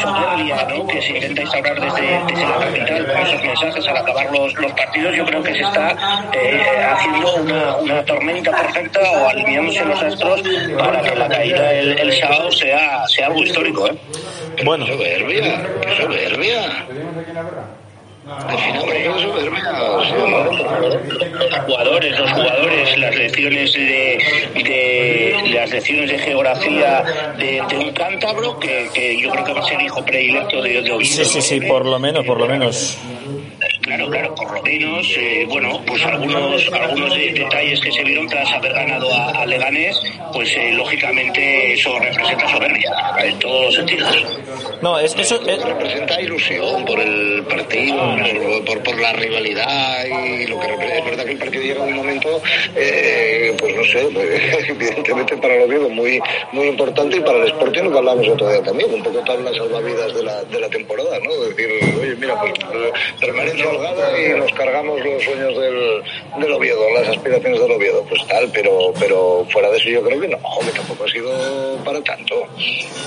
soberbia 0.00 0.66
¿no? 0.68 0.86
que 0.86 1.00
se 1.00 1.16
intenta 1.16 1.42
instaurar 1.42 1.80
desde, 1.80 2.24
desde 2.26 2.48
la 2.48 2.58
capital 2.58 3.06
con 3.06 3.26
esos 3.26 3.42
mensajes 3.42 3.88
al 3.88 3.96
acabar 3.96 4.30
los, 4.32 4.54
los 4.54 4.72
partidos, 4.72 5.16
yo 5.16 5.24
creo 5.24 5.42
que 5.42 5.54
se 5.54 5.62
está 5.62 5.88
haciendo 6.92 7.34
una, 7.36 7.76
una 7.76 8.04
tormenta 8.04 8.50
perfecta 8.50 9.00
o 9.00 9.28
alineándose 9.28 9.84
los 9.84 10.02
astros 10.02 10.42
para 10.78 11.02
que 11.02 11.14
la 11.14 11.28
caída 11.28 11.72
el, 11.72 11.98
el 11.98 12.12
sábado 12.12 12.49
sea, 12.50 13.06
sea 13.08 13.26
algo 13.26 13.42
histórico. 13.42 13.86
¿eh? 13.88 13.96
Bueno. 14.64 14.86
Qué 14.86 14.92
soberbia, 14.92 15.68
qué 15.80 15.96
soberbia. 15.96 16.86
Al 18.30 18.58
final. 18.58 18.86
Los 21.50 21.64
jugadores, 21.66 22.18
los 22.18 22.30
jugadores, 22.30 22.98
las 22.98 23.16
lecciones 23.16 23.72
de, 23.72 24.18
de 24.54 25.50
las 25.52 25.70
lecciones 25.70 26.10
de 26.10 26.18
geografía 26.18 27.02
de, 27.38 27.62
de 27.68 27.78
un 27.78 27.92
cántabro 27.92 28.58
que, 28.60 28.88
que 28.94 29.20
yo 29.20 29.30
creo 29.30 29.44
que 29.44 29.52
va 29.52 29.60
a 29.60 29.64
ser 29.64 29.80
hijo 29.80 30.04
predilecto 30.04 30.62
de, 30.62 30.82
de 30.82 30.92
Oviedo. 30.92 31.24
Sí, 31.24 31.24
sí, 31.24 31.42
sí, 31.42 31.60
por 31.62 31.84
lo 31.86 31.98
menos, 31.98 32.24
por 32.24 32.38
lo 32.38 32.46
menos. 32.46 32.98
Claro, 33.82 34.10
claro, 34.10 34.34
por 34.34 34.52
lo 34.52 34.62
menos, 34.62 35.06
eh, 35.16 35.46
bueno, 35.48 35.80
pues 35.86 36.04
algunos 36.04 36.68
algunos 36.72 37.14
de- 37.16 37.32
detalles 37.32 37.80
que 37.80 37.90
se 37.90 38.04
vieron 38.04 38.26
tras 38.28 38.50
haber 38.52 38.72
ganado 38.74 39.12
a, 39.12 39.30
a 39.42 39.46
Leganés, 39.46 39.96
pues 40.32 40.54
eh, 40.56 40.72
lógicamente 40.72 41.72
eso 41.72 41.98
representa 41.98 42.48
soberbia 42.48 42.90
en 43.24 43.38
todos 43.38 43.64
los 43.66 43.74
sentidos. 43.74 44.16
No, 44.82 44.98
es, 44.98 45.14
eso 45.16 45.40
es... 45.46 45.62
representa 45.62 46.20
ilusión 46.20 46.84
por 46.84 47.00
el 47.00 47.42
partido, 47.48 47.96
por, 47.96 48.64
por, 48.64 48.82
por 48.82 49.00
la 49.00 49.12
rivalidad 49.14 50.04
y 50.04 50.46
lo 50.46 50.60
que 50.60 50.66
representa. 50.68 50.98
Es 50.98 51.04
verdad 51.04 51.24
que 51.24 51.32
el 51.32 51.38
partido 51.38 51.62
llega 51.62 51.82
en 51.84 51.90
un 51.90 51.96
momento, 51.96 52.42
eh, 52.76 53.54
pues 53.58 53.76
no 53.76 53.84
sé, 53.84 54.00
evidentemente 54.68 55.36
para 55.38 55.54
el 55.56 55.62
Oviedo 55.62 55.88
muy, 55.88 56.20
muy 56.52 56.68
importante 56.68 57.16
y 57.16 57.20
para 57.20 57.38
el 57.38 57.46
Sporting 57.48 57.82
lo 57.84 57.92
que 57.92 57.98
hablamos 57.98 58.28
otro 58.28 58.50
día 58.50 58.62
también, 58.62 58.92
un 58.92 59.02
poco 59.02 59.20
tabla 59.20 59.52
salvavidas 59.54 60.14
de 60.14 60.22
la, 60.22 60.42
de 60.44 60.60
la 60.60 60.68
temporada, 60.68 61.18
¿no? 61.22 61.30
Decir, 61.44 61.68
oye, 62.00 62.14
mira, 62.16 62.38
pues 62.40 62.52
eh, 62.74 62.92
holgada 63.64 64.18
y 64.18 64.38
nos 64.38 64.52
cargamos 64.52 65.00
los 65.04 65.22
sueños 65.22 65.56
del, 65.56 66.02
del 66.40 66.52
Oviedo, 66.52 66.80
las 66.94 67.08
aspiraciones 67.08 67.60
del 67.60 67.70
Oviedo, 67.70 68.04
pues 68.08 68.26
tal, 68.26 68.50
pero, 68.52 68.92
pero 68.98 69.46
fuera 69.50 69.70
de 69.70 69.78
eso 69.78 69.88
yo 69.90 70.02
creo 70.02 70.20
que 70.20 70.28
no, 70.28 70.38
que 70.64 70.72
tampoco 70.72 71.04
ha 71.04 71.08
sido 71.08 71.30
para 71.84 72.00
tanto, 72.02 72.46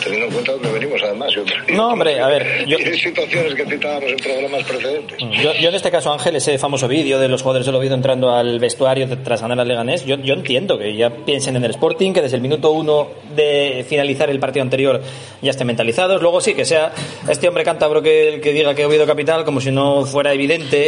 teniendo 0.03 0.27
en 0.27 0.33
cuenta 0.33 0.51
dónde 0.53 0.71
venimos 0.71 1.01
además. 1.03 1.33
No, 1.69 1.89
hombre, 1.89 2.19
a 2.19 2.27
ver, 2.27 2.65
yo, 2.67 2.77
y 2.77 2.97
situaciones 2.97 3.55
que 3.55 3.65
citábamos 3.65 4.11
en 4.11 4.17
programas 4.17 4.63
precedentes. 4.63 5.17
yo, 5.19 5.53
yo 5.53 5.69
en 5.69 5.75
este 5.75 5.91
caso, 5.91 6.11
Ángel, 6.11 6.35
ese 6.35 6.57
famoso 6.57 6.87
vídeo 6.87 7.19
de 7.19 7.27
los 7.27 7.41
jugadores 7.41 7.65
del 7.65 7.75
Oviedo 7.75 7.95
entrando 7.95 8.31
al 8.31 8.59
vestuario 8.59 9.07
tras 9.23 9.41
ganar 9.41 9.59
al 9.59 9.67
Leganés, 9.67 10.05
yo, 10.05 10.17
yo 10.17 10.33
entiendo 10.33 10.77
que 10.77 10.95
ya 10.95 11.09
piensen 11.09 11.55
en 11.55 11.63
el 11.63 11.71
Sporting, 11.71 12.13
que 12.13 12.21
desde 12.21 12.35
el 12.35 12.41
minuto 12.41 12.71
uno 12.71 13.09
de 13.35 13.85
finalizar 13.87 14.29
el 14.29 14.39
partido 14.39 14.63
anterior 14.63 15.01
ya 15.41 15.51
estén 15.51 15.67
mentalizados. 15.67 16.21
Luego 16.21 16.41
sí, 16.41 16.53
que 16.53 16.65
sea 16.65 16.91
este 17.29 17.47
hombre 17.47 17.63
cántabro 17.63 18.01
que, 18.01 18.39
que 18.43 18.53
diga 18.53 18.75
que 18.75 18.85
Oviedo 18.85 19.05
capital, 19.05 19.45
como 19.45 19.61
si 19.61 19.71
no 19.71 20.05
fuera 20.05 20.33
evidente 20.33 20.42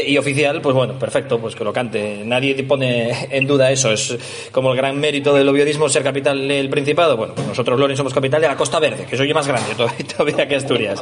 y 0.08 0.18
oficial, 0.18 0.62
pues 0.62 0.76
bueno, 0.76 0.93
perfecto, 0.99 1.39
pues 1.39 1.56
que 1.56 1.64
lo 1.64 1.74
cante. 1.74 2.24
Nadie 2.26 2.62
pone 2.64 3.28
en 3.32 3.47
duda 3.47 3.72
eso. 3.72 3.91
Es 3.91 4.18
como 4.51 4.72
el 4.72 4.78
gran 4.78 4.99
mérito 4.99 5.34
del 5.34 5.47
oviodismo 5.47 5.89
ser 5.89 6.03
capital 6.03 6.47
del 6.47 6.70
Principado. 6.70 7.18
Bueno, 7.18 7.34
pues 7.36 7.47
nosotros, 7.47 7.80
Loren, 7.80 7.97
somos 7.97 8.14
capital 8.14 8.41
de 8.41 8.47
la 8.47 8.56
Costa 8.56 8.80
Verde, 8.80 9.06
que 9.10 9.18
soy 9.18 9.34
más 9.34 9.47
grande 9.47 9.72
todavía 10.18 10.47
que 10.47 10.56
Asturias. 10.56 11.01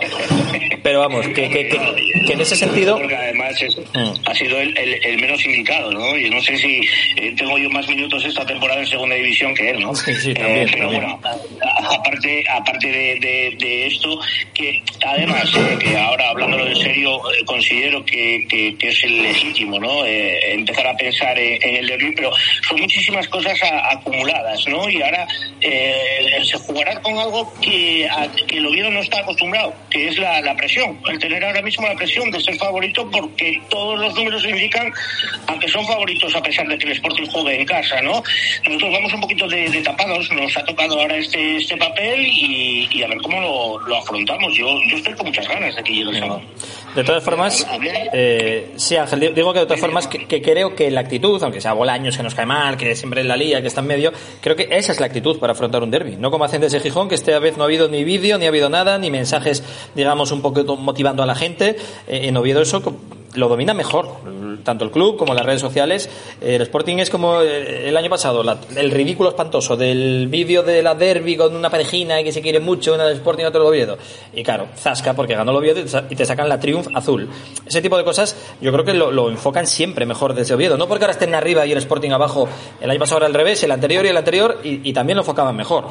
Pero 0.84 1.00
vamos, 1.00 1.26
que, 1.28 1.50
que, 1.50 1.70
que, 1.70 1.80
que 2.28 2.34
en 2.34 2.42
ese 2.42 2.56
sentido... 2.58 2.98
Porque 2.98 3.16
además 3.16 3.62
es- 3.62 3.78
ha 4.26 4.36
sido 4.36 4.60
el, 4.60 4.78
el- 4.78 5.06
el 5.06 5.18
menos 5.22 5.44
indicado, 5.46 5.92
¿no? 5.92 6.18
Y 6.18 6.30
no 6.30 6.42
sé 6.42 6.58
si 6.58 6.82
eh, 7.16 7.34
tengo 7.38 7.58
yo 7.58 7.70
más 7.70 7.88
minutos 7.88 8.24
esta 8.26 8.46
temporada 8.46 8.82
en 8.82 8.88
segunda 8.88 9.16
división 9.16 9.56
que 9.56 9.70
él, 9.70 9.80
¿no? 9.80 9.96
Sí, 9.96 10.14
sí, 10.16 10.34
también, 10.34 10.68
Eh, 10.68 10.72
pero 10.74 10.90
también. 10.92 11.04
bueno, 11.22 11.22
a- 11.64 11.96
aparte, 11.96 12.44
aparte 12.50 12.88
de, 12.88 13.20
de- 13.20 13.56
de 13.58 13.88
esto, 13.88 14.20
que 14.54 14.82
además, 15.06 15.50
eh, 15.56 15.78
que 15.80 15.98
ahora 15.98 16.30
hablándolo 16.32 16.68
en 16.68 16.76
serio, 16.76 17.22
considero 17.46 18.04
que, 18.06 18.46
que- 18.50 18.76
que 18.78 18.90
es 18.90 19.04
el 19.06 19.22
legítimo, 19.24 19.80
¿no? 19.80 20.06
Eh, 20.06 20.54
empezar 20.54 20.86
a 20.88 20.98
pensar 20.98 21.40
en, 21.40 21.64
en 21.64 21.76
el 21.78 21.88
derby, 21.88 22.12
pero 22.16 22.32
son 22.68 22.82
muchísimas 22.82 23.26
cosas 23.30 23.58
a- 23.64 23.92
acumuladas, 23.94 24.68
¿no? 24.68 24.90
Y 24.90 25.02
ahora 25.02 25.26
eh, 25.62 26.42
se 26.44 26.58
jugará 26.60 27.00
con 27.02 27.18
algo 27.18 27.54
que, 27.62 28.06
a- 28.10 28.28
que 28.48 28.58
el 28.58 28.66
Oviedo 28.66 28.92
no 28.92 29.00
está 29.00 29.20
acostumbrado, 29.20 29.74
que 29.90 30.10
es 30.10 30.18
la, 30.18 30.42
la 30.42 30.54
presión, 30.56 30.73
el 30.82 31.20
tener 31.20 31.44
ahora 31.44 31.62
mismo 31.62 31.88
la 31.88 31.96
presión 31.96 32.30
de 32.32 32.40
ser 32.40 32.56
favorito 32.56 33.10
porque 33.12 33.62
todos 33.70 34.00
los 34.00 34.16
números 34.16 34.44
indican 34.46 34.92
a 35.48 35.60
que 35.60 35.68
son 35.68 35.86
favoritos 35.86 36.36
a 36.36 36.42
pesar 36.42 36.68
de 36.68 36.78
que 36.78 36.86
el 36.88 36.94
Sporting 36.94 37.26
juegue 37.28 37.60
en 37.62 37.66
casa, 37.66 38.02
¿no? 38.02 38.24
Nosotros 38.66 38.92
vamos 38.94 39.14
un 39.14 39.22
poquito 39.22 39.48
de, 39.48 39.70
de 39.70 39.82
tapados, 39.82 40.32
nos 40.32 40.58
ha 40.58 40.66
tocado 40.66 41.00
ahora 41.00 41.18
este, 41.18 41.58
este 41.58 41.78
papel 41.78 42.22
y, 42.26 42.90
y 42.92 43.04
a 43.04 43.08
ver 43.08 43.18
cómo 43.20 43.40
lo, 43.40 43.80
lo 43.88 43.98
afrontamos. 43.98 44.54
Yo, 44.56 44.68
yo 44.90 44.98
estoy 44.98 45.14
con 45.14 45.28
muchas 45.28 45.48
ganas 45.48 45.76
de 45.76 45.84
que 45.84 45.94
llegue 45.94 46.12
el 46.12 46.20
sábado. 46.20 46.42
De 46.96 47.04
todas 47.04 47.24
formas, 47.24 47.66
eh, 48.14 48.74
sí, 48.76 48.96
Ángel, 48.96 49.20
di- 49.20 49.28
digo 49.30 49.52
que 49.52 49.60
de 49.60 49.66
todas 49.66 49.80
formas 49.80 50.08
que, 50.08 50.42
creo 50.42 50.76
que 50.76 50.92
la 50.92 51.02
actitud, 51.02 51.42
aunque 51.42 51.60
sea 51.60 51.74
Bolaños 51.74 52.16
que 52.16 52.24
nos 52.24 52.36
cae 52.36 52.46
mal, 52.46 52.78
que 52.78 52.96
siempre 52.96 53.24
la 53.24 53.36
lía, 53.36 53.62
que 53.62 53.68
está 53.68 53.82
en 53.82 53.88
medio, 53.88 54.12
creo 54.42 54.56
que 54.56 54.68
esa 54.72 54.92
es 54.92 55.00
la 55.00 55.08
actitud 55.08 55.40
para 55.40 55.54
afrontar 55.54 55.82
un 55.82 55.90
derby. 55.90 56.16
No 56.18 56.30
como 56.30 56.46
hacen 56.46 56.62
desde 56.62 56.80
Gijón, 56.80 57.10
que 57.10 57.16
esta 57.16 57.38
vez 57.40 57.58
no 57.58 57.64
ha 57.64 57.66
habido 57.66 57.88
ni 57.88 58.04
vídeo, 58.04 58.38
ni 58.38 58.46
ha 58.46 58.50
habido 58.50 58.70
nada, 58.70 58.98
ni 59.00 59.10
mensajes, 59.10 59.64
digamos, 59.96 60.32
un 60.32 60.42
poquito 60.42 60.76
motivando 60.76 61.24
a 61.24 61.26
la 61.26 61.36
gente. 61.36 61.76
Eh, 62.08 62.28
en 62.28 62.38
Oviedo 62.38 62.62
eso 62.62 62.82
lo 63.36 63.48
domina 63.48 63.74
mejor, 63.74 64.08
tanto 64.64 64.86
el 64.86 64.92
club 64.92 65.18
como 65.18 65.34
las 65.34 65.46
redes 65.46 65.62
sociales. 65.62 66.10
El 66.42 66.62
Sporting 66.62 66.98
es 66.98 67.10
como 67.10 67.42
eh, 67.42 67.90
el 67.90 67.98
año 67.98 68.10
pasado, 68.10 68.44
la- 68.44 68.58
el 68.76 68.92
ridículo 68.92 69.30
espantoso 69.30 69.76
del 69.76 70.28
vídeo 70.28 70.62
de 70.64 70.84
la 70.84 70.94
derby 70.96 71.36
con 71.36 71.56
una 71.56 71.70
parejina 71.70 72.22
y 72.22 72.24
que 72.24 72.32
se 72.32 72.42
quiere 72.42 72.60
mucho, 72.60 72.94
una 72.94 73.06
del 73.06 73.16
Sporting 73.18 73.44
y 73.44 73.48
otra 73.48 73.60
del 73.60 73.70
Oviedo. 73.70 73.98
Y 74.34 74.44
claro, 74.44 74.68
zasca 74.78 75.14
porque 75.14 75.36
ganó 75.36 75.52
el 75.52 75.58
Oviedo 75.58 75.82
y 76.10 76.16
te 76.16 76.26
sacan 76.26 76.48
la 76.48 76.60
Triumph 76.60 76.88
azul. 76.94 77.28
Ese 77.66 77.82
tipo 77.82 77.98
de 77.98 78.04
cosas 78.04 78.36
yo 78.62 78.72
creo 78.72 78.86
que 78.86 78.94
lo, 78.94 79.30
enfocan 79.30 79.66
siempre 79.68 80.06
mejor 80.06 80.34
desde 80.34 80.54
Oviedo. 80.54 80.78
No 80.78 80.88
porque 80.88 81.06
ahora 81.06 81.14
estén 81.14 81.34
arriba 81.36 81.66
y 81.66 81.72
el 81.72 81.78
Sporting 81.80 82.12
abajo. 82.12 82.48
El 82.82 82.90
año 82.90 83.00
pasado 83.00 83.18
era 83.18 83.28
al 83.28 83.34
revés, 83.34 83.64
el 83.64 83.72
anterior 83.72 84.06
y 84.06 84.10
el 84.10 84.18
anterior, 84.18 84.60
y 84.64 84.94
también 84.94 85.16
lo 85.18 85.22
enfocaban 85.24 85.56
mejor. 85.56 85.86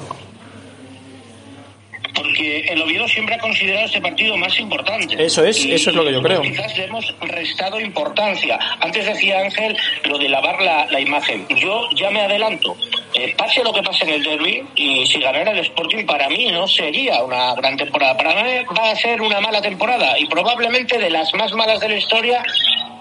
El 2.47 2.83
Oviedo 2.83 3.07
siempre 3.09 3.35
ha 3.35 3.39
considerado 3.39 3.87
este 3.87 4.01
partido 4.01 4.37
más 4.37 4.59
importante. 4.59 5.23
Eso 5.23 5.45
es, 5.45 5.65
eso 5.65 5.91
es 5.91 5.97
lo 5.97 6.05
que 6.05 6.13
yo 6.13 6.23
creo. 6.23 6.43
Quizás 6.43 6.77
le 6.77 6.85
hemos 6.85 7.15
restado 7.21 7.81
importancia. 7.81 8.59
Antes 8.81 9.07
decía 9.07 9.41
Ángel 9.41 9.77
lo 10.05 10.19
de 10.19 10.29
lavar 10.29 10.61
la, 10.63 10.87
la 10.87 11.01
imagen. 11.01 11.47
Yo 11.57 11.89
ya 11.95 12.11
me 12.11 12.21
adelanto. 12.21 12.77
Eh, 13.15 13.35
pase 13.37 13.63
lo 13.63 13.75
que 13.75 13.83
pase 13.83 14.05
en 14.05 14.11
el 14.11 14.23
derby, 14.23 14.65
y 14.75 15.07
si 15.07 15.21
ganara 15.21 15.51
el 15.51 15.59
Sporting, 15.59 16.07
para 16.07 16.31
mí 16.31 16.47
no 16.51 16.67
sería 16.67 17.23
una 17.23 17.55
gran 17.55 17.77
temporada. 17.77 18.17
Para 18.17 18.43
mí 18.43 18.51
va 18.77 18.91
a 18.91 18.97
ser 18.97 19.21
una 19.21 19.39
mala 19.41 19.61
temporada 19.61 20.19
y 20.19 20.25
probablemente 20.27 20.99
de 20.99 21.11
las 21.11 21.33
más 21.35 21.53
malas 21.53 21.79
de 21.81 21.91
la 21.91 21.97
historia, 21.97 22.43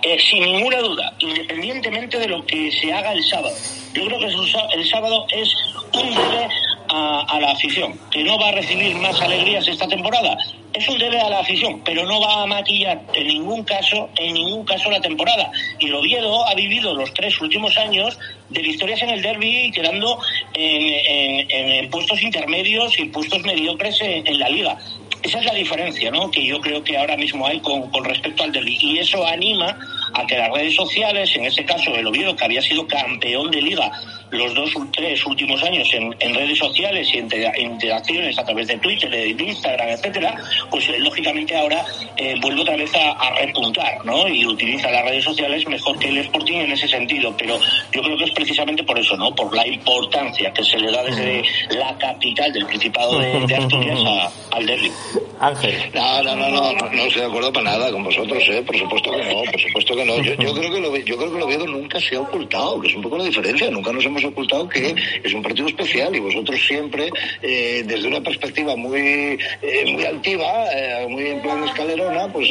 eh, 0.01 0.17
sin 0.19 0.43
ninguna 0.43 0.79
duda, 0.79 1.13
independientemente 1.19 2.19
de 2.19 2.27
lo 2.27 2.45
que 2.45 2.71
se 2.71 2.91
haga 2.91 3.13
el 3.13 3.23
sábado. 3.23 3.55
Yo 3.93 4.05
creo 4.05 4.19
que 4.19 4.75
el 4.75 4.89
sábado 4.89 5.25
es 5.31 5.49
un 5.93 6.09
debe 6.09 6.49
a, 6.93 7.39
la 7.39 7.51
afición, 7.51 7.97
que 8.09 8.23
no 8.23 8.37
va 8.37 8.49
a 8.49 8.51
recibir 8.51 8.93
más 8.95 9.19
alegrías 9.21 9.67
esta 9.67 9.87
temporada. 9.87 10.37
Es 10.73 10.87
un 10.87 10.97
debe 10.97 11.19
a 11.19 11.29
la 11.29 11.39
afición, 11.39 11.81
pero 11.83 12.05
no 12.05 12.19
va 12.19 12.43
a 12.43 12.45
maquillar 12.45 13.01
en 13.13 13.27
ningún 13.27 13.63
caso, 13.63 14.09
en 14.17 14.33
ningún 14.33 14.65
caso 14.65 14.89
la 14.89 15.01
temporada. 15.01 15.51
Y 15.79 15.87
el 15.87 15.95
Oviedo 15.95 16.47
ha 16.47 16.53
vivido 16.53 16.93
los 16.93 17.13
tres 17.13 17.39
últimos 17.41 17.77
años 17.77 18.17
de 18.49 18.61
victorias 18.61 19.01
en 19.03 19.09
el 19.09 19.21
derby 19.21 19.65
y 19.65 19.71
quedando 19.71 20.19
en 20.53 21.89
puestos 21.89 22.21
intermedios 22.21 22.97
y 22.99 23.05
puestos 23.05 23.41
mediocres 23.43 24.01
en, 24.01 24.27
en 24.27 24.39
la 24.39 24.49
liga. 24.49 24.77
esa 25.23 25.39
es 25.39 25.45
la 25.45 25.53
diferencia, 25.53 26.11
¿no? 26.11 26.29
Que 26.31 26.45
yo 26.45 26.59
creo 26.59 26.83
que 26.83 26.97
ahora 26.97 27.15
mismo 27.15 27.45
hay 27.47 27.59
con, 27.59 27.89
con 27.89 28.03
respecto 28.03 28.43
al 28.43 28.51
derby. 28.51 28.77
Y 28.81 28.97
eso 28.99 29.25
anima 29.25 29.77
a 30.13 30.25
que 30.25 30.37
las 30.37 30.51
redes 30.51 30.75
sociales, 30.75 31.33
en 31.35 31.45
este 31.45 31.65
caso 31.65 31.95
el 31.95 32.07
Oviedo, 32.07 32.35
que 32.35 32.45
había 32.45 32.61
sido 32.61 32.87
campeón 32.87 33.49
de 33.51 33.61
liga 33.61 33.91
los 34.31 34.53
dos 34.55 34.75
o 34.75 34.85
tres 34.91 35.25
últimos 35.25 35.61
años 35.63 35.87
en, 35.93 36.15
en 36.19 36.33
redes 36.35 36.57
sociales 36.57 37.07
y 37.13 37.17
entre 37.17 37.51
interacciones 37.61 38.37
a 38.39 38.43
través 38.43 38.67
de 38.67 38.77
Twitter, 38.77 39.09
de 39.09 39.29
Instagram, 39.29 39.89
etcétera, 39.89 40.35
pues 40.69 40.87
eh, 40.89 40.99
lógicamente 40.99 41.55
ahora 41.55 41.85
eh, 42.17 42.35
vuelve 42.41 42.61
otra 42.61 42.75
vez 42.75 42.93
a, 42.95 43.11
a 43.11 43.35
repuntar, 43.39 44.03
¿no? 44.05 44.27
Y 44.27 44.45
utiliza 44.45 44.89
las 44.91 45.03
redes 45.05 45.23
sociales 45.23 45.67
mejor 45.67 45.97
que 45.99 46.07
el 46.09 46.17
Sporting 46.19 46.57
en 46.57 46.71
ese 46.71 46.87
sentido. 46.87 47.35
Pero 47.37 47.59
yo 47.91 48.01
creo 48.01 48.17
que 48.17 48.23
es 48.25 48.31
precisamente 48.31 48.83
por 48.83 48.97
eso, 48.97 49.15
¿no? 49.17 49.33
Por 49.35 49.53
la 49.55 49.67
importancia 49.67 50.51
que 50.53 50.63
se 50.63 50.77
le 50.77 50.91
da 50.91 51.03
desde 51.03 51.43
la 51.77 51.97
capital 51.97 52.51
del 52.53 52.65
Principado 52.65 53.19
de, 53.19 53.45
de 53.45 53.55
Asturias 53.55 53.99
a- 54.05 54.31
al 54.55 54.65
derby. 54.65 54.91
Ángel. 55.39 55.75
No, 55.93 56.23
no, 56.23 56.35
no, 56.35 56.49
no, 56.49 56.71
no, 56.73 56.89
no 56.91 57.03
estoy 57.03 57.21
de 57.21 57.27
acuerdo 57.27 57.51
para 57.51 57.71
nada 57.71 57.91
con 57.91 58.03
vosotros, 58.03 58.43
¿eh? 58.49 58.61
Por 58.65 58.77
supuesto 58.77 59.11
que 59.11 59.23
no, 59.23 59.41
por 59.51 59.59
supuesto 59.61 59.95
que 59.95 60.05
no. 60.05 60.21
Yo, 60.21 60.33
yo 60.35 60.53
creo 60.53 60.71
que 60.71 60.79
lo, 60.79 60.95
yo 60.97 61.17
creo 61.17 61.31
que 61.31 61.37
el 61.37 61.43
Oviedo 61.43 61.67
nunca 61.67 61.99
se 61.99 62.15
ha 62.15 62.21
ocultado, 62.21 62.79
que 62.79 62.87
es 62.87 62.95
un 62.95 63.01
poco 63.01 63.17
la 63.17 63.23
diferencia. 63.25 63.69
Nunca 63.71 63.91
nos 63.91 64.05
hemos 64.05 64.20
ocultado 64.23 64.67
que 64.69 64.95
es 65.23 65.33
un 65.33 65.41
partido 65.41 65.67
especial 65.67 66.15
y 66.15 66.19
vosotros 66.19 66.59
siempre, 66.65 67.09
eh, 67.41 67.83
desde 67.85 68.07
una 68.07 68.21
perspectiva 68.21 68.75
muy, 68.75 69.37
eh, 69.61 69.91
muy 69.91 70.05
altiva, 70.05 70.65
eh, 70.73 71.07
muy 71.09 71.27
en 71.27 71.41
plan 71.41 71.63
escalerona, 71.63 72.31
pues, 72.31 72.49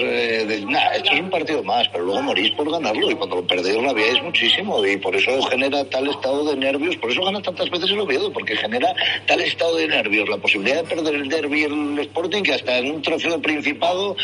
nah, 0.67 0.93
esto 0.95 1.13
es 1.13 1.21
un 1.21 1.31
partido 1.31 1.63
más, 1.63 1.89
pero 1.89 2.05
luego 2.05 2.23
morís 2.23 2.51
por 2.53 2.71
ganarlo 2.71 3.11
y 3.11 3.15
cuando 3.15 3.37
lo 3.37 3.47
perdéis 3.47 3.77
lo 3.77 3.83
rabiáis 3.83 4.23
muchísimo 4.23 4.85
y 4.87 4.97
por 4.97 5.15
eso 5.17 5.41
genera 5.43 5.85
tal 5.85 6.09
estado 6.09 6.45
de 6.51 6.57
nervios, 6.57 6.97
por 6.97 7.11
eso 7.11 7.25
gana 7.25 7.41
tantas 7.43 7.71
veces 7.71 7.91
el 7.91 8.01
Oviedo, 8.01 8.33
porque 8.33 8.57
genera 8.57 8.95
tal 9.27 9.41
estado 9.41 9.77
de 9.77 9.89
nervios, 9.89 10.29
la 10.29 10.37
posibilidad 10.37 10.83
de 10.83 10.95
perder 10.95 11.15
el 11.15 11.29
derby 11.29 11.65
el 11.65 11.99
Sporting 11.99 12.43
que 12.43 12.55
hasta 12.55 12.79
en 12.79 12.91
un 12.91 13.03
trofeo 13.03 13.41
principado 13.41 14.17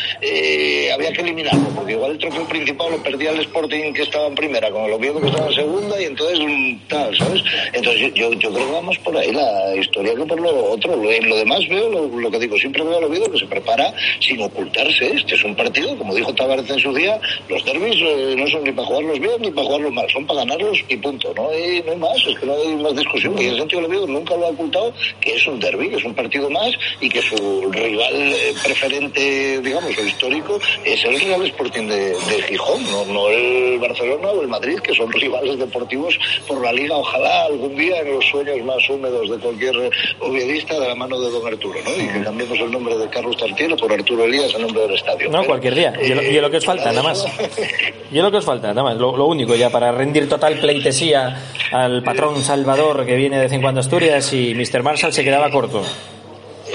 había 0.93 1.11
que 1.13 1.21
eliminarlo, 1.21 1.69
porque 1.75 1.93
igual 1.93 2.11
el 2.11 2.17
trofeo 2.17 2.47
principado 2.47 2.89
lo 2.91 3.03
perdía 3.03 3.31
el 3.31 3.39
Sporting 3.41 3.93
que 3.93 4.03
estaba 4.03 4.27
en 4.27 4.35
primera, 4.35 4.71
con 4.71 4.85
el 4.85 4.93
Oviedo 4.93 5.21
que 5.21 5.27
estaba 5.27 5.47
en 5.47 5.53
segunda 5.53 6.01
y 6.01 6.05
entonces 6.05 6.39
mm, 6.39 6.87
tal, 6.87 7.17
¿sabes? 7.17 7.36
Entonces 7.73 8.13
yo, 8.13 8.29
creo 8.29 8.53
que 8.53 8.71
vamos 8.71 8.97
por 8.99 9.15
ahí 9.17 9.31
la 9.31 9.75
historia 9.75 10.15
que 10.15 10.25
por 10.25 10.39
lo 10.39 10.71
otro. 10.71 10.95
Lo, 10.95 11.11
en 11.11 11.29
lo 11.29 11.35
demás 11.35 11.67
veo 11.69 11.89
lo, 11.89 12.07
lo 12.07 12.31
que 12.31 12.39
digo, 12.39 12.57
siempre 12.57 12.83
veo 12.83 12.97
al 12.97 13.03
Oviedo 13.05 13.31
que 13.31 13.39
se 13.39 13.45
prepara 13.45 13.93
sin 14.19 14.41
ocultarse. 14.41 15.15
Este 15.15 15.35
es 15.35 15.43
un 15.43 15.55
partido, 15.55 15.97
como 15.97 16.13
dijo 16.15 16.33
Tavares 16.33 16.69
en 16.69 16.79
su 16.79 16.93
día, 16.93 17.19
los 17.49 17.63
derbis 17.65 17.95
eh, 18.01 18.35
no 18.37 18.47
son 18.47 18.63
ni 18.63 18.71
para 18.71 18.87
jugarlos 18.87 19.19
bien 19.19 19.41
ni 19.41 19.51
para 19.51 19.67
jugarlos 19.67 19.93
mal, 19.93 20.09
son 20.09 20.25
para 20.25 20.41
ganarlos 20.41 20.83
y 20.87 20.97
punto. 20.97 21.33
No 21.35 21.49
hay, 21.49 21.83
más, 21.97 22.17
es 22.27 22.37
que 22.39 22.45
no 22.45 22.53
hay 22.53 22.75
más 22.75 22.95
discusión. 22.95 23.35
Y 23.37 23.45
ese 23.45 23.57
sentido 23.57 23.79
el 23.79 23.85
Oviedo 23.85 24.07
nunca 24.07 24.35
lo 24.35 24.47
ha 24.47 24.49
ocultado 24.49 24.93
que 25.21 25.35
es 25.35 25.47
un 25.47 25.59
derby, 25.59 25.89
que 25.89 25.97
es 25.97 26.03
un 26.03 26.13
partido 26.13 26.49
más 26.49 26.71
y 27.01 27.09
que 27.09 27.21
su 27.21 27.71
rival 27.71 28.13
eh, 28.13 28.53
preferente, 28.63 29.61
digamos, 29.61 29.97
o 29.97 30.05
histórico, 30.05 30.59
es 30.83 31.03
el 31.05 31.19
Real 31.19 31.45
Sporting 31.45 31.87
de, 31.87 32.09
de 32.11 32.41
Gijón, 32.47 32.83
no, 32.91 33.05
no 33.05 33.29
el 33.29 33.79
Barcelona 33.79 34.29
o 34.29 34.41
el 34.41 34.47
Madrid, 34.47 34.79
que 34.79 34.93
son 34.93 35.11
rivales 35.11 35.57
deportivos 35.57 36.17
por 36.47 36.63
la 36.63 36.71
liga, 36.71 36.95
ojalá 36.95 37.26
algún 37.27 37.75
día 37.75 38.01
en 38.01 38.11
los 38.13 38.25
sueños 38.25 38.63
más 38.65 38.89
húmedos 38.89 39.29
de 39.29 39.37
cualquier 39.37 39.75
oviedista 40.19 40.79
de 40.79 40.87
la 40.87 40.95
mano 40.95 41.19
de 41.19 41.31
don 41.31 41.47
Arturo, 41.47 41.79
¿no? 41.83 41.91
Y 41.91 42.07
que 42.07 42.23
cambiemos 42.23 42.59
el 42.59 42.71
nombre 42.71 42.97
de 42.97 43.07
Carlos 43.09 43.37
Tartiero 43.37 43.75
por 43.77 43.91
Arturo 43.91 44.25
Elías 44.25 44.53
en 44.55 44.61
nombre 44.61 44.81
del 44.81 44.95
estadio. 44.95 45.29
No, 45.29 45.45
cualquier 45.45 45.75
día. 45.75 45.93
Y 46.01 46.13
lo, 46.13 46.21
y 46.21 46.39
lo 46.39 46.49
que 46.49 46.57
os 46.57 46.65
falta, 46.65 46.89
nada 46.91 47.03
más. 47.03 47.25
Y 48.09 48.19
lo 48.19 48.31
que 48.31 48.37
os 48.37 48.45
falta, 48.45 48.69
nada 48.69 48.83
más. 48.83 48.97
Lo, 48.97 49.17
lo 49.17 49.25
único 49.25 49.53
ya 49.55 49.69
para 49.69 49.91
rendir 49.91 50.29
total 50.29 50.59
pleitesía 50.59 51.41
al 51.71 52.03
patrón 52.03 52.41
Salvador 52.41 53.05
que 53.05 53.15
viene 53.15 53.35
de 53.35 53.43
vez 53.43 53.51
en 53.51 53.61
cuando 53.61 53.79
a 53.79 53.83
Asturias 53.83 54.31
y 54.31 54.55
Mr. 54.55 54.81
Marshall 54.81 55.11
se 55.11 55.23
quedaba 55.25 55.51
corto. 55.51 55.83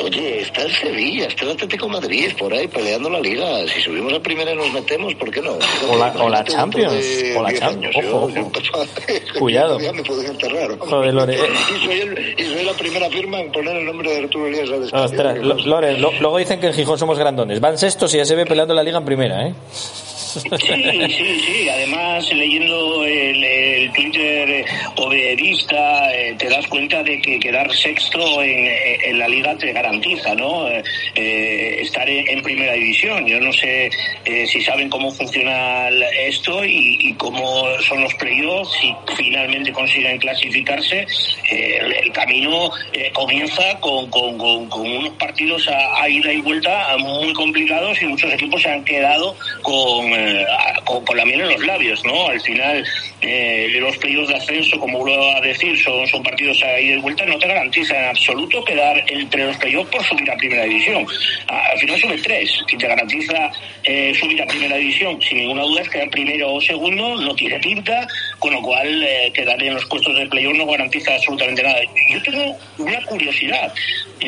Oye, 0.02 0.40
está 0.40 0.62
el 0.62 0.72
Sevilla, 0.72 1.26
está 1.26 1.44
el 1.44 1.50
Atlético 1.52 1.88
Madrid 1.88 2.32
por 2.38 2.52
ahí 2.52 2.66
peleando 2.68 3.10
la 3.10 3.20
liga. 3.20 3.66
Si 3.68 3.80
subimos 3.82 4.12
a 4.14 4.20
primera 4.20 4.52
y 4.52 4.56
nos 4.56 4.72
metemos, 4.72 5.14
¿por 5.16 5.30
qué 5.30 5.40
no? 5.42 5.52
O 5.90 5.96
la, 5.96 6.12
o 6.18 6.28
la 6.28 6.44
Champions. 6.44 6.94
O 7.36 7.42
la 7.42 7.48
10 7.50 7.60
Champions. 7.60 7.96
Ojo, 8.06 8.24
ojo. 8.26 8.52
Cuidado. 9.38 9.78
Me 9.78 10.02
pueden 10.02 10.26
enterrar. 10.32 10.78
Joder, 10.78 11.12
Lore. 11.14 11.34
Y 11.36 11.84
soy, 11.86 12.00
el- 12.00 12.34
y 12.38 12.44
soy 12.44 12.64
la 12.64 12.72
primera 12.72 13.10
firma 13.10 13.40
en 13.40 13.52
poner 13.52 13.76
el 13.76 13.84
nombre 13.84 14.10
de 14.10 14.18
Arturo 14.24 14.46
Elías. 14.46 14.68
Ostras, 14.92 15.38
Lo- 15.38 15.54
Lore, 15.56 15.98
lo- 15.98 16.12
luego 16.20 16.38
dicen 16.38 16.58
que 16.60 16.68
en 16.68 16.74
Gijón 16.74 16.98
somos 16.98 17.18
grandones. 17.18 17.60
Van 17.60 17.76
sextos 17.76 18.14
y 18.14 18.18
ya 18.18 18.24
se 18.24 18.34
ve 18.34 18.46
peleando 18.46 18.74
la 18.74 18.82
liga 18.82 18.98
en 18.98 19.04
primera, 19.04 19.46
¿eh? 19.46 19.54
Sí, 20.32 21.08
sí, 21.08 21.40
sí. 21.40 21.68
Además, 21.68 22.32
leyendo 22.32 23.04
el, 23.04 23.44
el 23.44 23.92
Twitter 23.92 24.50
eh, 24.50 24.64
oberista, 24.96 26.14
eh, 26.14 26.34
te 26.38 26.48
das 26.48 26.66
cuenta 26.66 27.02
de 27.02 27.20
que 27.20 27.38
quedar 27.38 27.72
sexto 27.74 28.42
en, 28.42 28.68
en 29.04 29.18
la 29.18 29.28
liga 29.28 29.56
te 29.56 29.72
garantiza, 29.72 30.34
¿no? 30.34 30.68
Eh, 30.68 30.82
eh, 31.14 31.78
estar 31.80 32.08
en, 32.08 32.42
primera 32.42 32.72
división. 32.72 33.26
Yo 33.26 33.40
no 33.40 33.52
sé 33.52 33.90
eh, 34.24 34.46
si 34.46 34.60
saben 34.62 34.88
cómo 34.88 35.10
funciona 35.10 35.88
esto 36.26 36.64
y, 36.64 37.14
cómo 37.18 37.66
son 37.86 38.02
los 38.02 38.14
playoffs. 38.14 38.72
Si 38.80 38.94
finalmente 39.16 39.72
consiguen 39.72 40.18
clasificarse, 40.18 41.06
eh, 41.50 41.78
el, 41.80 41.92
el 41.92 42.12
camino 42.12 42.70
eh, 42.92 43.10
comienza 43.12 43.78
con 43.80 44.08
unos 44.12 45.10
partidos 45.18 45.68
a, 45.68 46.02
a 46.02 46.08
ida 46.08 46.32
y 46.32 46.40
vuelta 46.40 46.96
muy 46.98 47.32
complicados 47.32 48.00
y 48.02 48.06
muchos 48.06 48.32
equipos 48.32 48.62
se 48.62 48.70
han 48.70 48.84
quedado 48.84 49.36
con, 49.62 50.12
eh, 50.22 50.46
con, 50.84 51.16
la 51.16 51.24
miel 51.24 51.40
en 51.42 51.48
los 51.50 51.66
labios, 51.66 52.04
¿no? 52.04 52.28
Al 52.28 52.40
final, 52.40 52.84
eh, 53.20 53.68
los 53.80 53.96
playoffs 53.98 54.28
de 54.28 54.36
ascenso, 54.36 54.78
como 54.78 54.98
vuelvo 54.98 55.30
a 55.36 55.40
decir, 55.40 55.78
son, 55.82 56.06
son 56.06 56.22
partidos 56.22 56.62
a 56.62 56.80
ida 56.80 56.96
y 56.96 57.00
vuelta, 57.00 57.24
no 57.26 57.38
te 57.38 57.46
garantiza 57.46 57.98
en 57.98 58.04
absoluto 58.10 58.64
quedar 58.64 59.04
entre 59.08 59.44
los 59.46 59.56
playoffs 59.56 59.90
por 59.90 60.04
subir 60.04 60.30
a 60.30 60.36
primera 60.36 60.64
división. 60.64 61.06
A- 61.48 61.66
Al 61.72 61.78
final 61.78 62.00
sube 62.00 62.18
tres 62.18 62.50
y 62.72 62.76
te 62.76 62.86
garantiza 62.86 63.50
eh, 63.84 64.12
subir 64.18 64.40
a 64.42 64.46
primera 64.46 64.76
división. 64.76 65.20
Sin 65.22 65.38
ninguna 65.38 65.62
duda 65.62 65.82
es 65.82 65.88
quedar 65.88 66.10
primero 66.10 66.52
o 66.54 66.60
segundo, 66.60 67.16
no 67.16 67.34
tiene 67.34 67.58
pinta, 67.60 68.06
con 68.38 68.52
lo 68.52 68.62
cual 68.62 69.06
quedar 69.34 69.62
en 69.62 69.74
los 69.74 69.84
puestos 69.86 70.16
de 70.16 70.26
playoff 70.26 70.54
no 70.56 70.66
garantiza 70.66 71.14
absolutamente 71.14 71.62
nada. 71.62 71.80
Yo 72.10 72.22
tengo 72.22 72.56
una 72.78 73.00
curiosidad 73.06 73.72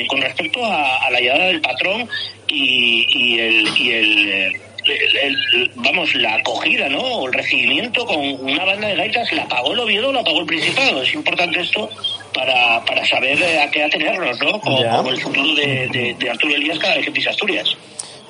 con 0.08 0.20
respecto 0.20 0.64
a, 0.64 1.08
la 1.10 1.20
llegada 1.20 1.46
del 1.46 1.60
patrón 1.60 2.08
y, 2.48 3.38
el, 3.38 3.68
y 3.78 3.90
el, 3.92 4.60
el- 4.86 5.36
el- 5.54 5.70
vamos, 5.76 6.14
la 6.14 6.34
acogida, 6.36 6.88
¿no? 6.88 7.00
O 7.00 7.26
el 7.26 7.32
recibimiento 7.32 8.04
con 8.06 8.18
una 8.20 8.64
banda 8.64 8.88
de 8.88 8.96
gaitas, 8.96 9.32
¿la 9.32 9.46
pagó 9.48 9.72
el 9.72 9.80
Oviedo 9.80 10.08
o 10.08 10.12
la 10.12 10.22
pagó 10.24 10.40
el 10.40 10.46
Principado? 10.46 11.02
Es 11.02 11.14
importante 11.14 11.60
esto 11.60 11.88
para, 12.32 12.84
para 12.84 13.04
saber 13.06 13.40
eh, 13.42 13.60
a 13.62 13.70
qué 13.70 13.84
atenernos, 13.84 14.38
¿no? 14.40 14.60
Como, 14.60 14.78
el 15.10 15.20
futuro 15.20 15.54
de, 15.54 15.88
de, 15.88 16.14
de 16.14 16.30
Arturo 16.30 16.54
Elías 16.54 16.78
cada 16.78 16.96
vez 16.96 17.04
que 17.04 17.12
pisa 17.12 17.30
Asturias. 17.30 17.76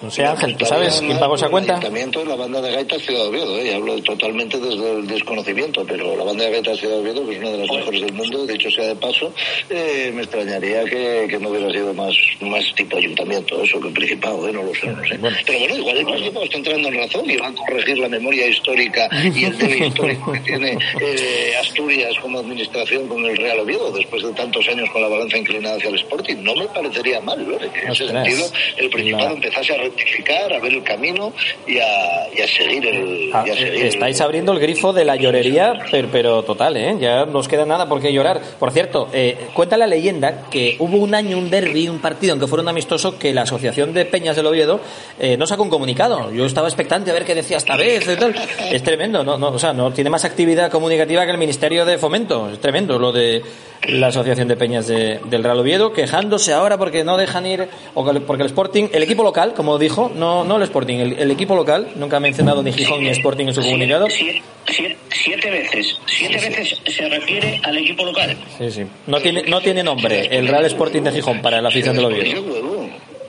No 0.05 0.11
sé, 0.11 0.23
Ángel, 0.23 0.55
¿tú 0.59 0.67
sabes 0.67 1.01
quién 1.01 1.19
pagó 1.19 1.35
esa 1.35 1.49
cuenta? 1.49 1.73
Ayuntamiento 1.77 2.19
de 2.19 2.27
la 2.27 2.37
banda 2.37 2.61
de 2.61 2.73
gaitas 2.73 3.01
Ciudad 3.01 3.27
Oviedo, 3.27 3.59
¿eh? 3.59 3.75
Hablo 3.75 3.97
totalmente 4.03 4.59
desde 4.59 4.99
el 4.99 5.07
desconocimiento, 5.07 5.83
pero 5.89 6.15
la 6.15 6.25
banda 6.25 6.45
de 6.45 6.51
gaitas 6.51 6.79
Ciudad 6.79 6.99
Oviedo, 6.99 7.31
es 7.31 7.39
una 7.39 7.51
de 7.51 7.59
las 7.59 7.71
mejores 7.71 8.01
del 8.03 8.13
mundo, 8.13 8.47
dicho 8.47 8.71
sea 8.71 8.89
de 8.89 8.97
paso, 8.97 9.33
eh, 9.71 10.13
me 10.15 10.21
extrañaría 10.25 10.85
que, 10.85 11.27
que 11.31 11.39
no 11.39 11.49
hubiera 11.49 11.71
sido 11.71 11.95
más, 11.95 12.15
más 12.43 12.63
tipo 12.75 12.99
ayuntamiento, 12.99 13.63
eso 13.63 13.81
que 13.81 13.89
el 13.89 13.95
Principado, 13.95 14.47
¿eh? 14.47 14.53
No 14.53 14.63
lo 14.63 14.75
sé, 14.75 14.89
no 14.89 15.03
sé. 15.07 15.19
Pero 15.47 15.59
bueno, 15.59 15.77
igual 15.77 15.97
el 15.97 16.05
Principado 16.05 16.45
está 16.45 16.59
entrando 16.59 16.89
en 16.89 16.97
razón 16.97 17.31
y 17.31 17.37
va 17.37 17.49
a 17.49 17.55
corregir 17.55 17.99
la 17.99 18.09
memoria 18.11 18.47
histórica 18.47 19.09
y 19.35 19.45
el 19.45 19.57
debe 19.57 19.87
histórico 19.87 20.33
que 20.33 20.41
tiene 20.41 20.79
eh, 21.01 21.53
Asturias 21.63 22.13
como 22.21 22.41
administración 22.41 23.09
con 23.09 23.25
el 23.25 23.39
Real 23.39 23.61
Oviedo, 23.61 23.91
después 23.91 24.23
de 24.23 24.35
tantos 24.35 24.69
años 24.69 24.91
con 24.91 25.01
la 25.01 25.09
balanza 25.09 25.39
inclinada 25.39 25.77
hacia 25.77 25.89
el 25.89 25.95
Sporting. 25.95 26.37
No 26.43 26.55
me 26.55 26.67
parecería 26.67 27.23
mal, 27.23 27.39
¿no? 27.49 27.57
Que 27.57 27.81
en 27.81 27.91
ese 27.91 28.07
sentido 28.07 28.47
el 28.77 28.91
Principado 28.91 29.35
empezase 29.35 29.73
a 29.73 29.94
rectificar, 29.97 30.53
a 30.53 30.59
ver 30.61 30.73
el 30.73 30.83
camino 30.83 31.33
y 31.67 31.79
a, 31.79 32.29
y 32.37 32.41
a 32.43 32.47
seguir 32.49 32.87
el... 32.87 33.31
Ah, 33.33 33.45
y 33.47 33.51
a 33.51 33.55
seguir 33.55 33.75
el- 33.75 33.83
Estáis 33.89 34.21
abriendo 34.21 34.53
el 34.53 34.59
grifo 34.61 34.93
de 34.93 35.05
la 35.05 35.17
llorería, 35.17 35.75
pero, 35.91 36.09
pero 36.11 36.43
total, 36.43 36.77
¿eh? 36.77 36.97
Ya 37.01 37.25
no 37.27 37.39
os 37.39 37.49
queda 37.49 37.65
nada 37.65 37.89
por 37.89 38.01
qué 38.01 38.13
llorar. 38.13 38.41
Por 38.59 38.71
cierto, 38.73 39.09
eh, 39.13 39.37
cuenta 39.55 39.77
la 39.77 39.87
leyenda 39.87 40.43
que 40.51 40.77
hubo 40.79 40.97
un 40.99 41.15
año, 41.15 41.39
un 41.39 41.51
derby, 41.51 41.89
un 41.89 42.01
partido 42.01 42.35
en 42.35 42.41
que 42.41 42.47
fueron 42.47 42.69
amistoso, 42.69 43.19
que 43.19 43.33
la 43.33 43.43
Asociación 43.43 43.93
de 43.95 44.05
Peñas 44.05 44.37
del 44.37 44.47
Oviedo 44.47 44.81
eh, 45.19 45.37
no 45.37 45.47
sacó 45.47 45.63
un 45.63 45.71
comunicado. 45.71 46.33
Yo 46.33 46.47
estaba 46.47 46.69
expectante 46.69 47.11
a 47.11 47.15
ver 47.15 47.25
qué 47.25 47.35
decía 47.35 47.57
esta 47.59 47.77
vez 47.77 48.07
y 48.09 48.17
tal. 48.17 48.35
Es 48.71 48.83
tremendo, 48.83 49.23
no, 49.25 49.39
no, 49.39 49.49
o 49.49 49.59
sea, 49.59 49.73
no 49.73 49.93
tiene 49.93 50.11
más 50.11 50.25
actividad 50.25 50.71
comunicativa 50.71 51.25
que 51.25 51.31
el 51.33 51.39
Ministerio 51.39 51.85
de 51.85 51.99
Fomento. 51.99 52.51
Es 52.51 52.59
tremendo 52.61 52.99
lo 52.99 53.13
de 53.13 53.43
la 53.89 54.07
Asociación 54.09 54.49
de 54.49 54.57
Peñas 54.57 54.87
de- 54.87 55.21
del 55.27 55.45
Real 55.45 55.61
Oviedo, 55.61 55.93
quejándose 55.93 56.53
ahora 56.53 56.79
porque 56.79 57.05
no 57.05 57.17
dejan 57.17 57.47
ir, 57.47 57.69
o 57.95 58.05
que- 58.05 58.21
porque 58.21 58.43
el 58.43 58.47
Sporting, 58.49 58.89
el 58.93 59.03
equipo 59.03 59.23
local, 59.23 59.53
como 59.55 59.79
dijo, 59.85 60.11
no, 60.15 60.45
no 60.45 60.57
el 60.57 60.63
Sporting, 60.65 60.97
el, 60.99 61.13
el 61.19 61.31
equipo 61.31 61.55
local, 61.57 61.89
nunca 61.97 62.17
ha 62.17 62.21
mencionado 62.21 62.63
ni 62.63 62.73
Gijón 62.73 63.03
ni 63.03 63.09
Sporting 63.11 63.47
en 63.47 63.55
su 63.55 63.63
comunicado. 63.63 64.09
Siete, 64.11 64.43
siete- 64.69 64.97
siete 65.11 65.51
veces, 65.51 65.97
siete 66.07 66.35
veces 66.35 66.79
se 66.87 67.09
refiere 67.09 67.61
al 67.63 67.79
equipo 67.79 68.05
local. 68.05 68.37
Sí, 68.59 68.71
sí. 68.71 68.83
No 69.07 69.21
tiene, 69.21 69.43
no 69.45 69.61
tiene 69.61 69.83
nombre 69.83 70.27
el 70.37 70.49
Real 70.49 70.65
Sporting 70.67 71.03
de 71.03 71.13
Gijón 71.13 71.41
para 71.41 71.63
la 71.63 71.69
afición 71.69 71.95
del 71.97 72.05
Oviedo. 72.07 72.43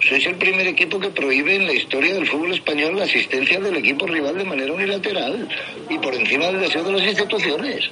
Sois 0.08 0.24
el 0.28 0.36
primer 0.36 0.68
equipo 0.68 1.00
que 1.00 1.10
prohíbe 1.10 1.56
en 1.56 1.66
la 1.66 1.74
historia 1.74 2.14
del 2.14 2.28
fútbol 2.28 2.54
español 2.54 2.96
la 2.98 3.06
asistencia 3.06 3.60
del 3.60 3.78
equipo 3.78 4.06
rival 4.06 4.38
de 4.38 4.44
manera 4.44 4.72
unilateral 4.74 5.48
y 5.90 5.98
por 5.98 6.14
encima 6.14 6.46
del 6.48 6.60
deseo 6.60 6.84
de 6.84 6.92
las 6.92 7.08
instituciones. 7.08 7.90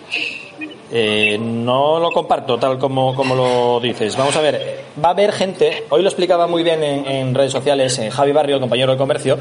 Eh, 0.95 1.39
no 1.39 1.97
lo 1.99 2.11
comparto 2.11 2.59
tal 2.59 2.77
como, 2.77 3.15
como 3.15 3.33
lo 3.33 3.79
dices. 3.79 4.15
Vamos 4.15 4.35
a 4.35 4.41
ver, 4.41 4.83
va 5.03 5.07
a 5.07 5.11
haber 5.13 5.31
gente, 5.31 5.85
hoy 5.89 6.03
lo 6.03 6.07
explicaba 6.07 6.45
muy 6.45 6.61
bien 6.61 6.83
en, 6.83 7.33
redes 7.33 7.51
sociales, 7.51 7.97
en 7.97 8.11
Javi 8.11 8.31
Barrio, 8.31 8.59
compañero 8.59 8.91
de 8.91 8.97
comercio, 8.99 9.39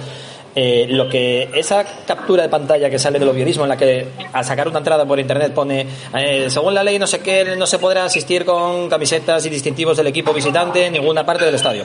eh, 0.54 0.86
lo 0.88 1.10
que 1.10 1.50
esa 1.54 1.84
captura 2.06 2.44
de 2.44 2.48
pantalla 2.48 2.88
que 2.88 2.98
sale 2.98 3.18
del 3.18 3.28
oviedismo 3.28 3.64
en 3.64 3.68
la 3.68 3.76
que 3.76 4.08
al 4.32 4.46
sacar 4.46 4.66
una 4.66 4.78
entrada 4.78 5.04
por 5.04 5.20
internet 5.20 5.52
pone 5.52 5.86
eh, 6.14 6.50
según 6.50 6.74
la 6.74 6.84
ley 6.84 6.98
no 6.98 7.06
sé 7.06 7.20
qué 7.20 7.56
no 7.56 7.66
se 7.66 7.78
podrá 7.78 8.04
asistir 8.04 8.44
con 8.44 8.86
camisetas 8.90 9.46
y 9.46 9.48
distintivos 9.48 9.96
del 9.96 10.08
equipo 10.08 10.34
visitante 10.34 10.84
en 10.84 10.92
ninguna 10.92 11.24
parte 11.24 11.46
del 11.46 11.54
estadio 11.54 11.84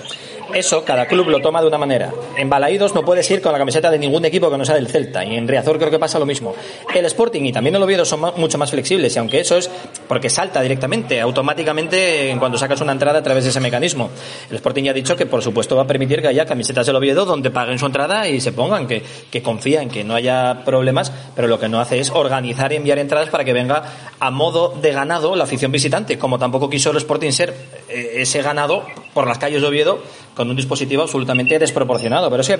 eso 0.53 0.83
cada 0.83 1.05
club 1.05 1.29
lo 1.29 1.39
toma 1.39 1.61
de 1.61 1.67
una 1.67 1.77
manera. 1.77 2.11
En 2.37 2.49
Balaídos 2.49 2.93
no 2.93 3.03
puedes 3.03 3.29
ir 3.31 3.41
con 3.41 3.51
la 3.51 3.57
camiseta 3.57 3.91
de 3.91 3.99
ningún 3.99 4.25
equipo 4.25 4.49
que 4.49 4.57
no 4.57 4.65
sea 4.65 4.75
del 4.75 4.87
Celta 4.87 5.23
y 5.25 5.35
en 5.35 5.47
Riazor 5.47 5.77
creo 5.77 5.91
que 5.91 5.99
pasa 5.99 6.19
lo 6.19 6.25
mismo. 6.25 6.55
El 6.93 7.05
Sporting 7.05 7.43
y 7.43 7.51
también 7.51 7.75
el 7.75 7.83
Oviedo 7.83 8.05
son 8.05 8.21
mucho 8.37 8.57
más 8.57 8.71
flexibles 8.71 9.15
y 9.15 9.19
aunque 9.19 9.39
eso 9.39 9.57
es 9.57 9.69
porque 10.07 10.29
salta 10.29 10.61
directamente 10.61 11.21
automáticamente 11.21 12.29
en 12.29 12.39
cuando 12.39 12.57
sacas 12.57 12.81
una 12.81 12.91
entrada 12.91 13.19
a 13.19 13.23
través 13.23 13.43
de 13.43 13.49
ese 13.51 13.59
mecanismo. 13.59 14.09
El 14.49 14.55
Sporting 14.55 14.83
ya 14.83 14.91
ha 14.91 14.93
dicho 14.93 15.15
que 15.15 15.25
por 15.25 15.41
supuesto 15.41 15.75
va 15.75 15.83
a 15.83 15.87
permitir 15.87 16.21
que 16.21 16.27
haya 16.27 16.45
camisetas 16.45 16.85
del 16.85 16.95
Oviedo 16.95 17.25
donde 17.25 17.51
paguen 17.51 17.79
su 17.79 17.85
entrada 17.85 18.27
y 18.27 18.39
se 18.41 18.51
pongan, 18.51 18.87
que, 18.87 19.03
que 19.31 19.41
confía 19.41 19.81
en 19.81 19.89
que 19.89 20.03
no 20.03 20.15
haya 20.15 20.63
problemas, 20.65 21.11
pero 21.35 21.47
lo 21.47 21.59
que 21.59 21.69
no 21.69 21.79
hace 21.79 21.99
es 21.99 22.09
organizar 22.09 22.71
y 22.73 22.75
enviar 22.75 22.99
entradas 22.99 23.29
para 23.29 23.43
que 23.43 23.53
venga 23.53 23.83
a 24.19 24.31
modo 24.31 24.73
de 24.81 24.91
ganado 24.91 25.35
la 25.35 25.43
afición 25.43 25.71
visitante, 25.71 26.17
como 26.17 26.39
tampoco 26.39 26.69
quiso 26.69 26.91
el 26.91 26.97
Sporting 26.97 27.31
ser 27.31 27.53
eh, 27.89 28.13
ese 28.17 28.41
ganado 28.41 28.83
por 29.13 29.27
las 29.27 29.37
calles 29.37 29.61
de 29.61 29.67
Oviedo 29.67 29.99
con 30.37 30.49
un 30.49 30.55
dispositivo 30.55 31.01
absolutamente 31.01 31.57
desproporcionado. 31.59 32.29
Pero 32.29 32.41
es 32.41 32.47
que 32.47 32.59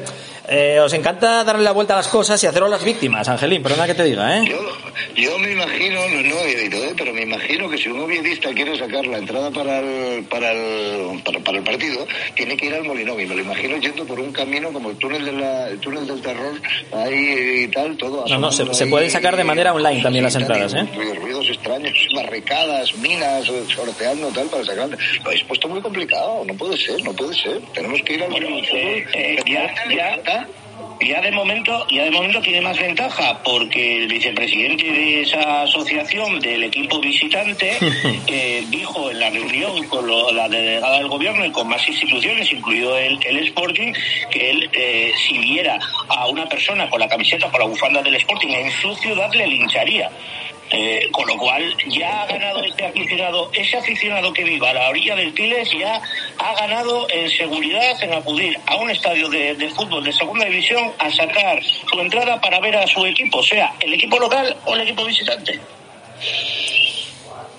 eh, 0.50 0.80
os 0.80 0.92
encanta 0.94 1.44
darle 1.44 1.64
la 1.64 1.72
vuelta 1.72 1.94
a 1.94 1.98
las 1.98 2.08
cosas 2.08 2.44
y 2.44 2.48
haceros 2.48 2.70
las 2.70 2.84
víctimas, 2.84 3.30
Angelín, 3.30 3.62
perdona 3.64 3.86
que 3.86 3.94
te 3.94 4.04
diga, 4.04 4.38
¿eh? 4.38 4.52
Yo 5.16 5.38
me 5.38 5.52
imagino, 5.52 6.00
no, 6.10 6.22
no 6.22 6.36
he 6.42 6.56
oído, 6.56 6.78
¿eh? 6.84 6.94
pero 6.98 7.14
me 7.14 7.22
imagino 7.22 7.70
que 7.70 7.78
si 7.78 7.90
un 7.90 8.00
oviedista 8.00 8.52
quiere 8.54 8.78
sacar 8.78 9.06
la 9.06 9.20
entrada 9.20 9.52
para 9.52 9.80
el, 9.80 10.24
para 10.26 10.52
el, 10.52 11.22
para, 11.24 11.40
para 11.40 11.58
el 11.60 11.64
partido, 11.64 12.06
tiene 12.36 12.58
que 12.58 12.66
ir 12.66 12.74
al 12.74 12.84
Molinón. 12.84 13.22
Y 13.22 13.26
me 13.26 13.36
lo 13.36 13.42
imagino 13.42 13.78
yendo 13.78 14.06
por 14.06 14.20
un 14.20 14.32
camino 14.32 14.72
como 14.74 14.90
el 14.90 14.98
túnel, 14.98 15.24
de 15.24 15.32
la, 15.32 15.70
el 15.70 15.80
túnel 15.80 16.08
del 16.08 16.22
terror, 16.22 16.54
ahí 16.94 17.64
y 17.64 17.68
tal, 17.70 17.96
todo. 17.98 18.26
No, 18.28 18.40
no, 18.40 18.52
se, 18.52 18.74
se 18.74 18.88
pueden 18.88 19.10
sacar 19.12 19.38
de 19.38 19.44
manera 19.44 19.74
online 19.74 20.02
también 20.02 20.24
las 20.24 20.36
entradas, 20.36 20.74
¿eh? 20.74 20.88
Ruidos, 20.96 21.18
ruidos 21.20 21.48
extraños, 21.50 21.94
barricadas, 22.16 22.96
minas, 22.98 23.46
sorteando 23.74 24.28
tal 24.30 24.48
para 24.48 24.66
sacar. 24.66 24.90
Lo 24.90 25.26
habéis 25.26 25.44
puesto 25.44 25.68
muy 25.68 25.82
complicado, 25.82 26.44
no 26.46 26.54
puede 26.56 26.78
ser, 26.78 27.04
no 27.04 27.14
puede 27.14 27.34
ser. 27.36 27.62
Tenemos 27.74 28.02
que 28.04 28.14
ir 28.14 28.24
al 28.24 28.30
Bueno, 28.32 28.48
eh, 28.58 29.06
eh, 29.14 29.36
ya, 29.46 29.74
ya, 29.90 30.48
ya 31.00 31.22
de 31.22 31.32
momento, 31.32 31.86
ya 31.92 32.04
de 32.06 32.12
momento 32.12 32.42
tiene 32.42 32.62
más 32.62 32.78
ventaja 32.80 33.40
porque 33.44 33.98
el 33.98 34.08
vicepresidente 34.08 34.86
de 34.92 35.22
esa 35.22 35.62
asociación 35.62 36.40
del 36.40 36.64
equipo 36.64 37.00
visitante 37.00 37.78
eh, 38.28 38.64
dijo 38.70 39.12
en 39.12 39.20
la 39.20 39.30
reunión 39.30 39.88
con 39.88 40.08
lo- 40.08 40.32
la 40.32 40.50
delegada 40.50 40.98
del 40.98 41.08
gobierno 41.08 41.46
y 41.46 41.52
con 41.52 41.68
más 41.68 41.88
instituciones, 41.88 42.52
incluido 42.52 42.98
el, 42.98 43.20
el 43.26 43.38
Sporting, 43.48 43.94
que 44.32 44.50
él 44.50 44.70
eh, 44.74 45.12
si 45.28 45.38
viera 45.38 45.78
a 46.10 46.28
una 46.30 46.48
persona 46.50 46.90
con 46.90 47.00
la 47.00 47.08
camiseta, 47.08 47.50
con 47.52 47.60
la 47.60 47.68
bufanda 47.68 48.02
del 48.02 48.16
Sporting 48.16 48.50
en 48.50 48.72
su 48.72 48.96
ciudad 48.96 49.32
le 49.34 49.46
lincharía. 49.48 50.10
Eh, 50.70 51.08
con 51.12 51.26
lo 51.28 51.38
cual 51.38 51.64
ya 51.88 52.24
ha 52.24 52.28
ganado 52.28 52.62
este 52.62 52.86
aficionado, 52.86 53.50
ese 53.54 53.78
aficionado 53.78 54.34
que 54.34 54.44
viva 54.44 54.70
a 54.70 54.74
la 54.74 54.90
orilla 54.90 55.16
del 55.16 55.32
Piles 55.32 55.70
ya 55.72 56.02
ha 56.40 56.54
ganado 56.56 57.08
en 57.10 57.30
seguridad 57.30 58.04
en 58.04 58.14
acudir 58.14 58.60
a 58.66 58.76
un 58.76 58.90
estadio 58.90 59.30
de, 59.30 59.56
de 59.56 59.70
fútbol 59.70 60.04
de 60.04 60.12
segunda 60.12 60.46
división 60.46 60.92
a 61.00 61.10
sacar 61.10 61.64
su 61.64 62.00
entrada 62.02 62.42
para 62.42 62.60
ver 62.60 62.76
a 62.76 62.86
su 62.86 63.06
equipo, 63.06 63.42
sea 63.44 63.74
el 63.80 63.94
equipo 63.94 64.20
local 64.20 64.58
o 64.66 64.76
el 64.76 64.82
equipo 64.82 65.06
visitante. 65.06 65.58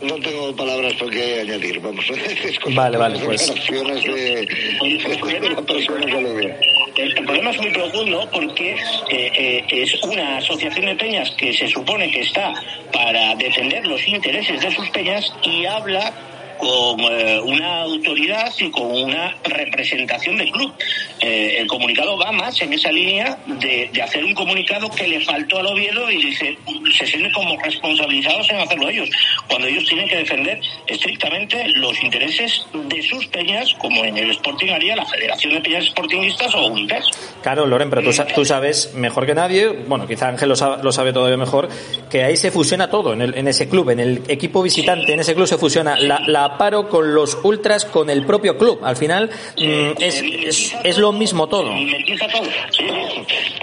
No 0.00 0.14
tengo 0.16 0.54
palabras 0.54 0.94
por 0.94 1.10
qué 1.10 1.40
añadir, 1.40 1.80
vamos. 1.80 2.04
Es 2.10 2.58
Vale, 2.74 2.96
vale, 2.98 3.18
pues. 3.18 3.40
declaraciones 3.40 4.04
de, 4.04 5.40
de 5.40 5.50
la 5.50 5.62
persona 5.62 6.06
que 6.06 6.20
lo 6.20 6.34
ve. 6.34 6.56
El, 6.98 7.14
problema 7.14 7.50
es 7.50 7.58
muy 7.58 7.70
profundo 7.70 8.28
porque 8.32 8.72
eh, 8.72 8.76
eh, 9.10 9.64
es 9.70 10.02
una 10.02 10.38
asociación 10.38 10.86
de 10.86 10.96
peñas 10.96 11.30
que 11.30 11.52
se 11.52 11.68
supone 11.68 12.10
que 12.10 12.22
está 12.22 12.52
para 12.92 13.36
defender 13.36 13.86
los 13.86 14.06
intereses 14.08 14.60
de 14.60 14.70
sus 14.72 14.90
peñas 14.90 15.32
y 15.44 15.64
habla 15.64 16.12
con 16.58 17.00
eh, 17.00 17.40
una 17.40 17.82
autoridad 17.82 18.52
y 18.58 18.70
con 18.70 18.90
una 18.90 19.34
representación 19.44 20.36
del 20.36 20.50
club. 20.50 20.72
Eh, 21.20 21.56
el 21.60 21.66
comunicado 21.66 22.16
va 22.18 22.30
más 22.32 22.60
en 22.60 22.72
esa 22.72 22.90
línea 22.92 23.38
de, 23.46 23.90
de 23.92 24.02
hacer 24.02 24.24
un 24.24 24.34
comunicado 24.34 24.90
que 24.90 25.08
le 25.08 25.20
faltó 25.24 25.58
al 25.58 25.66
Oviedo 25.66 26.10
y 26.10 26.16
dice, 26.22 26.56
se 26.96 27.06
sienten 27.06 27.32
como 27.32 27.56
responsabilizados 27.60 28.48
en 28.50 28.56
hacerlo 28.60 28.88
ellos, 28.88 29.08
cuando 29.48 29.66
ellos 29.66 29.84
tienen 29.86 30.08
que 30.08 30.16
defender 30.16 30.60
estrictamente 30.86 31.68
los 31.76 32.02
intereses 32.02 32.66
de 32.72 33.02
sus 33.02 33.26
peñas, 33.28 33.74
como 33.78 34.04
en 34.04 34.16
el 34.16 34.30
Sporting 34.30 34.70
haría 34.70 34.96
la 34.96 35.06
Federación 35.06 35.54
de 35.54 35.60
Peñas 35.60 35.84
Sportingistas 35.86 36.54
o 36.54 36.66
UNIPES. 36.66 37.04
Claro, 37.42 37.66
Loren, 37.66 37.90
pero 37.90 38.02
tú, 38.02 38.12
sa- 38.12 38.26
tú 38.26 38.44
sabes 38.44 38.92
mejor 38.94 39.26
que 39.26 39.34
nadie, 39.34 39.68
bueno, 39.68 40.06
quizá 40.06 40.28
Ángel 40.28 40.48
lo, 40.48 40.56
sa- 40.56 40.78
lo 40.82 40.92
sabe 40.92 41.12
todavía 41.12 41.36
mejor, 41.36 41.68
que 42.10 42.24
ahí 42.24 42.36
se 42.36 42.50
fusiona 42.50 42.90
todo 42.90 43.12
en, 43.12 43.22
el- 43.22 43.36
en 43.36 43.48
ese 43.48 43.68
club, 43.68 43.90
en 43.90 44.00
el 44.00 44.22
equipo 44.28 44.62
visitante, 44.62 45.12
en 45.12 45.20
ese 45.20 45.34
club 45.34 45.46
se 45.46 45.58
fusiona 45.58 45.98
la, 45.98 46.20
la 46.26 46.47
paro 46.56 46.88
con 46.88 47.14
los 47.14 47.36
ultras, 47.42 47.84
con 47.84 48.08
el 48.10 48.24
propio 48.24 48.56
club. 48.56 48.80
Al 48.82 48.96
final 48.96 49.28
mm, 49.58 49.90
es, 50.02 50.22
es, 50.22 50.74
es 50.84 50.98
lo 50.98 51.12
mismo 51.12 51.46
todo. 51.48 51.70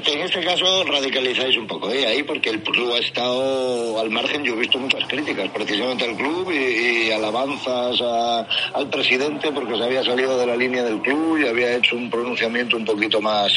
En 0.07 0.21
este 0.21 0.41
caso 0.41 0.83
radicalizáis 0.83 1.57
un 1.57 1.67
poco, 1.67 1.89
¿eh? 1.91 2.05
Ahí 2.05 2.23
porque 2.23 2.49
el 2.49 2.61
club 2.61 2.93
ha 2.93 2.99
estado 2.99 3.99
al 3.99 4.09
margen, 4.09 4.43
yo 4.43 4.53
he 4.53 4.57
visto 4.57 4.77
muchas 4.77 5.03
críticas 5.07 5.49
precisamente 5.53 6.05
al 6.05 6.15
club 6.15 6.51
y, 6.51 7.07
y 7.07 7.11
alabanzas 7.11 7.99
a- 8.01 8.47
al 8.73 8.89
presidente 8.89 9.51
porque 9.51 9.75
se 9.77 9.83
había 9.83 10.03
salido 10.03 10.37
de 10.37 10.45
la 10.45 10.55
línea 10.55 10.83
del 10.83 11.01
club 11.01 11.39
y 11.39 11.47
había 11.47 11.75
hecho 11.77 11.95
un 11.95 12.09
pronunciamiento 12.09 12.77
un 12.77 12.85
poquito 12.85 13.19
más, 13.21 13.51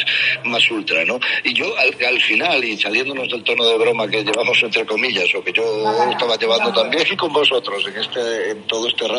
más 0.44 0.70
ultra, 0.70 1.04
¿no? 1.04 1.18
Y 1.44 1.52
yo 1.54 1.66
al, 1.78 2.06
al 2.06 2.20
final, 2.20 2.64
y 2.64 2.76
saliéndonos 2.78 3.28
del 3.28 3.42
tono 3.44 3.64
de 3.66 3.76
broma 3.78 4.08
que 4.08 4.24
llevamos 4.24 4.62
entre 4.62 4.86
comillas, 4.86 5.26
o 5.34 5.42
que 5.42 5.52
yo 5.52 5.64
estaba 6.10 6.36
llevando 6.36 6.72
también 6.72 7.04
con 7.16 7.32
vosotros 7.32 7.84
en 7.86 8.00
este, 8.00 8.50
en 8.52 8.62
todo 8.66 8.88
este 8.88 9.06
rato, 9.08 9.17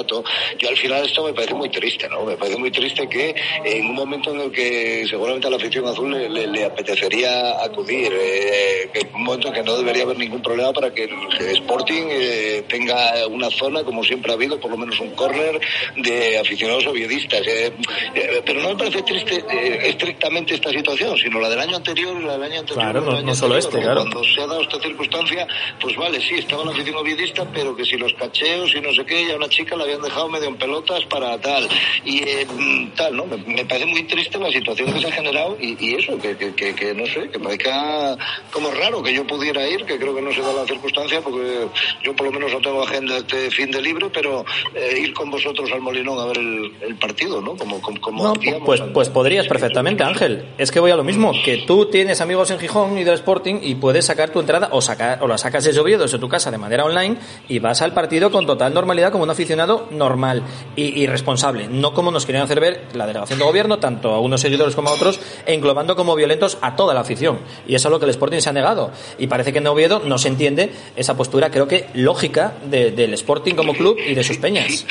yo 0.57 0.69
al 0.69 0.77
final 0.77 1.05
esto 1.05 1.23
me 1.23 1.33
parece 1.33 1.53
muy 1.53 1.69
triste, 1.69 2.07
¿no? 2.09 2.23
Me 2.25 2.35
parece 2.37 2.57
muy 2.57 2.71
triste 2.71 3.07
que 3.07 3.35
en 3.63 3.85
un 3.87 3.95
momento 3.95 4.31
en 4.33 4.41
el 4.41 4.51
que 4.51 5.05
seguramente 5.09 5.47
a 5.47 5.49
la 5.49 5.57
afición 5.57 5.85
azul 5.87 6.11
le, 6.11 6.29
le- 6.29 6.47
le 6.47 6.65
apetecería 6.65 7.63
acudir, 7.63 8.11
eh, 8.13 8.89
en 8.93 9.15
un 9.15 9.23
momento 9.23 9.47
en 9.49 9.53
que 9.53 9.63
no 9.63 9.77
debería 9.77 10.03
haber 10.03 10.17
ningún 10.17 10.41
problema 10.41 10.73
para 10.73 10.93
que 10.93 11.03
el 11.05 11.47
Sporting 11.57 12.07
eh, 12.09 12.63
tenga 12.67 13.27
una 13.27 13.49
zona, 13.49 13.83
como 13.83 14.03
siempre 14.03 14.31
ha 14.31 14.35
habido, 14.35 14.59
por 14.59 14.71
lo 14.71 14.77
menos 14.77 14.99
un 14.99 15.11
córner 15.11 15.59
de 15.97 16.37
aficionados 16.39 16.85
oviedistas. 16.87 17.41
eh, 17.47 17.71
eh, 18.15 18.41
pero 18.45 18.61
no 18.61 18.69
me 18.69 18.75
parece 18.75 19.01
triste 19.03 19.43
eh, 19.49 19.79
estrictamente 19.89 20.55
esta 20.55 20.69
situación, 20.71 21.17
sino 21.17 21.39
la 21.39 21.49
del 21.49 21.59
año 21.59 21.75
anterior 21.77 22.17
y 22.19 22.25
la 22.25 22.33
del 22.33 22.43
año 22.43 22.59
anterior. 22.59 22.83
Claro, 22.83 23.01
no- 23.01 23.11
año 23.17 23.25
no 23.27 23.35
solo 23.35 23.55
anterior, 23.55 23.73
este, 23.73 23.81
claro. 23.83 24.01
Cuando 24.01 24.23
se 24.23 24.41
ha 24.41 24.47
dado 24.47 24.61
esta 24.61 24.79
circunstancia, 24.81 25.47
pues 25.79 25.95
vale, 25.95 26.19
sí, 26.21 26.35
estaba 26.35 26.65
la 26.65 26.71
afición 26.71 26.95
oviedista, 26.97 27.45
pero 27.53 27.75
que 27.75 27.85
si 27.85 27.97
los 27.97 28.13
cacheos 28.13 28.73
y 28.75 28.81
no 28.81 28.93
sé 28.93 29.05
qué, 29.05 29.21
y 29.23 29.31
a 29.31 29.35
una 29.35 29.49
chica 29.49 29.75
la 29.75 29.85
habían 29.89 30.01
dejado 30.01 30.29
medio 30.29 30.47
en 30.47 30.57
pelotas 30.57 31.03
para 31.05 31.39
tal. 31.39 31.67
Y 32.05 32.23
eh, 32.23 32.45
mm, 32.45 32.89
tal, 32.95 33.15
¿no? 33.15 33.25
Me, 33.25 33.37
me 33.37 33.65
parece 33.65 33.85
muy 33.85 34.03
triste 34.03 34.37
la 34.37 34.51
situación 34.51 34.93
que 34.93 35.01
se 35.01 35.07
ha 35.07 35.11
generado 35.11 35.57
y, 35.59 35.77
y 35.79 35.95
eso, 35.95 36.17
que, 36.17 36.35
que, 36.37 36.53
que, 36.53 36.73
que 36.75 36.93
no 36.93 37.05
sé, 37.05 37.29
que 37.29 37.39
parezca 37.39 38.17
como 38.51 38.71
raro 38.71 39.01
que 39.01 39.13
yo 39.13 39.25
pudiera 39.25 39.67
ir, 39.67 39.85
que 39.85 39.97
creo 39.97 40.15
que 40.15 40.21
no 40.21 40.31
se 40.31 40.41
da 40.41 40.53
la 40.53 40.65
circunstancia, 40.65 41.21
porque 41.21 41.67
yo 42.03 42.15
por 42.15 42.27
lo 42.27 42.31
menos 42.31 42.53
no 42.53 42.61
tengo 42.61 42.83
agenda 42.83 43.17
este 43.17 43.51
fin 43.51 43.71
de 43.71 43.81
libre, 43.81 44.07
pero 44.13 44.45
eh, 44.73 44.99
ir 44.99 45.13
con 45.13 45.29
vosotros 45.29 45.69
al 45.71 45.81
Molinón 45.81 46.19
a 46.19 46.25
ver 46.25 46.37
el, 46.37 46.73
el 46.81 46.95
partido, 46.95 47.41
¿no? 47.41 47.55
Como, 47.55 47.81
como, 47.81 47.99
como 47.99 48.23
No, 48.23 48.33
pues, 48.65 48.81
pues 48.93 49.09
podrías 49.09 49.47
perfectamente, 49.47 50.03
Ángel. 50.03 50.45
Es 50.57 50.71
que 50.71 50.79
voy 50.79 50.91
a 50.91 50.95
lo 50.95 51.03
mismo, 51.03 51.31
que 51.43 51.57
tú 51.65 51.85
tienes 51.85 52.21
amigos 52.21 52.51
en 52.51 52.59
Gijón 52.59 52.97
y 52.97 53.03
del 53.03 53.15
Sporting 53.15 53.59
y 53.61 53.75
puedes 53.75 54.05
sacar 54.05 54.29
tu 54.31 54.39
entrada 54.39 54.69
o, 54.71 54.81
sacar, 54.81 55.21
o 55.21 55.27
la 55.27 55.37
sacas 55.37 55.63
desde 55.63 55.79
Oviedo, 55.79 56.03
desde 56.03 56.19
tu 56.19 56.29
casa 56.29 56.51
de 56.51 56.57
manera 56.57 56.85
online 56.85 57.17
y 57.47 57.59
vas 57.59 57.81
al 57.81 57.93
partido 57.93 58.31
con 58.31 58.45
total 58.45 58.73
normalidad 58.73 59.11
como 59.11 59.23
un 59.23 59.29
aficionado 59.29 59.78
normal 59.91 60.43
y, 60.75 61.05
responsable. 61.07 61.67
No 61.67 61.93
como 61.93 62.11
nos 62.11 62.25
querían 62.25 62.43
hacer 62.45 62.59
ver 62.59 62.83
la 62.93 63.05
delegación 63.07 63.39
de 63.39 63.45
gobierno, 63.45 63.79
tanto 63.79 64.11
a 64.11 64.19
unos 64.19 64.41
seguidores 64.41 64.75
como 64.75 64.89
a 64.89 64.93
otros, 64.93 65.19
englobando 65.45 65.95
como 65.95 66.15
violentos 66.15 66.57
a 66.61 66.75
toda 66.75 66.93
la 66.93 67.01
afición. 67.01 67.39
Y 67.67 67.75
eso 67.75 67.87
es 67.87 67.91
lo 67.91 67.99
que 67.99 68.05
el 68.05 68.11
Sporting 68.11 68.39
se 68.39 68.49
ha 68.49 68.53
negado. 68.53 68.91
Y 69.17 69.27
parece 69.27 69.51
que 69.51 69.59
en 69.59 69.67
Oviedo 69.67 70.01
no 70.05 70.17
se 70.17 70.27
entiende 70.29 70.71
esa 70.95 71.15
postura, 71.17 71.49
creo 71.51 71.67
que 71.67 71.87
lógica, 71.93 72.53
de- 72.65 72.91
del 72.91 73.13
Sporting 73.13 73.55
como 73.55 73.73
club 73.73 73.97
y 73.99 74.13
de 74.15 74.23
sus 74.23 74.37
peñas. 74.37 74.85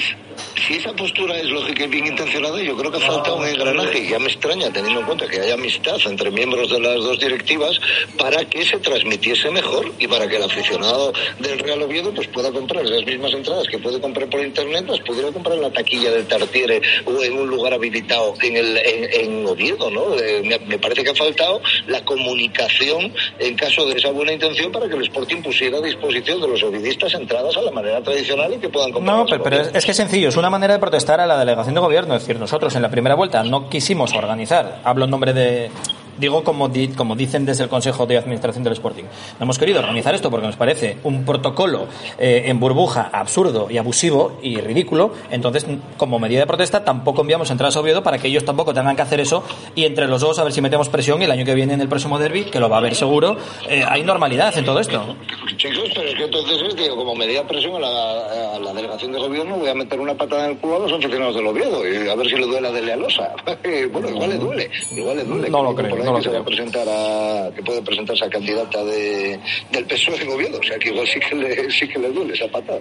Si 0.67 0.75
esa 0.75 0.93
postura 0.93 1.37
es 1.39 1.47
lógica 1.47 1.85
y 1.85 1.89
bien 1.89 2.07
intencionada, 2.07 2.61
yo 2.63 2.77
creo 2.77 2.91
que 2.91 3.01
falta 3.01 3.33
un 3.33 3.47
engranaje. 3.47 4.01
Y 4.01 4.09
ya 4.09 4.19
me 4.19 4.27
extraña, 4.27 4.71
teniendo 4.73 5.01
en 5.01 5.07
cuenta 5.07 5.27
que 5.27 5.41
hay 5.41 5.51
amistad 5.51 5.97
entre 6.07 6.31
miembros 6.31 6.71
de 6.71 6.81
las 6.81 6.97
dos 6.97 7.19
directivas, 7.19 7.81
para 8.19 8.45
que 8.45 8.65
se 8.65 8.79
transmitiese 8.79 9.51
mejor 9.51 9.93
y 9.99 10.07
para 10.07 10.29
que 10.29 10.37
el 10.37 10.43
aficionado 10.43 11.13
del 11.39 11.59
Real 11.59 11.83
Oviedo 11.83 12.13
pues 12.15 12.29
pueda 12.29 12.51
comprar 12.51 12.85
esas 12.85 13.05
mismas 13.05 13.33
entradas 13.33 13.67
que 13.69 13.79
puede 13.79 14.01
comprar 14.01 14.29
por 14.29 14.45
internet, 14.45 14.87
las 14.89 15.01
pudiera 15.01 15.31
comprar 15.33 15.57
en 15.57 15.63
la 15.63 15.71
taquilla 15.71 16.11
del 16.11 16.27
Tartiere 16.27 16.81
o 17.05 17.23
en 17.23 17.39
un 17.39 17.49
lugar 17.49 17.75
habilitado 17.75 18.35
en, 18.43 18.57
el, 18.57 18.77
en, 18.79 19.21
en 19.21 19.47
Oviedo, 19.47 19.91
¿no? 19.91 20.17
Eh, 20.19 20.43
me, 20.45 20.59
me 20.59 20.79
parece 20.79 21.05
que 21.05 21.11
ha 21.11 21.15
faltado 21.15 21.61
la 21.87 22.05
comunicación 22.05 23.13
en 23.39 23.57
caso 23.57 23.87
de 23.87 23.99
esa 23.99 24.11
buena 24.11 24.33
intención 24.33 24.73
para 24.73 24.89
que 24.89 24.95
el 24.97 25.03
Sporting 25.03 25.43
pusiera 25.43 25.79
a 25.79 25.81
disposición 25.81 26.41
de 26.41 26.49
los 26.49 26.63
ovidistas 26.63 27.15
entradas 27.15 27.57
a 27.57 27.63
la 27.63 27.71
manera 27.71 28.03
tradicional 28.03 28.53
y 28.55 28.59
que 28.59 28.69
puedan 28.69 28.93
comprar. 28.93 29.17
No, 29.17 29.27
pero, 29.27 29.43
pero 29.43 29.61
es 29.61 29.85
que 29.85 29.91
es 29.91 29.97
sencillo, 29.97 30.29
es 30.29 30.37
una 30.37 30.48
manera 30.51 30.75
de 30.75 30.81
protestar 30.81 31.21
a 31.21 31.27
la 31.27 31.39
delegación 31.39 31.75
de 31.75 31.81
gobierno. 31.81 32.15
Es 32.15 32.23
decir, 32.23 32.39
nosotros 32.39 32.75
en 32.77 32.83
la 32.83 32.91
primera 32.91 33.15
vuelta 33.15 33.43
no 33.43 33.69
quisimos 33.69 34.15
organizar, 34.15 34.81
hablo 34.85 35.05
en 35.05 35.11
nombre 35.11 35.33
de. 35.33 35.71
Digo, 36.19 36.43
como, 36.45 36.69
di- 36.69 36.89
como 36.89 37.17
dicen 37.17 37.45
desde 37.47 37.65
el 37.65 37.69
Consejo 37.71 38.07
de 38.07 38.19
Administración 38.19 38.65
del 38.65 38.73
Sporting. 38.75 39.05
No 39.05 39.45
hemos 39.45 39.59
querido 39.59 39.79
organizar 39.81 40.15
esto 40.15 40.31
porque 40.31 40.47
nos 40.47 40.57
parece 40.57 40.99
un 41.05 41.25
protocolo 41.25 41.87
eh, 42.19 42.45
en 42.47 42.59
burbuja 42.61 43.11
absurdo 43.13 43.69
y 43.71 43.79
abusivo 43.79 44.39
y 44.43 44.57
ridículo. 44.61 45.13
Entonces, 45.31 45.67
como 45.97 46.19
medida 46.19 46.41
de 46.41 46.47
protesta, 46.47 46.85
tampoco 46.85 47.23
enviamos 47.23 47.51
entradas 47.51 47.77
a 47.77 47.81
Oviedo 47.81 48.03
para 48.03 48.19
que 48.19 48.29
ellos 48.29 48.45
tampoco 48.45 48.75
tengan 48.75 48.97
que 48.97 49.03
hacer 49.03 49.21
eso 49.21 49.43
y 49.75 49.85
entre 49.85 50.07
los 50.09 50.21
dos 50.21 50.39
a 50.39 50.45
ver 50.45 50.53
si 50.53 50.61
metemos 50.61 50.89
presión 50.89 51.21
y 51.23 51.25
el 51.25 51.31
año 51.31 51.45
que 51.45 51.55
viene 51.55 51.75
en 51.75 51.81
el 51.81 51.89
próximo 51.89 52.19
derby, 52.19 52.45
que 52.45 52.61
lo 52.61 52.69
va 52.69 52.77
a 52.77 52.79
haber 52.81 52.95
seguro, 52.95 53.37
eh, 53.69 53.85
hay 53.89 54.03
normalidad 54.03 54.57
en 54.59 54.65
todo 54.65 54.81
esto. 54.81 55.17
Chicos, 55.57 55.91
pero 55.95 56.09
es 56.09 56.15
que 56.17 56.25
entonces 56.25 56.63
es, 56.69 56.77
digo, 56.77 56.97
como 56.97 57.15
medida 57.15 57.41
de 57.43 57.47
presión 57.49 57.77
a 57.77 57.79
la, 57.81 58.55
a 58.57 58.59
la 58.59 58.73
delegación 58.73 59.13
de 59.13 59.19
gobierno, 59.19 59.57
voy 59.57 59.69
a 59.69 59.75
meter 59.75 59.99
una 60.01 60.15
patada 60.15 60.45
en 60.47 60.51
el 60.53 60.57
culo 60.59 60.77
a 60.77 60.79
los 60.81 60.93
aficionados 60.93 61.35
del 61.35 61.47
Oviedo 61.47 61.87
y 61.89 62.09
a 62.09 62.15
ver 62.15 62.27
si 62.29 62.37
le 62.37 62.47
duele 62.47 62.69
a 62.69 62.73
Dele 62.73 62.93
Alosa. 62.93 63.33
bueno, 63.93 64.09
igual 64.09 64.31
le 64.31 64.37
duele, 64.39 64.71
igual 64.93 65.17
le 65.17 65.25
duele. 65.25 65.51
No 65.51 65.63
lo 65.63 65.75
creo, 65.75 65.97
no 66.13 66.19
lo 66.19 66.23
que 66.23 66.31
creo. 66.31 66.45
presentar 66.45 66.87
a, 66.89 67.51
que 67.55 67.63
puede 67.63 67.83
presentarse 67.83 68.25
a 68.25 68.31
candidata 68.31 68.85
de, 68.85 69.39
del 69.73 69.85
PSOE 69.85 70.23
en 70.23 70.31
Oviedo, 70.31 70.59
o 70.59 70.63
sea 70.63 70.79
que 70.79 70.89
igual 70.91 71.07
sí 71.07 71.21
que 71.21 71.35
le, 71.35 71.71
sí 71.71 71.89
que 71.89 71.99
le 71.99 72.11
duele 72.11 72.35
esa 72.35 72.49
patada. 72.49 72.81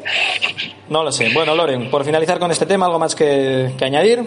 No 0.90 1.04
lo 1.04 1.12
sé. 1.12 1.30
Bueno, 1.34 1.56
Loren, 1.56 1.90
por 1.90 2.04
finalizar 2.06 2.40
con 2.40 2.52
este 2.52 2.66
tema, 2.66 2.86
¿algo 2.86 3.00
más 3.00 3.16
que, 3.16 3.72
que 3.78 3.86
añadir? 3.86 4.24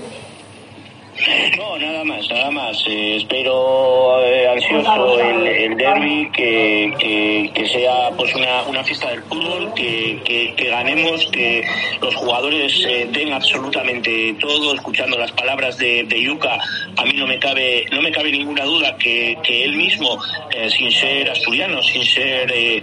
No, 1.58 1.78
nada 1.78 2.04
más, 2.04 2.28
nada 2.30 2.50
más. 2.50 2.82
Eh, 2.86 3.16
espero 3.16 4.24
eh, 4.24 4.48
ansioso 4.48 5.20
el, 5.20 5.46
el 5.46 5.76
derby, 5.76 6.30
que, 6.32 6.92
que, 6.98 7.50
que 7.54 7.68
sea 7.68 8.10
pues 8.16 8.34
una, 8.34 8.62
una 8.64 8.82
fiesta 8.84 9.10
del 9.10 9.22
fútbol, 9.24 9.72
que, 9.74 10.18
que, 10.24 10.54
que 10.56 10.68
ganemos, 10.68 11.26
que 11.32 11.62
los 12.00 12.14
jugadores 12.14 12.84
eh, 12.88 13.08
den 13.10 13.32
absolutamente 13.32 14.34
todo. 14.40 14.74
Escuchando 14.74 15.18
las 15.18 15.32
palabras 15.32 15.76
de, 15.78 16.04
de 16.04 16.22
Yuka, 16.22 16.58
a 16.96 17.04
mí 17.04 17.12
no 17.14 17.26
me 17.26 17.38
cabe 17.38 17.84
no 17.92 18.00
me 18.02 18.10
cabe 18.12 18.30
ninguna 18.32 18.64
duda 18.64 18.96
que, 18.96 19.36
que 19.42 19.64
él 19.64 19.76
mismo, 19.76 20.18
eh, 20.50 20.70
sin 20.70 20.90
ser 20.90 21.28
asturiano, 21.30 21.82
sin 21.82 22.02
ser 22.04 22.46
de, 22.50 22.82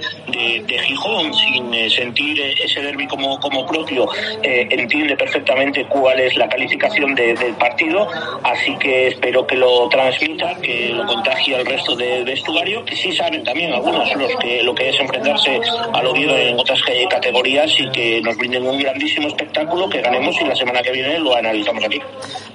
de 0.68 0.80
Gijón, 0.80 1.34
sin 1.34 1.90
sentir 1.90 2.40
ese 2.42 2.82
derby 2.82 3.08
como, 3.08 3.40
como 3.40 3.66
propio, 3.66 4.08
entiende 4.44 5.16
perfectamente 5.16 5.86
cuál 5.86 6.20
es 6.20 6.36
la 6.36 6.48
calificación 6.48 7.16
de- 7.16 7.34
del 7.36 7.54
partido. 7.56 8.08
Así 8.44 8.76
que 8.78 9.08
espero 9.08 9.46
que 9.46 9.56
lo 9.56 9.88
transmita, 9.90 10.56
que 10.62 10.90
lo 10.90 11.06
contagie 11.06 11.56
al 11.56 11.66
resto 11.66 11.96
de 11.96 12.24
vestuario, 12.24 12.84
que 12.86 12.96
sí 12.96 13.12
saben 13.12 13.44
también 13.44 13.74
algunos 13.74 14.14
los 14.16 14.36
que 14.38 14.64
lo 14.64 14.74
que 14.74 14.90
es 14.90 15.00
enfrentarse 15.00 15.60
al 15.94 16.06
Oviedo 16.06 16.38
en 16.38 16.60
otras 16.60 16.80
eh, 16.88 17.08
categorías 17.10 17.72
y 17.80 17.90
que 17.90 18.22
nos 18.22 18.38
brinden 18.38 18.68
un 18.68 18.80
grandísimo 18.80 19.28
espectáculo, 19.28 19.90
que 19.90 20.02
ganemos 20.02 20.40
y 20.42 20.46
la 20.46 20.56
semana 20.56 20.82
que 20.82 20.92
viene 20.92 21.20
lo 21.20 21.36
analizamos 21.36 21.84
aquí. 21.84 22.00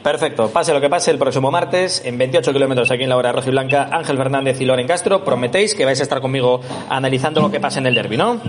Perfecto, 0.02 0.50
pase 0.50 0.72
lo 0.72 0.80
que 0.80 0.88
pase 0.88 1.10
el 1.10 1.18
próximo 1.18 1.50
martes, 1.50 2.02
en 2.04 2.18
28 2.18 2.52
kilómetros 2.52 2.90
aquí 2.90 3.02
en 3.02 3.08
la 3.08 3.16
hora 3.16 3.32
roja 3.32 3.48
y 3.48 3.52
blanca, 3.52 3.88
Ángel 3.92 4.16
Fernández 4.16 4.60
y 4.60 4.64
Loren 4.64 4.86
Castro, 4.86 5.24
prometéis 5.24 5.74
que 5.74 5.84
vais 5.84 6.00
a 6.00 6.02
estar 6.02 6.20
conmigo 6.20 6.60
analizando 6.88 7.40
lo 7.40 7.50
que 7.50 7.60
pasa 7.60 7.78
en 7.78 7.86
el 7.86 7.94
derby, 7.94 8.16
¿no? 8.16 8.40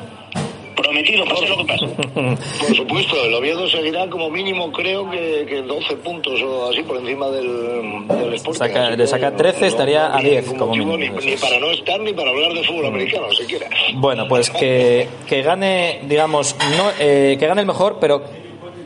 Prometido, 0.93 1.25
pase 1.25 1.47
lo 1.47 1.57
que 1.57 1.65
pase. 1.65 1.85
Por 2.67 2.75
supuesto, 2.75 3.15
el 3.25 3.33
Oviedo 3.33 3.67
seguirá 3.67 4.07
como 4.09 4.29
mínimo, 4.29 4.71
creo 4.71 5.09
que, 5.09 5.45
que 5.47 5.61
12 5.63 5.95
puntos 5.97 6.39
o 6.43 6.69
así 6.69 6.83
por 6.83 6.97
encima 6.97 7.29
del, 7.29 8.07
del 8.07 8.33
Sporting. 8.35 8.59
Saca- 8.59 9.07
sacar 9.07 9.31
no- 9.31 9.37
13 9.37 9.59
no- 9.61 9.65
estaría 9.67 9.99
no 10.07 10.13
a 10.13 10.17
había 10.19 10.29
10 10.31 10.43
ningún 10.45 10.59
como 10.59 10.71
mínimo, 10.75 10.97
Ni, 10.97 11.31
ni 11.31 11.37
para 11.37 11.59
no 11.59 11.71
estar 11.71 11.99
ni 11.99 12.13
para 12.13 12.29
hablar 12.29 12.53
de 12.53 12.63
fútbol 12.63 12.85
americano, 12.85 13.31
siquiera. 13.31 13.67
Bueno, 13.95 14.27
pues 14.27 14.51
que, 14.51 15.07
que 15.27 15.41
gane, 15.41 16.01
digamos, 16.03 16.55
no, 16.77 16.91
eh, 16.99 17.37
que 17.39 17.47
gane 17.47 17.61
el 17.61 17.67
mejor, 17.67 17.97
pero 17.99 18.21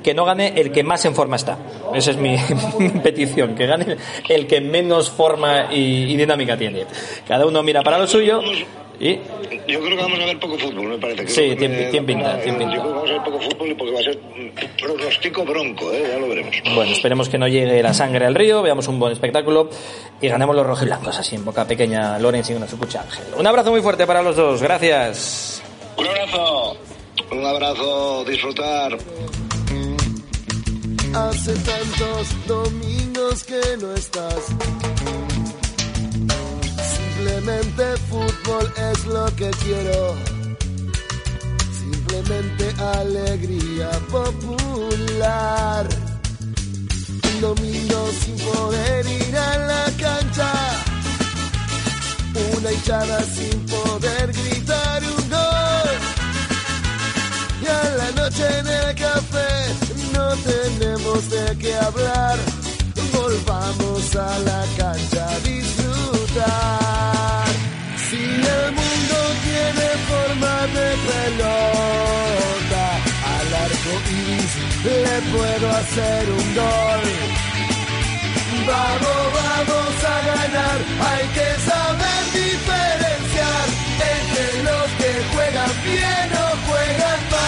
que 0.08 0.14
no 0.14 0.24
gane 0.24 0.54
el 0.56 0.72
que 0.72 0.84
más 0.86 1.04
en 1.04 1.14
forma 1.14 1.36
está. 1.36 1.58
Esa 1.94 2.12
es 2.12 2.18
mi, 2.18 2.38
mi 2.80 2.90
petición, 3.02 3.56
que 3.56 3.66
gane 3.66 3.98
el 4.30 4.48
que 4.48 4.62
menos 4.62 5.10
forma 5.10 5.68
y, 5.74 6.14
y 6.14 6.16
dinámica 6.16 6.56
tiene. 6.58 6.86
Cada 7.28 7.46
uno 7.46 7.62
mira 7.62 7.84
para 7.84 7.98
lo 7.98 8.08
suyo 8.08 8.40
y 9.00 9.16
Yo 9.68 9.82
creo 9.82 9.90
que 9.98 10.04
vamos 10.04 10.18
a 10.22 10.26
ver 10.26 10.40
poco 10.40 10.58
fútbol, 10.58 10.88
me 10.88 10.98
parece. 10.98 11.28
Sí, 11.28 11.42
Creo 11.42 11.58
tiene- 11.58 11.84
tiene 11.92 12.08
pinta, 12.08 12.40
tiene 12.42 12.58
pinta. 12.58 12.76
Yo 12.76 12.82
creo 12.82 12.94
que 12.94 12.96
vamos 12.96 13.10
a 13.10 13.14
ver 13.14 13.24
poco 13.24 13.40
fútbol 13.42 13.68
y 13.70 13.74
porque 13.76 13.94
va 13.94 14.00
a 14.00 14.04
ser 14.04 14.20
pronóstico 14.82 15.44
bronco, 15.44 15.92
¿eh? 15.92 16.04
ya 16.10 16.18
lo 16.20 16.30
veremos. 16.30 16.56
Bueno, 16.74 16.92
esperemos 16.94 17.28
que 17.28 17.38
no 17.38 17.48
llegue 17.50 17.84
la 17.84 17.94
sangre 17.94 18.26
al 18.26 18.34
río, 18.34 18.62
veamos 18.62 18.88
un 18.88 18.98
buen 19.00 19.12
espectáculo 19.12 19.70
y 20.22 20.28
ganemos 20.30 20.56
los 20.56 20.66
rojiblancos 20.66 21.20
así 21.20 21.36
en 21.36 21.44
boca 21.44 21.66
pequeña, 21.68 22.18
Lorenz 22.18 22.50
y 22.50 22.54
una 22.54 22.68
sucucha 22.68 23.02
Ángel. 23.02 23.26
Un 23.38 23.46
abrazo 23.46 23.72
muy 23.72 23.82
fuerte 23.82 24.08
para 24.08 24.22
los 24.22 24.38
dos, 24.38 24.62
gracias. 24.64 25.62
Un 25.98 26.08
abrazo. 26.08 26.78
Un 27.30 27.46
abrazo, 27.46 28.24
disfrutar. 28.26 28.98
Hace 31.14 31.54
tantos 31.54 32.48
domingos 32.48 33.44
que 33.44 33.62
no 33.82 33.94
estás. 33.94 34.44
Simplemente 36.98 37.98
fútbol 38.10 38.74
es 38.92 39.06
lo 39.06 39.26
que 39.36 39.50
quiero. 39.64 40.16
Simplemente 41.80 42.74
alegría 42.82 43.90
popular. 44.12 45.88
Un 47.24 47.42
domingo 47.42 48.10
sin 48.24 48.38
poder 48.38 49.06
ir 49.08 49.38
a 49.38 49.58
la 49.58 49.86
cancha. 49.98 50.52
Una 52.58 52.72
hinchada 52.72 53.24
sin 53.24 53.66
poder 53.66 54.32
gritar 54.34 55.04
un 55.04 55.30
gol. 55.30 55.90
Y 57.62 57.68
a 57.68 57.96
la 57.98 58.12
noche 58.12 58.60
en 58.60 58.68
el 58.68 58.96
café 58.96 59.87
tenemos 60.44 61.30
de 61.30 61.58
qué 61.58 61.76
hablar. 61.76 62.38
Volvamos 63.14 64.16
a 64.16 64.40
la 64.40 64.66
cancha 64.78 65.30
a 65.30 65.40
disfrutar. 65.40 67.48
Si 68.10 68.18
el 68.18 68.72
mundo 68.80 69.18
tiene 69.48 69.88
forma 70.12 70.56
de 70.78 70.90
pelota, 71.10 72.86
al 73.36 73.50
arco 73.66 73.94
iris 74.20 74.54
le 74.86 75.16
puedo 75.34 75.68
hacer 75.82 76.24
un 76.30 76.48
gol. 76.56 77.04
Vamos, 78.68 79.22
vamos 79.40 79.94
a 80.04 80.06
ganar, 80.32 80.78
hay 81.10 81.26
que 81.38 81.50
saber 81.70 82.22
diferenciar 82.34 83.66
entre 84.14 84.48
los 84.64 84.88
que 85.00 85.12
juegan 85.34 85.74
bien 85.86 86.28
o 86.36 86.38
juegan 86.68 87.22
mal. 87.32 87.48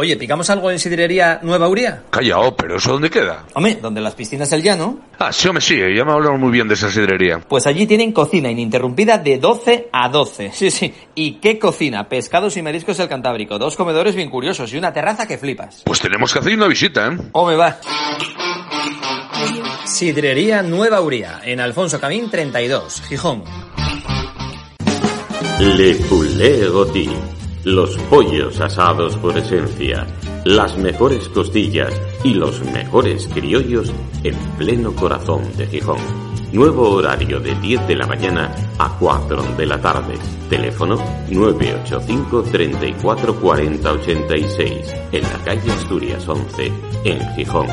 Oye, 0.00 0.16
¿picamos 0.16 0.48
algo 0.48 0.70
en 0.70 0.78
sidrería 0.78 1.40
Nueva 1.42 1.68
Uría? 1.68 2.04
Callao, 2.10 2.54
pero 2.54 2.76
¿eso 2.76 2.92
dónde 2.92 3.10
queda? 3.10 3.46
Hombre, 3.54 3.80
donde 3.82 4.00
las 4.00 4.14
piscinas 4.14 4.48
del 4.48 4.62
llano. 4.62 5.00
Ah, 5.18 5.32
sí, 5.32 5.48
hombre, 5.48 5.60
sí, 5.60 5.74
ya 5.76 6.04
me 6.04 6.12
hablaron 6.12 6.38
muy 6.38 6.52
bien 6.52 6.68
de 6.68 6.74
esa 6.74 6.88
sidrería. 6.88 7.40
Pues 7.40 7.66
allí 7.66 7.84
tienen 7.84 8.12
cocina 8.12 8.48
ininterrumpida 8.48 9.18
de 9.18 9.38
12 9.38 9.88
a 9.92 10.08
12. 10.08 10.52
Sí, 10.58 10.70
sí. 10.70 10.94
¿Y 11.16 11.40
qué 11.40 11.58
cocina? 11.58 12.08
Pescados 12.08 12.56
y 12.56 12.62
mariscos 12.62 12.96
del 12.96 13.08
Cantábrico. 13.08 13.58
Dos 13.58 13.74
comedores 13.74 14.14
bien 14.14 14.30
curiosos 14.30 14.72
y 14.72 14.78
una 14.78 14.92
terraza 14.92 15.26
que 15.26 15.36
flipas. 15.36 15.82
Pues 15.84 15.98
tenemos 15.98 16.32
que 16.32 16.38
hacer 16.38 16.54
una 16.54 16.68
visita, 16.68 17.08
¿eh? 17.08 17.16
¿O 17.32 17.48
me 17.48 17.56
va? 17.56 17.80
Sidrería 19.84 20.62
Nueva 20.62 21.00
Uría, 21.00 21.40
en 21.42 21.58
Alfonso 21.58 21.98
Camín 21.98 22.30
32, 22.30 23.02
Gijón. 23.08 23.42
Le 25.58 25.94
Poulet. 25.96 27.37
Los 27.68 27.98
pollos 28.08 28.58
asados 28.62 29.18
por 29.18 29.36
esencia, 29.36 30.06
las 30.46 30.78
mejores 30.78 31.28
costillas 31.28 31.92
y 32.24 32.32
los 32.32 32.64
mejores 32.64 33.28
criollos 33.28 33.92
en 34.24 34.34
pleno 34.56 34.94
corazón 34.94 35.42
de 35.58 35.66
Gijón. 35.66 35.98
Nuevo 36.50 36.88
horario 36.88 37.40
de 37.40 37.54
10 37.56 37.86
de 37.86 37.96
la 37.96 38.06
mañana 38.06 38.54
a 38.78 38.96
4 38.98 39.54
de 39.58 39.66
la 39.66 39.78
tarde. 39.78 40.14
Teléfono 40.48 40.96
985 41.30 42.44
34 42.44 43.38
40 43.38 43.92
86 43.92 44.94
en 45.12 45.22
la 45.24 45.44
calle 45.44 45.70
Asturias 45.70 46.26
11 46.26 46.72
en 47.04 47.34
Gijón. 47.34 47.66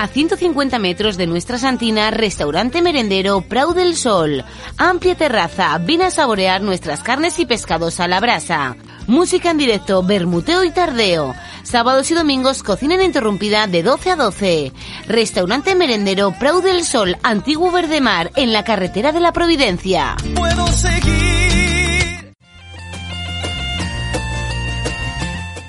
A 0.00 0.06
150 0.06 0.78
metros 0.78 1.16
de 1.16 1.26
nuestra 1.26 1.58
Santina, 1.58 2.12
restaurante 2.12 2.82
merendero 2.82 3.40
Prau 3.40 3.74
del 3.74 3.96
Sol. 3.96 4.44
Amplia 4.76 5.16
terraza, 5.16 5.76
ven 5.78 6.02
a 6.02 6.12
saborear 6.12 6.62
nuestras 6.62 7.02
carnes 7.02 7.40
y 7.40 7.46
pescados 7.46 7.98
a 7.98 8.06
la 8.06 8.20
brasa. 8.20 8.76
Música 9.08 9.50
en 9.50 9.58
directo, 9.58 10.04
bermuteo 10.04 10.62
y 10.62 10.70
tardeo. 10.70 11.34
Sábados 11.64 12.12
y 12.12 12.14
domingos, 12.14 12.62
cocina 12.62 12.94
ininterrumpida 12.94 13.66
de 13.66 13.82
12 13.82 14.10
a 14.12 14.16
12. 14.16 14.72
Restaurante 15.08 15.74
merendero 15.74 16.32
Prau 16.38 16.60
del 16.60 16.84
Sol, 16.84 17.16
Antiguo 17.24 17.72
Verdemar, 17.72 18.30
en 18.36 18.52
la 18.52 18.62
carretera 18.62 19.10
de 19.10 19.18
la 19.18 19.32
Providencia. 19.32 20.14
Puedo 20.36 20.68
seguir. 20.68 21.17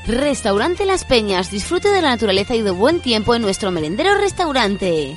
Restaurante 0.10 0.88
Las 0.88 1.06
Peñas, 1.06 1.52
disfrute 1.52 1.90
de 1.90 2.02
la 2.02 2.10
naturaleza 2.10 2.56
y 2.56 2.64
de 2.64 2.72
buen 2.72 3.00
tiempo 3.00 3.36
en 3.36 3.44
nuestro 3.44 3.70
merendero 3.70 4.16
restaurante. 4.16 5.16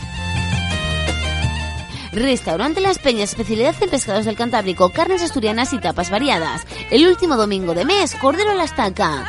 Restaurante 2.13 2.83
Las 2.83 2.99
Peñas, 2.99 3.31
especialidad 3.31 3.75
en 3.81 3.89
pescados 3.89 4.27
del 4.27 4.37
Cantábrico, 4.37 4.91
carnes 4.91 5.23
asturianas 5.23 5.73
y 5.73 5.79
tapas 5.79 6.11
variadas. 6.11 6.67
El 6.91 7.07
último 7.07 7.39
domingo 7.39 7.73
de 7.73 7.87
mes, 7.87 8.15
cordero 8.17 8.51
a 8.51 8.55
la 8.55 8.65
estaca. 8.65 9.25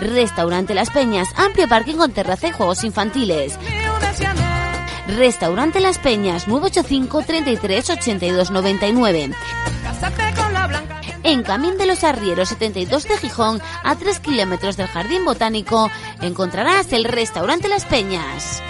Restaurante 0.00 0.72
Las 0.72 0.88
Peñas, 0.88 1.28
amplio 1.36 1.68
parking 1.68 1.96
con 1.96 2.12
terraza 2.12 2.48
y 2.48 2.52
juegos 2.52 2.82
infantiles. 2.82 3.58
Restaurante 5.06 5.80
Las 5.80 5.98
Peñas, 5.98 6.48
985 6.48 7.22
33 7.26 7.90
82 7.90 8.50
99. 8.50 9.30
En 11.26 11.42
Camín 11.42 11.76
de 11.76 11.86
los 11.86 12.04
Arrieros 12.04 12.50
72 12.50 13.08
de 13.08 13.18
Gijón, 13.18 13.60
a 13.82 13.96
3 13.96 14.20
kilómetros 14.20 14.76
del 14.76 14.86
Jardín 14.86 15.24
Botánico, 15.24 15.90
encontrarás 16.22 16.92
el 16.92 17.02
Restaurante 17.02 17.68
Las 17.68 17.84
Peñas. 17.84 18.62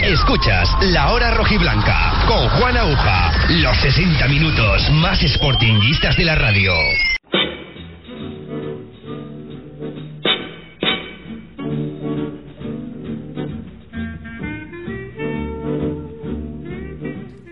Escuchas 0.00 0.68
La 0.80 1.12
Hora 1.12 1.32
Rojiblanca 1.32 2.24
con 2.28 2.48
Juan 2.50 2.76
Aguja. 2.76 3.32
Los 3.48 3.76
60 3.78 4.28
minutos 4.28 4.88
más 4.92 5.18
sportinguistas 5.18 6.16
de 6.16 6.24
la 6.24 6.36
radio. 6.36 6.72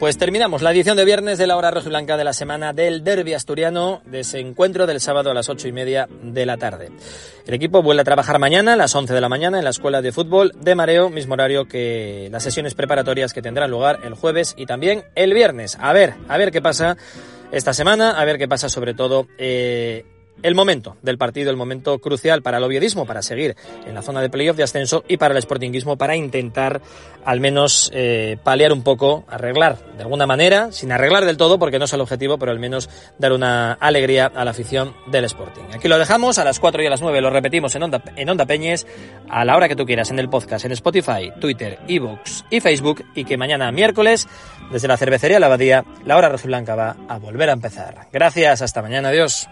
Pues 0.07 0.18
terminamos 0.18 0.62
la 0.62 0.70
edición 0.70 0.96
de 0.96 1.04
viernes 1.04 1.36
de 1.36 1.48
la 1.48 1.57
hora 1.57 1.72
rojiblanca 1.72 2.16
de 2.16 2.22
la 2.22 2.32
semana 2.32 2.72
del 2.72 3.02
derby 3.02 3.34
asturiano, 3.34 4.02
de 4.04 4.20
ese 4.20 4.38
encuentro 4.38 4.86
del 4.86 5.00
sábado 5.00 5.32
a 5.32 5.34
las 5.34 5.48
ocho 5.48 5.66
y 5.66 5.72
media 5.72 6.09
de 6.22 6.46
la 6.46 6.57
tarde. 6.57 6.92
El 7.44 7.54
equipo 7.54 7.82
vuelve 7.82 8.02
a 8.02 8.04
trabajar 8.04 8.38
mañana 8.38 8.74
a 8.74 8.76
las 8.76 8.94
11 8.94 9.12
de 9.12 9.20
la 9.20 9.28
mañana 9.28 9.59
en 9.59 9.64
la 9.64 9.70
Escuela 9.70 10.02
de 10.02 10.12
Fútbol 10.12 10.52
de 10.61 10.76
Mareo, 10.76 11.11
mismo 11.11 11.34
horario 11.34 11.66
que 11.66 12.28
las 12.30 12.44
sesiones 12.44 12.74
preparatorias 12.74 13.32
que 13.32 13.42
tendrán 13.42 13.68
lugar 13.68 13.98
el 14.04 14.14
jueves 14.14 14.54
y 14.57 14.66
también 14.66 15.02
el 15.16 15.34
viernes. 15.34 15.76
A 15.80 15.92
ver, 15.92 16.14
a 16.28 16.38
ver 16.38 16.52
qué 16.52 16.62
pasa 16.62 16.96
esta 17.50 17.74
semana, 17.74 18.12
a 18.12 18.24
ver 18.24 18.38
qué 18.38 18.46
pasa 18.46 18.68
sobre 18.68 18.94
todo 18.94 19.26
eh, 19.38 20.04
el 20.43 20.55
momento 20.55 20.97
del 21.03 21.18
partido, 21.18 21.51
el 21.51 21.57
momento 21.57 21.99
crucial 21.99 22.43
para 22.43 22.59
el 22.59 22.64
oviedismo, 22.64 23.07
para 23.07 23.22
seguir 23.22 23.57
en 23.87 23.95
la 23.95 24.03
zona 24.03 24.20
de 24.20 24.30
playoff 24.30 24.57
de 24.57 24.62
ascenso 24.62 25.05
y 25.09 25.16
para 25.16 25.34
el 25.34 25.43
sportinguismo 25.43 25.97
para 25.97 26.16
intentar 26.16 26.80
al 27.24 27.41
menos 27.41 27.91
eh, 27.93 28.37
paliar 28.43 28.72
un 28.72 28.82
poco, 28.82 29.24
arreglar 29.28 29.78
de 29.97 30.03
alguna 30.03 30.26
manera, 30.26 30.70
sin 30.72 30.93
arreglar 30.93 31.24
del 31.24 31.37
todo 31.37 31.59
porque 31.59 31.78
no 31.78 31.87
es 31.87 31.93
el 31.93 32.01
objetivo, 32.01 32.39
pero 32.39 32.53
al 32.53 32.59
menos 32.59 32.89
dar 33.18 33.32
una 33.32 33.72
alegría 33.72 34.26
a 34.26 34.45
la 34.45 34.53
afición 34.53 34.95
del 35.07 35.24
Sporting. 35.24 35.64
Aquí 35.74 35.89
lo 35.89 35.99
dejamos 35.99 36.39
a 36.39 36.45
las 36.45 36.61
4 36.61 36.82
y 36.82 36.87
a 36.87 36.91
las 36.91 37.03
9, 37.03 37.20
lo 37.20 37.30
repetimos 37.30 37.74
en 37.74 37.82
Onda, 37.82 38.03
en 38.14 38.28
Onda 38.28 38.47
Peñes, 38.47 38.87
a 39.28 39.45
la 39.45 39.57
hora 39.57 39.68
que 39.68 39.76
tú 39.76 39.84
quieras, 39.84 40.11
en 40.11 40.18
el 40.18 40.28
podcast, 40.28 40.64
en 40.64 40.72
Spotify, 40.72 41.32
Twitter, 41.41 41.78
ebooks 41.89 42.45
y 42.51 42.61
Facebook 42.61 43.05
y 43.14 43.24
que 43.24 43.37
mañana 43.37 43.72
miércoles, 43.72 44.28
desde 44.70 44.89
la 44.89 44.97
cervecería 44.97 45.41
La 45.41 45.47
Abadía, 45.47 45.84
la 46.05 46.16
hora 46.16 46.28
rojiblanca 46.28 46.76
va 46.76 46.97
a 47.09 47.18
volver 47.18 47.51
a 47.51 47.55
empezar. 47.55 48.07
Gracias, 48.12 48.62
hasta 48.62 48.82
mañana, 48.82 49.09
adiós. 49.09 49.49